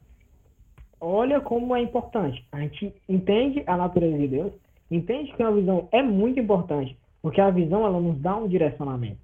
olha 0.99 1.39
como 1.39 1.75
é 1.75 1.81
importante. 1.81 2.45
A 2.51 2.59
gente 2.59 2.93
entende 3.07 3.63
a 3.67 3.77
natureza 3.77 4.17
de 4.17 4.27
Deus, 4.27 4.53
entende 4.89 5.31
que 5.33 5.43
a 5.43 5.51
visão 5.51 5.87
é 5.91 6.01
muito 6.01 6.39
importante, 6.39 6.97
porque 7.21 7.39
a 7.39 7.51
visão 7.51 7.85
ela 7.85 7.99
nos 7.99 8.19
dá 8.19 8.35
um 8.35 8.47
direcionamento. 8.47 9.19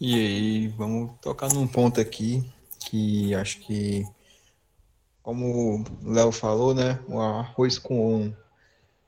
E 0.00 0.14
aí, 0.14 0.68
vamos 0.68 1.10
tocar 1.20 1.52
num 1.52 1.66
ponto 1.66 2.00
aqui 2.00 2.44
que 2.78 3.34
acho 3.34 3.58
que, 3.60 4.04
como 5.20 5.84
o 6.04 6.12
Léo 6.12 6.30
falou, 6.30 6.72
né? 6.72 7.00
O 7.08 7.20
arroz 7.20 7.80
com 7.80 8.32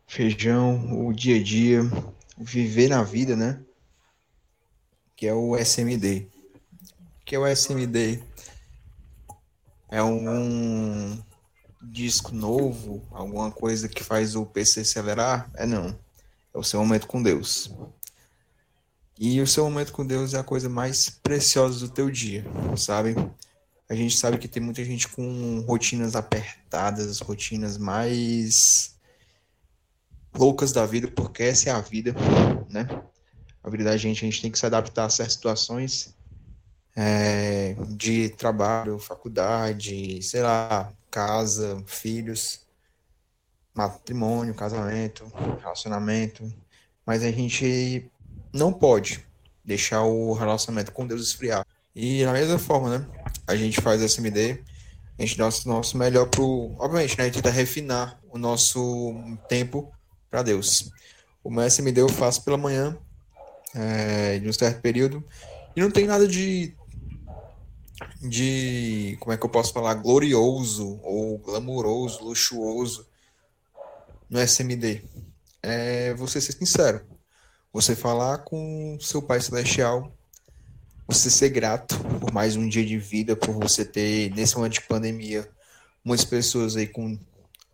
feijão, 0.05 1.07
o 1.07 1.13
dia 1.13 1.37
a 1.37 1.43
dia, 1.43 1.83
viver 2.37 2.89
na 2.89 3.05
vida, 3.05 3.37
né? 3.37 3.61
Que 5.21 5.27
é 5.27 5.35
o 5.35 5.55
SMD. 5.55 6.31
O 7.21 7.25
que 7.27 7.35
é 7.37 7.39
o 7.39 7.47
SMD? 7.47 8.23
É 9.91 10.03
um 10.03 11.23
disco 11.83 12.35
novo, 12.35 13.07
alguma 13.11 13.53
coisa 13.53 13.87
que 13.87 14.03
faz 14.03 14.35
o 14.35 14.47
PC 14.47 14.81
acelerar? 14.81 15.51
É 15.53 15.67
não. 15.67 15.89
É 16.55 16.59
o 16.59 16.63
seu 16.63 16.81
momento 16.81 17.07
com 17.07 17.23
Deus. 17.23 17.71
E 19.19 19.43
o 19.43 19.47
seu 19.47 19.65
momento 19.65 19.93
com 19.93 20.07
Deus 20.07 20.33
é 20.33 20.39
a 20.39 20.43
coisa 20.43 20.71
mais 20.71 21.11
preciosa 21.11 21.81
do 21.81 21.93
teu 21.93 22.11
dia, 22.11 22.43
sabe? 22.75 23.15
A 23.91 23.95
gente 23.95 24.17
sabe 24.17 24.39
que 24.39 24.49
tem 24.49 24.63
muita 24.63 24.83
gente 24.83 25.07
com 25.07 25.61
rotinas 25.69 26.17
apertadas, 26.17 27.21
rotinas 27.21 27.77
mais 27.77 28.99
loucas 30.35 30.73
da 30.73 30.87
vida, 30.87 31.09
porque 31.09 31.43
essa 31.43 31.69
é 31.69 31.73
a 31.75 31.81
vida, 31.83 32.15
né? 32.71 32.89
A 33.63 33.71
vida 33.71 33.85
da 33.85 33.97
gente, 33.97 34.25
a 34.25 34.29
gente 34.29 34.43
tem 34.43 34.51
que 34.51 34.59
se 34.59 34.67
adaptar 34.67 35.05
a 35.05 35.11
certas 35.11 35.35
situações 35.35 36.15
é, 36.97 37.77
de 37.89 38.31
trabalho, 38.31 38.99
faculdade, 38.99 40.23
sei 40.23 40.43
lá, 40.43 40.93
casa, 41.11 41.83
filhos, 41.87 42.61
matrimônio, 43.75 44.55
casamento, 44.55 45.31
relacionamento. 45.61 46.53
Mas 47.05 47.23
a 47.23 47.31
gente 47.31 48.11
não 48.53 48.73
pode 48.73 49.25
deixar 49.65 50.03
o 50.03 50.33
relacionamento 50.33 50.93
com 50.93 51.07
Deus 51.07 51.23
esfriar. 51.23 51.67
E 51.95 52.25
da 52.25 52.33
mesma 52.33 52.59
forma, 52.59 52.99
né? 52.99 53.07
A 53.47 53.57
gente 53.57 53.81
faz 53.81 54.01
SMD, 54.01 54.63
a 55.19 55.23
gente 55.23 55.37
dá 55.37 55.49
o 55.49 55.69
nosso 55.69 55.99
melhor 55.99 56.27
pro. 56.27 56.75
Obviamente, 56.79 57.17
né? 57.19 57.25
A 57.25 57.27
gente 57.27 57.37
tenta 57.37 57.51
refinar 57.51 58.19
o 58.31 58.39
nosso 58.39 59.15
tempo 59.49 59.93
para 60.31 60.43
Deus. 60.43 60.91
O 61.43 61.51
meu 61.51 61.65
SMD 61.65 62.01
eu 62.01 62.09
faço 62.09 62.45
pela 62.45 62.57
manhã, 62.57 62.97
é, 63.75 64.39
de 64.39 64.49
um 64.49 64.53
certo 64.53 64.81
período, 64.81 65.25
e 65.75 65.81
não 65.81 65.91
tem 65.91 66.07
nada 66.07 66.27
de. 66.27 66.75
de. 68.21 69.17
como 69.21 69.33
é 69.33 69.37
que 69.37 69.45
eu 69.45 69.51
posso 69.51 69.73
falar? 69.73 69.95
glorioso, 69.95 71.01
ou 71.03 71.39
glamouroso, 71.39 72.25
luxuoso 72.25 73.07
no 74.29 74.41
SMD. 74.41 75.03
É 75.63 76.15
você 76.15 76.41
ser 76.41 76.53
sincero 76.53 77.05
você 77.73 77.95
falar 77.95 78.39
com 78.39 78.99
seu 79.01 79.23
Pai 79.23 79.41
Celestial, 79.41 80.13
você 81.07 81.31
ser 81.31 81.51
grato 81.51 81.99
por 82.19 82.33
mais 82.33 82.57
um 82.57 82.69
dia 82.69 82.85
de 82.85 82.99
vida, 82.99 83.37
por 83.37 83.55
você 83.55 83.85
ter, 83.85 84.35
nesse 84.35 84.57
momento 84.57 84.75
de 84.75 84.83
pandemia, 84.83 85.49
muitas 86.05 86.25
pessoas 86.25 86.77
aí 86.77 86.87
com 86.87 87.19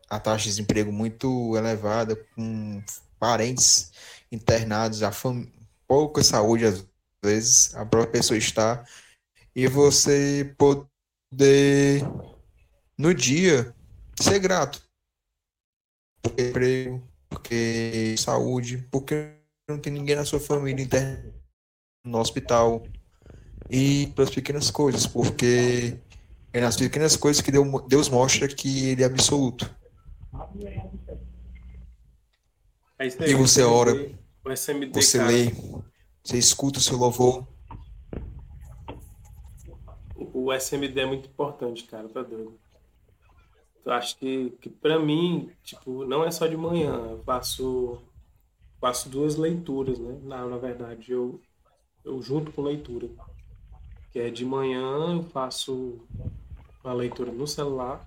a 0.08 0.20
taxa 0.20 0.44
de 0.44 0.50
desemprego 0.50 0.92
muito 0.92 1.56
elevada, 1.56 2.16
com 2.34 2.82
parentes 3.18 3.90
internados, 4.30 5.02
a 5.02 5.10
fam... 5.10 5.46
pouca 5.86 6.22
saúde 6.22 6.64
às 6.64 6.86
vezes, 7.24 7.74
a 7.74 7.84
própria 7.84 8.12
pessoa 8.12 8.38
está, 8.38 8.84
e 9.54 9.66
você 9.66 10.54
poder, 10.58 12.02
no 12.98 13.14
dia, 13.14 13.74
ser 14.20 14.38
grato. 14.38 14.82
Porque 16.22 16.42
emprego, 16.42 17.08
porque 17.28 18.14
saúde, 18.18 18.78
porque 18.90 19.34
não 19.68 19.78
tem 19.78 19.92
ninguém 19.92 20.16
na 20.16 20.24
sua 20.24 20.40
família 20.40 20.82
interna 20.82 21.34
no 22.04 22.18
hospital. 22.18 22.86
E 23.68 24.08
pelas 24.14 24.30
pequenas 24.30 24.70
coisas, 24.70 25.06
porque 25.06 25.98
é 26.52 26.60
nas 26.60 26.76
pequenas 26.76 27.16
coisas 27.16 27.42
que 27.42 27.50
Deus 27.88 28.08
mostra 28.08 28.46
que 28.46 28.90
Ele 28.90 29.02
é 29.02 29.06
absoluto. 29.06 29.74
É 32.98 33.06
E 33.28 33.34
você 33.34 33.62
ora, 33.62 33.92
o 34.46 34.52
SMD, 34.52 35.02
você 35.02 35.18
cara, 35.18 35.30
lê, 35.30 35.46
você 36.22 36.38
escuta 36.38 36.78
o 36.78 36.82
seu 36.82 36.96
louvor. 36.96 37.46
O 40.32 40.52
SMD 40.52 41.00
é 41.00 41.06
muito 41.06 41.28
importante, 41.28 41.82
cara, 41.84 42.08
tá 42.08 42.22
doido. 42.22 42.58
Eu 43.84 43.92
acho 43.92 44.16
que, 44.16 44.50
que 44.60 44.70
para 44.70 44.98
mim, 44.98 45.50
tipo, 45.64 46.04
não 46.04 46.24
é 46.24 46.30
só 46.30 46.46
de 46.46 46.56
manhã. 46.56 46.94
Eu 47.10 47.22
faço 47.24 48.00
faço 48.80 49.08
duas 49.08 49.36
leituras, 49.36 49.98
né? 49.98 50.20
Na, 50.22 50.46
na 50.46 50.58
verdade, 50.58 51.10
eu, 51.10 51.40
eu 52.04 52.22
junto 52.22 52.52
com 52.52 52.62
leitura. 52.62 53.08
Que 54.12 54.20
é 54.20 54.30
de 54.30 54.44
manhã 54.44 55.14
eu 55.14 55.24
faço 55.24 56.06
uma 56.84 56.94
leitura 56.94 57.32
no 57.32 57.46
celular 57.46 58.06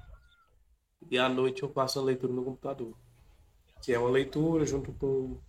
e 1.11 1.17
à 1.17 1.27
noite 1.27 1.63
eu 1.63 1.69
faço 1.69 1.99
uma 1.99 2.05
leitura 2.05 2.31
no 2.31 2.43
computador. 2.43 2.93
Que 3.81 3.93
é 3.93 3.99
uma 3.99 4.09
leitura 4.09 4.65
junto 4.65 4.93
com 4.93 5.39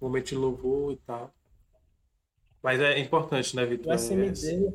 momento 0.00 0.28
de 0.28 0.34
louvor 0.34 0.92
e 0.92 0.96
tal. 0.98 1.32
Mas 2.62 2.80
é 2.80 2.98
importante, 2.98 3.56
né, 3.56 3.64
Vitor? 3.64 3.92
O 3.92 3.94
SMD. 3.94 4.72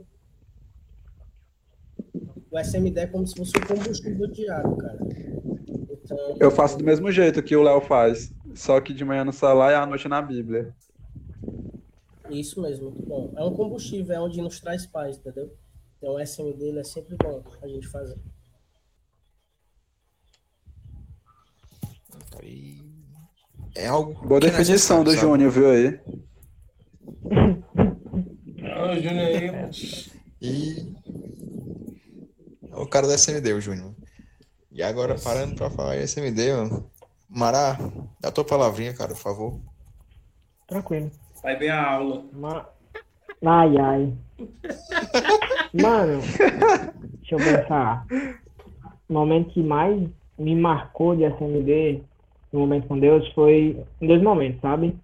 O 2.51 2.59
SMD 2.59 2.99
é 2.99 3.07
como 3.07 3.27
se 3.27 3.35
fosse 3.35 3.51
o 3.57 3.67
combustível 3.67 4.27
diário, 4.27 4.75
cara. 4.77 4.99
Então, 6.03 6.37
Eu 6.39 6.51
faço 6.51 6.77
do 6.77 6.83
mesmo 6.83 7.11
jeito 7.11 7.43
que 7.43 7.55
o 7.55 7.63
Léo 7.63 7.81
faz, 7.81 8.33
só 8.53 8.79
que 8.79 8.93
de 8.93 9.03
manhã 9.03 9.25
no 9.25 9.33
celular 9.33 9.71
e 9.71 9.75
à 9.75 9.85
noite 9.85 10.07
na 10.07 10.21
Bíblia. 10.21 10.73
Isso 12.29 12.61
mesmo, 12.61 12.91
muito 12.91 13.05
bom. 13.05 13.33
É 13.35 13.43
um 13.43 13.53
combustível, 13.53 14.15
é 14.15 14.19
onde 14.19 14.41
nos 14.41 14.59
traz 14.59 14.85
paz, 14.85 15.17
entendeu? 15.17 15.51
Então 15.97 16.13
o 16.13 16.19
SMD 16.19 16.63
ele 16.63 16.79
é 16.79 16.83
sempre 16.83 17.15
bom 17.17 17.43
a 17.61 17.67
gente 17.67 17.87
fazer. 17.87 18.17
É 23.75 23.87
algo. 23.87 24.13
Boa 24.25 24.37
é 24.37 24.41
definição 24.41 25.03
do? 25.03 25.15
Júnior, 25.15 25.51
viu 25.51 25.69
aí? 25.69 25.99
Ah, 28.63 28.95
Júnior 28.95 29.25
aí. 29.25 29.51
E. 30.41 30.95
É 32.71 32.75
o 32.77 32.87
cara 32.87 33.05
do 33.05 33.13
SMD, 33.13 33.53
o 33.53 33.61
Júnior. 33.61 33.93
E 34.71 34.81
agora, 34.81 35.15
parando 35.21 35.55
pra 35.55 35.69
falar 35.69 35.97
em 35.97 36.03
SMD, 36.03 36.53
mano. 36.53 36.89
Mará, 37.29 37.77
dá 38.19 38.31
tua 38.31 38.45
palavrinha, 38.45 38.93
cara, 38.93 39.09
por 39.09 39.21
favor. 39.21 39.59
Tranquilo. 40.67 41.11
Vai 41.43 41.57
ver 41.57 41.69
a 41.69 41.91
aula. 41.91 42.25
Ma... 42.31 42.67
Ai, 43.45 43.77
ai. 43.77 44.13
Mano, 45.73 46.21
deixa 46.21 47.35
eu 47.35 47.37
pensar. 47.37 48.05
O 49.09 49.13
momento 49.13 49.51
que 49.51 49.61
mais 49.61 50.09
me 50.37 50.55
marcou 50.55 51.15
de 51.15 51.23
SMD, 51.25 52.03
no 52.55 52.61
momento 52.61 52.87
com 52.87 52.97
Deus, 52.97 53.27
foi 53.33 53.83
em 54.01 54.07
dois 54.07 54.21
momentos, 54.23 54.61
sabe? 54.61 54.95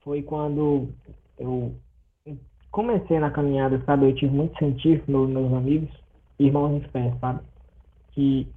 Foi 0.00 0.20
quando 0.22 0.88
eu 1.38 1.74
comecei 2.72 3.18
na 3.20 3.30
caminhada, 3.30 3.80
sabe? 3.86 4.06
Eu 4.06 4.14
tive 4.14 4.34
muito 4.34 4.58
científico, 4.58 5.10
meus, 5.10 5.30
meus 5.30 5.52
amigos, 5.52 5.88
irmãos 6.38 6.80
de 6.80 6.88
fé, 6.88 7.14
sabe? 7.20 7.40
Que, 8.12 8.48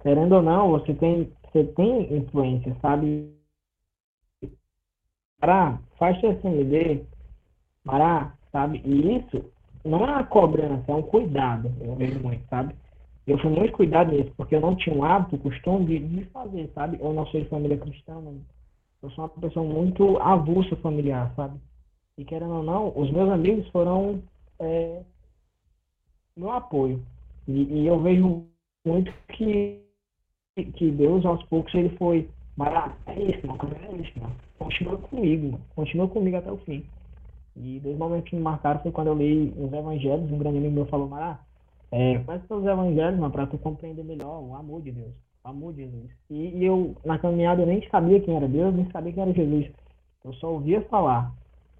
querendo 0.00 0.36
ou 0.36 0.42
não, 0.42 0.70
você 0.70 0.94
tem, 0.94 1.32
você 1.52 1.64
tem 1.64 2.16
influência, 2.16 2.76
sabe? 2.80 3.32
Mará, 5.40 5.80
faz 5.98 6.16
SMD, 6.22 7.04
Mará, 7.84 8.32
sabe? 8.52 8.80
E 8.84 9.16
isso 9.16 9.44
não 9.84 10.04
é 10.04 10.10
uma 10.10 10.24
cobrança, 10.24 10.84
é 10.86 10.94
um 10.94 11.02
cuidado, 11.02 11.72
eu 11.80 11.96
vejo 11.96 12.20
muito, 12.20 12.46
sabe? 12.48 12.76
Eu 13.26 13.38
fui 13.38 13.50
muito 13.50 13.72
cuidado 13.72 14.10
nisso, 14.10 14.32
porque 14.36 14.56
eu 14.56 14.60
não 14.60 14.74
tinha 14.74 14.94
um 14.96 15.04
hábito, 15.04 15.38
costume 15.38 15.86
de, 15.86 15.98
de 16.00 16.24
fazer, 16.26 16.68
sabe? 16.74 16.98
Eu 17.00 17.12
não 17.12 17.24
sou 17.26 17.40
de 17.40 17.48
família 17.48 17.76
cristã, 17.76 18.20
eu 19.02 19.10
sou 19.10 19.24
uma 19.24 19.28
pessoa 19.28 19.64
muito 19.64 20.18
avulsa 20.18 20.74
familiar, 20.76 21.32
sabe? 21.36 21.58
E 22.18 22.24
querendo 22.24 22.54
ou 22.54 22.62
não, 22.62 22.92
os 22.96 23.10
meus 23.10 23.30
amigos 23.30 23.66
foram 23.68 24.22
é, 24.58 25.02
meu 26.36 26.50
apoio. 26.50 27.02
E, 27.46 27.62
e, 27.62 27.86
eu 27.86 28.00
vejo 28.00 28.44
muito 28.84 29.12
que, 29.28 29.80
que 30.76 30.90
Deus, 30.90 31.24
aos 31.24 31.42
poucos, 31.44 31.74
ele 31.74 31.90
foi, 31.96 32.28
Mará, 32.56 32.94
é 33.06 33.22
isso, 33.22 33.46
não, 33.46 33.56
é 33.56 33.96
isso. 33.96 34.12
Continua 34.58 34.98
comigo. 34.98 35.60
Continua 35.74 36.08
comigo 36.08 36.36
até 36.36 36.50
o 36.50 36.58
fim. 36.58 36.84
E 37.56 37.80
dois 37.80 37.96
momentos 37.96 38.30
que 38.30 38.36
me 38.36 38.42
marcaram 38.42 38.80
foi 38.80 38.92
quando 38.92 39.08
eu 39.08 39.14
li 39.14 39.52
os 39.56 39.72
evangelhos, 39.72 40.30
um 40.30 40.38
grande 40.38 40.58
amigo 40.58 40.74
meu 40.74 40.86
falou, 40.86 41.08
Mará, 41.08 41.40
é, 41.92 42.18
faz 42.24 42.42
os 42.50 42.64
evangelhos, 42.64 43.20
mano, 43.20 43.32
para 43.32 43.46
tu 43.46 43.58
compreender 43.58 44.04
melhor 44.04 44.42
o 44.42 44.54
amor 44.56 44.82
de 44.82 44.90
Deus, 44.90 45.12
o 45.44 45.48
amor 45.48 45.72
de 45.74 45.82
Jesus. 45.82 46.10
E, 46.30 46.58
e 46.58 46.64
eu, 46.64 46.96
na 47.04 47.18
caminhada, 47.18 47.62
eu 47.62 47.66
nem 47.66 47.88
sabia 47.88 48.20
quem 48.20 48.34
era 48.34 48.48
Deus, 48.48 48.74
nem 48.74 48.90
sabia 48.90 49.12
quem 49.12 49.22
era 49.22 49.32
Jesus. 49.32 49.70
Eu 50.24 50.32
só 50.34 50.52
ouvia 50.52 50.80
falar 50.82 51.32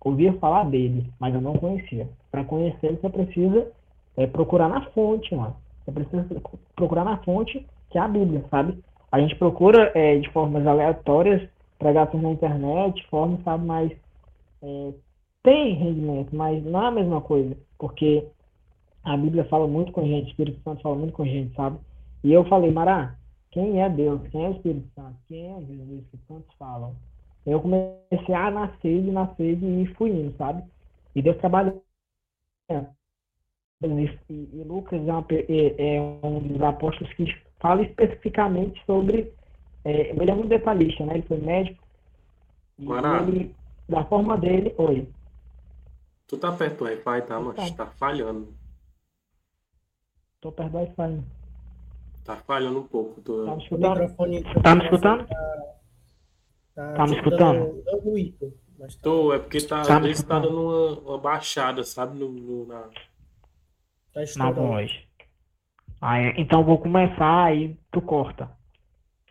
ouvia 0.05 0.33
falar 0.35 0.65
dele, 0.65 1.11
mas 1.19 1.35
eu 1.35 1.41
não 1.41 1.55
conhecia. 1.55 2.09
Para 2.31 2.45
conhecer, 2.45 2.99
você 2.99 3.09
precisa 3.09 3.71
é, 4.17 4.27
procurar 4.27 4.69
na 4.69 4.83
fonte, 4.91 5.35
mano. 5.35 5.57
Você 5.85 5.93
precisa 5.93 6.27
procurar 6.75 7.05
na 7.05 7.19
fonte, 7.19 7.67
que 7.91 7.99
é 7.99 8.01
a 8.01 8.09
Bíblia, 8.09 8.45
sabe? 8.51 8.79
A 9.11 9.21
gente 9.21 9.37
procura 9.37 9.93
é, 9.95 10.19
de 10.19 10.29
formas 10.31 10.67
aleatórias, 10.67 11.49
pregações 11.79 12.23
na 12.23 12.31
internet, 12.31 13.07
formas, 13.09 13.43
sabe, 13.43 13.65
mas 13.65 13.93
é, 14.63 14.93
tem 15.43 15.75
rendimento, 15.75 16.35
mas 16.35 16.65
não 16.65 16.83
é 16.83 16.87
a 16.87 16.93
mesma 16.93 17.21
coisa, 17.21 17.57
porque 17.79 18.27
a 19.05 19.17
Bíblia 19.17 19.45
fala 19.47 19.67
muito 19.67 19.93
com 19.93 20.03
a 20.03 20.05
gente, 20.05 20.27
o 20.27 20.29
Espírito 20.29 20.61
Santo 20.63 20.83
fala 20.83 20.97
muito 20.97 21.13
com 21.13 21.23
a 21.23 21.27
gente, 21.27 21.55
sabe? 21.55 21.79
E 22.23 22.33
eu 22.33 22.45
falei, 22.45 22.71
Mará, 22.71 23.17
quem 23.51 23.83
é 23.83 23.89
Deus? 23.89 24.21
Quem 24.29 24.45
é 24.45 24.49
o 24.49 24.53
Espírito 24.53 24.89
Santo? 24.95 25.17
Quem 25.29 25.47
é 25.47 25.61
Jesus 25.61 26.05
que 26.11 26.17
tantos 26.29 26.55
falam? 26.57 26.95
Eu 27.45 27.61
comecei 27.61 28.35
a 28.35 28.51
nascer, 28.51 29.03
de 29.03 29.11
nascer 29.11 29.63
e 29.63 29.87
fui 29.95 30.11
indo, 30.11 30.37
sabe? 30.37 30.63
E 31.15 31.21
Deus 31.21 31.37
trabalha. 31.39 31.75
E, 32.71 32.89
e 34.31 34.65
Lucas 34.65 35.01
é, 35.49 35.97
é, 35.97 36.01
um 36.01 36.39
dos 36.39 36.63
apóstolos 36.63 37.13
que 37.15 37.27
fala 37.61 37.83
especificamente 37.83 38.81
sobre. 38.87 39.33
É, 39.85 40.11
ele 40.11 40.31
é 40.31 40.35
muito 40.35 40.49
detalhista, 40.49 41.05
né? 41.05 41.15
Ele 41.15 41.27
foi 41.27 41.39
médico. 41.39 41.83
E 42.79 42.87
ele, 43.29 43.55
da 43.89 44.05
forma 44.05 44.39
dele. 44.39 44.73
Oi. 44.79 45.09
Tu 46.29 46.39
tá 46.39 46.53
perto 46.53 46.79
do 46.79 46.85
Wi-Fi, 46.85 47.23
tá, 47.23 47.41
mas 47.41 47.57
tá. 47.73 47.85
tá 47.85 47.91
falhando. 47.99 48.62
Tô 50.43 50.51
perto 50.51 50.73
do 50.73 50.79
Wi-Fi. 50.79 51.23
Tá 52.25 52.37
falhando 52.39 52.81
um 52.81 52.87
pouco. 52.87 53.21
Tô... 53.21 53.45
Tá 53.47 53.55
me 53.55 53.63
escutando? 53.63 54.17
Tá 54.61 54.75
me 54.75 54.85
escutando? 54.85 55.29
Tá, 56.75 56.93
tá 56.95 57.07
me 57.07 57.17
escutando? 57.17 57.85
Ruído. 58.03 58.53
Mas 58.77 58.97
tá... 58.97 59.03
Tô, 59.03 59.33
é 59.33 59.39
porque 59.39 59.61
tá, 59.61 59.83
tá, 59.83 59.99
às 59.99 60.23
tá 60.25 60.41
dando 60.41 60.61
uma, 60.61 61.01
uma 61.11 61.19
baixada, 61.19 61.85
sabe? 61.85 62.19
No, 62.19 62.29
no 62.29 62.67
na... 62.67 62.91
Tá 64.13 64.21
na 64.37 64.51
voz. 64.51 64.91
Aí, 66.01 66.35
então 66.37 66.65
vou 66.65 66.79
começar 66.79 67.57
e 67.57 67.79
tu 67.93 68.03
corta. 68.03 68.51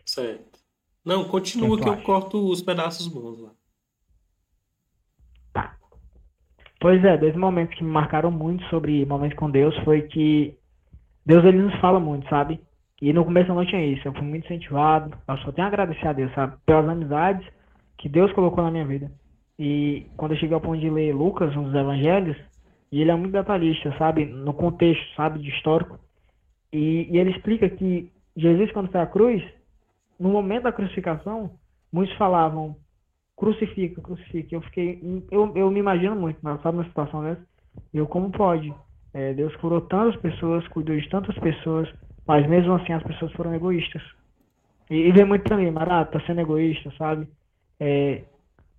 Certo. 0.06 0.60
Não, 1.04 1.28
continua 1.28 1.76
que, 1.76 1.82
que 1.82 1.88
eu 1.90 2.02
corto 2.02 2.48
os 2.48 2.62
pedaços 2.62 3.06
bons 3.06 3.38
lá. 3.38 3.50
Tá. 5.52 5.76
Pois 6.80 7.04
é, 7.04 7.18
dois 7.18 7.36
momentos 7.36 7.76
que 7.76 7.84
me 7.84 7.90
marcaram 7.90 8.30
muito 8.30 8.64
sobre 8.70 9.04
momentos 9.04 9.36
com 9.36 9.50
Deus 9.50 9.76
foi 9.84 10.08
que 10.08 10.58
Deus 11.24 11.44
ele 11.44 11.62
nos 11.62 11.74
fala 11.80 12.00
muito, 12.00 12.28
sabe? 12.28 12.60
E 13.00 13.12
no 13.12 13.24
começo 13.24 13.50
eu 13.50 13.54
não 13.54 13.66
tinha 13.66 13.84
isso, 13.84 14.06
eu 14.06 14.12
fui 14.12 14.22
muito 14.22 14.44
incentivado, 14.44 15.16
eu 15.26 15.38
só 15.38 15.52
tenho 15.52 15.66
a 15.66 15.68
agradecer 15.68 16.06
a 16.06 16.12
Deus, 16.12 16.32
sabe? 16.34 16.56
Pelas 16.64 16.88
amizades 16.88 17.46
que 17.98 18.08
Deus 18.08 18.32
colocou 18.32 18.62
na 18.62 18.70
minha 18.70 18.86
vida. 18.86 19.10
E 19.58 20.06
quando 20.16 20.32
eu 20.32 20.38
cheguei 20.38 20.54
ao 20.54 20.60
ponto 20.60 20.80
de 20.80 20.90
ler 20.90 21.14
Lucas, 21.14 21.56
um 21.56 21.64
dos 21.64 21.74
evangelhos, 21.74 22.36
e 22.90 23.00
ele 23.00 23.10
é 23.10 23.14
muito 23.14 23.32
detalhista, 23.32 23.94
sabe? 23.96 24.26
No 24.26 24.52
contexto, 24.52 25.04
sabe? 25.14 25.38
De 25.38 25.48
histórico. 25.48 25.98
E, 26.72 27.08
e 27.10 27.18
ele 27.18 27.30
explica 27.30 27.68
que 27.68 28.10
Jesus, 28.36 28.70
quando 28.72 28.90
foi 28.90 29.00
à 29.00 29.06
cruz, 29.06 29.42
no 30.18 30.30
momento 30.30 30.64
da 30.64 30.72
crucificação, 30.72 31.52
muitos 31.92 32.16
falavam, 32.16 32.76
crucifica, 33.36 34.00
crucifica. 34.00 34.54
Eu 34.54 34.62
fiquei, 34.62 35.00
eu, 35.30 35.52
eu 35.56 35.70
me 35.70 35.80
imagino 35.80 36.16
muito, 36.16 36.40
sabe, 36.62 36.78
na 36.78 36.84
situação 36.84 37.22
dessa. 37.22 37.42
Eu, 37.92 38.06
como 38.06 38.30
pode? 38.30 38.72
É, 39.14 39.34
Deus 39.34 39.54
curou 39.56 39.80
tantas 39.82 40.20
pessoas, 40.20 40.66
cuidou 40.68 40.96
de 40.96 41.08
tantas 41.08 41.36
pessoas, 41.38 41.88
mas 42.26 42.48
mesmo 42.48 42.74
assim 42.74 42.92
as 42.92 43.02
pessoas 43.02 43.32
foram 43.32 43.54
egoístas. 43.54 44.02
E, 44.90 44.96
e 45.08 45.12
vê 45.12 45.24
muito 45.24 45.44
também, 45.44 45.70
Mará, 45.70 46.04
tá 46.04 46.20
sendo 46.26 46.40
egoísta, 46.40 46.92
sabe? 46.96 47.28
É, 47.78 48.24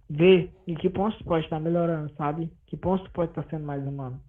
ver 0.09 0.51
em 0.67 0.75
que 0.75 0.89
pontos 0.89 1.17
tu 1.19 1.25
pode 1.25 1.45
estar 1.45 1.59
melhorando, 1.59 2.11
sabe? 2.15 2.51
Que 2.67 2.77
pontos 2.77 3.05
tu 3.05 3.11
pode 3.11 3.31
estar 3.31 3.43
sendo 3.49 3.65
mais 3.65 3.85
humano. 3.85 4.19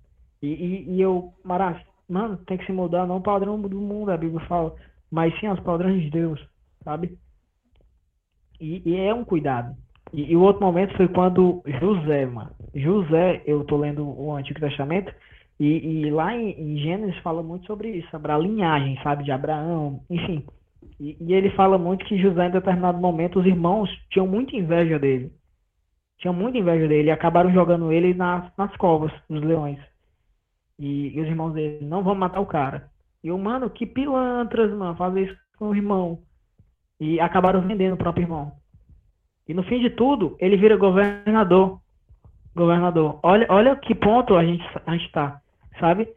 E, 0.42 0.48
e, 0.48 0.90
e 0.94 1.00
eu, 1.00 1.32
Mará, 1.44 1.82
mano, 2.08 2.36
tem 2.46 2.58
que 2.58 2.66
se 2.66 2.72
mudar 2.72 3.06
não 3.06 3.16
o 3.16 3.22
padrão 3.22 3.60
do 3.60 3.80
mundo, 3.80 4.10
a 4.10 4.16
Bíblia 4.16 4.46
fala, 4.46 4.74
mas 5.10 5.38
sim 5.40 5.46
aos 5.46 5.60
padrões 5.60 6.02
de 6.02 6.10
Deus, 6.10 6.40
sabe? 6.82 7.18
E, 8.60 8.82
e 8.84 8.96
é 8.96 9.12
um 9.14 9.24
cuidado. 9.24 9.76
E, 10.12 10.32
e, 10.32 10.36
o 10.36 10.42
outro 10.42 10.62
momento 10.62 10.96
foi 10.96 11.08
quando 11.08 11.62
José, 11.66 12.26
mano. 12.26 12.50
José, 12.74 13.42
eu 13.46 13.64
tô 13.64 13.76
lendo 13.76 14.06
o 14.06 14.34
Antigo 14.34 14.60
Testamento, 14.60 15.12
e, 15.58 15.66
e 16.06 16.10
lá 16.10 16.36
em, 16.36 16.50
em, 16.50 16.78
Gênesis 16.78 17.16
fala 17.18 17.42
muito 17.42 17.66
sobre 17.66 17.88
isso, 17.90 18.10
sobre 18.10 18.32
a 18.32 18.38
linhagem, 18.38 18.98
sabe, 19.02 19.24
de 19.24 19.30
Abraão, 19.30 20.00
enfim. 20.10 20.44
E, 20.98 21.16
e, 21.20 21.32
ele 21.32 21.50
fala 21.50 21.78
muito 21.78 22.04
que 22.04 22.18
José, 22.18 22.46
em 22.46 22.50
determinado 22.50 22.98
momento, 22.98 23.38
os 23.38 23.46
irmãos 23.46 23.88
tinham 24.10 24.26
muita 24.26 24.56
inveja 24.56 24.98
dele. 24.98 25.32
Tinham 26.18 26.34
muita 26.34 26.58
inveja 26.58 26.88
dele 26.88 27.08
e 27.08 27.12
acabaram 27.12 27.52
jogando 27.52 27.92
ele 27.92 28.14
nas, 28.14 28.50
nas 28.56 28.74
covas 28.76 29.12
dos 29.28 29.42
leões. 29.42 29.78
E, 30.78 31.16
e 31.16 31.20
os 31.20 31.26
irmãos 31.26 31.52
dele, 31.52 31.84
não 31.84 32.02
vão 32.02 32.14
matar 32.14 32.40
o 32.40 32.46
cara. 32.46 32.90
E 33.22 33.30
o 33.30 33.38
mano, 33.38 33.70
que 33.70 33.86
pilantras, 33.86 34.72
mano, 34.72 34.96
fazer 34.96 35.22
isso 35.22 35.36
com 35.56 35.68
o 35.68 35.74
irmão. 35.74 36.20
E 37.00 37.20
acabaram 37.20 37.60
vendendo 37.60 37.94
o 37.94 37.98
próprio 37.98 38.24
irmão. 38.24 38.52
E 39.46 39.54
no 39.54 39.62
fim 39.64 39.80
de 39.80 39.90
tudo, 39.90 40.36
ele 40.40 40.56
vira 40.56 40.76
governador. 40.76 41.80
Governador. 42.56 43.20
Olha, 43.22 43.46
olha 43.48 43.76
que 43.76 43.94
ponto 43.94 44.36
a 44.36 44.44
gente, 44.44 44.64
a 44.86 44.96
gente 44.96 45.10
tá 45.12 45.40
sabe? 45.78 46.08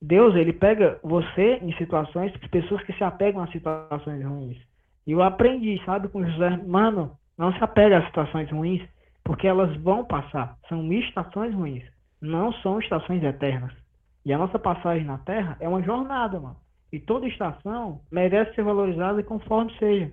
Deus, 0.00 0.34
ele 0.34 0.52
pega 0.52 0.98
você 1.02 1.58
em 1.62 1.72
situações, 1.76 2.32
pessoas 2.50 2.82
que 2.84 2.92
se 2.92 3.02
apegam 3.02 3.42
a 3.42 3.46
situações 3.48 4.22
ruins. 4.24 4.58
E 5.06 5.12
eu 5.12 5.22
aprendi, 5.22 5.80
sabe, 5.84 6.08
com 6.08 6.24
José, 6.24 6.58
mano, 6.66 7.16
não 7.38 7.52
se 7.52 7.62
apega 7.62 7.98
a 7.98 8.06
situações 8.06 8.50
ruins, 8.50 8.82
porque 9.22 9.46
elas 9.46 9.74
vão 9.78 10.04
passar. 10.04 10.56
São 10.68 10.92
estações 10.92 11.54
ruins, 11.54 11.84
não 12.20 12.52
são 12.54 12.78
estações 12.78 13.22
eternas. 13.22 13.72
E 14.24 14.32
a 14.32 14.38
nossa 14.38 14.58
passagem 14.58 15.04
na 15.04 15.18
Terra 15.18 15.56
é 15.60 15.68
uma 15.68 15.82
jornada, 15.82 16.40
mano. 16.40 16.56
E 16.92 16.98
toda 16.98 17.26
estação 17.26 18.00
merece 18.10 18.54
ser 18.54 18.62
valorizada 18.62 19.22
conforme 19.22 19.76
seja, 19.78 20.12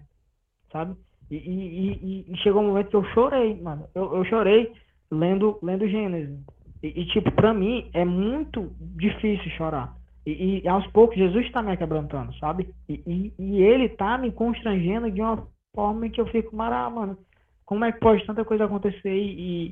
sabe? 0.71 0.95
E, 1.29 1.35
e, 1.35 1.91
e, 1.91 2.33
e 2.33 2.37
chegou 2.37 2.61
um 2.61 2.67
momento 2.67 2.89
que 2.89 2.95
eu 2.95 3.05
chorei, 3.13 3.61
mano. 3.61 3.87
Eu, 3.95 4.15
eu 4.15 4.25
chorei 4.25 4.73
lendo, 5.09 5.59
lendo 5.61 5.87
Gênesis. 5.87 6.39
E, 6.83 7.01
e, 7.01 7.05
tipo, 7.07 7.31
pra 7.31 7.53
mim 7.53 7.89
é 7.93 8.03
muito 8.03 8.71
difícil 8.79 9.49
chorar. 9.51 9.95
E, 10.25 10.61
e 10.63 10.67
aos 10.67 10.85
poucos 10.87 11.17
Jesus 11.17 11.45
está 11.45 11.61
me 11.61 11.75
quebrantando, 11.75 12.33
sabe? 12.37 12.69
E, 12.87 13.33
e, 13.37 13.61
ele 13.61 13.89
tá 13.89 14.17
me 14.17 14.31
constrangendo 14.31 15.09
de 15.11 15.21
uma 15.21 15.47
forma 15.73 16.09
que 16.09 16.21
eu 16.21 16.27
fico, 16.27 16.55
mará, 16.55 16.89
mano, 16.89 17.17
como 17.65 17.85
é 17.85 17.91
que 17.91 17.99
pode 17.99 18.25
tanta 18.25 18.45
coisa 18.45 18.65
acontecer 18.65 19.15
e, 19.15 19.71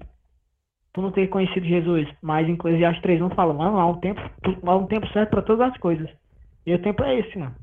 tu 0.93 1.01
não 1.01 1.12
ter 1.12 1.28
conhecido 1.28 1.66
Jesus? 1.66 2.07
Mas 2.22 2.47
em 2.47 2.53
Eclesiastes 2.53 3.01
3 3.03 3.20
não 3.20 3.30
fala, 3.30 3.53
mano, 3.53 3.80
há 3.80 3.86
um 3.86 3.99
tempo, 3.99 4.22
há 4.64 4.76
um 4.76 4.88
tempo 4.88 5.07
certo 5.10 5.32
para 5.32 5.41
todas 5.41 5.72
as 5.72 5.78
coisas. 5.78 6.10
E 6.66 6.74
o 6.74 6.82
tempo 6.82 7.03
é 7.03 7.20
esse, 7.20 7.38
mano. 7.38 7.55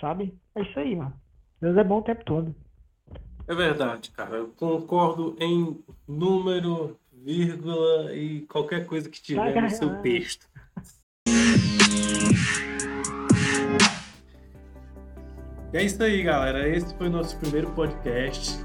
Sabe? 0.00 0.34
É 0.54 0.62
isso 0.62 0.78
aí, 0.78 0.96
mano. 0.96 1.12
Deus 1.60 1.76
é 1.76 1.84
bom 1.84 1.98
o 1.98 2.02
tempo 2.02 2.24
todo. 2.24 2.54
É 3.46 3.54
verdade, 3.54 4.10
cara. 4.10 4.36
Eu 4.36 4.48
concordo 4.48 5.36
em 5.38 5.78
número 6.08 6.96
vírgula 7.24 8.14
e 8.14 8.40
qualquer 8.42 8.84
coisa 8.86 9.08
que 9.08 9.22
tiver 9.22 9.62
no 9.62 9.70
seu 9.70 10.02
texto. 10.02 10.46
E 15.72 15.76
é 15.78 15.82
isso 15.82 16.02
aí, 16.02 16.22
galera. 16.22 16.68
Esse 16.68 16.94
foi 16.96 17.06
o 17.06 17.10
nosso 17.10 17.38
primeiro 17.38 17.70
podcast, 17.70 18.58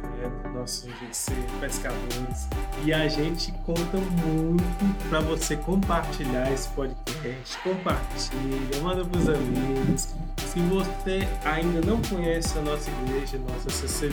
nosso 0.54 0.88
GC 0.88 1.34
Pescadores. 1.60 2.48
E 2.84 2.94
a 2.94 3.08
gente 3.08 3.52
conta 3.66 3.98
muito 3.98 4.64
para 5.10 5.20
você 5.20 5.56
compartilhar 5.56 6.52
esse 6.52 6.68
podcast. 6.70 7.58
Compartilha, 7.64 8.82
manda 8.82 9.06
pros 9.06 9.30
amigos. 9.30 10.16
Se 10.38 10.60
você 10.62 11.28
ainda 11.46 11.82
não 11.82 12.02
conhece 12.02 12.58
a 12.58 12.62
nossa 12.62 12.90
igreja, 12.90 13.38
nossa 13.40 13.70
CC 13.70 14.10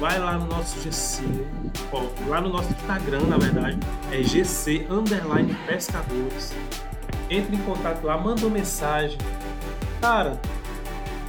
vai 0.00 0.18
lá 0.18 0.36
no 0.36 0.46
nosso 0.46 0.80
GC, 0.80 1.22
ó, 1.92 2.04
lá 2.28 2.40
no 2.40 2.48
nosso 2.48 2.70
Instagram, 2.72 3.22
na 3.26 3.38
verdade, 3.38 3.78
é 4.10 4.22
GC 4.22 4.86
Underline 4.90 5.54
Pescadores. 5.66 6.52
Entre 7.30 7.54
em 7.54 7.62
contato 7.62 8.04
lá, 8.04 8.18
manda 8.18 8.40
uma 8.42 8.50
mensagem. 8.50 9.16
Cara, 10.00 10.38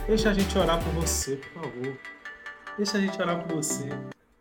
Deixa 0.07 0.31
a 0.31 0.33
gente 0.33 0.57
orar 0.57 0.83
por 0.83 0.91
você, 0.93 1.37
por 1.37 1.63
favor. 1.63 1.97
Deixa 2.77 2.97
a 2.97 3.01
gente 3.01 3.21
orar 3.21 3.43
por 3.43 3.55
você. 3.57 3.89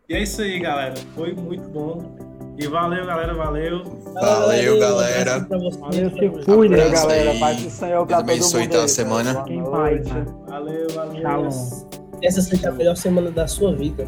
E 0.09 0.13
é 0.15 0.23
isso 0.23 0.41
aí, 0.41 0.59
galera. 0.59 0.95
Foi 1.15 1.33
muito 1.33 1.67
bom. 1.69 2.15
E 2.57 2.67
valeu, 2.67 3.05
galera. 3.05 3.33
Valeu. 3.33 3.83
Valeu, 4.13 4.79
galera. 4.79 5.39
Valeu, 5.49 5.71
se 5.71 6.45
cuida, 6.45 6.85
Abraço 6.85 7.07
galera. 7.07 7.39
Paz 7.39 7.61
do 7.61 7.69
Senhor 7.69 8.05
pra 8.05 8.21
Deus 8.21 8.51
todo 8.51 8.59
abençoe, 8.59 8.61
mundo. 8.63 8.75
a 8.77 8.81
aí, 8.81 8.89
semana. 8.89 9.33
Boa 9.33 9.79
noite. 9.79 10.09
paz. 10.09 10.27
Valeu, 10.47 10.87
valeu. 10.93 11.21
Shalom. 11.21 11.87
Essa 12.21 12.41
seja 12.41 12.69
a 12.69 12.71
melhor 12.71 12.95
semana 12.95 13.31
da 13.31 13.47
sua 13.47 13.75
vida. 13.75 14.07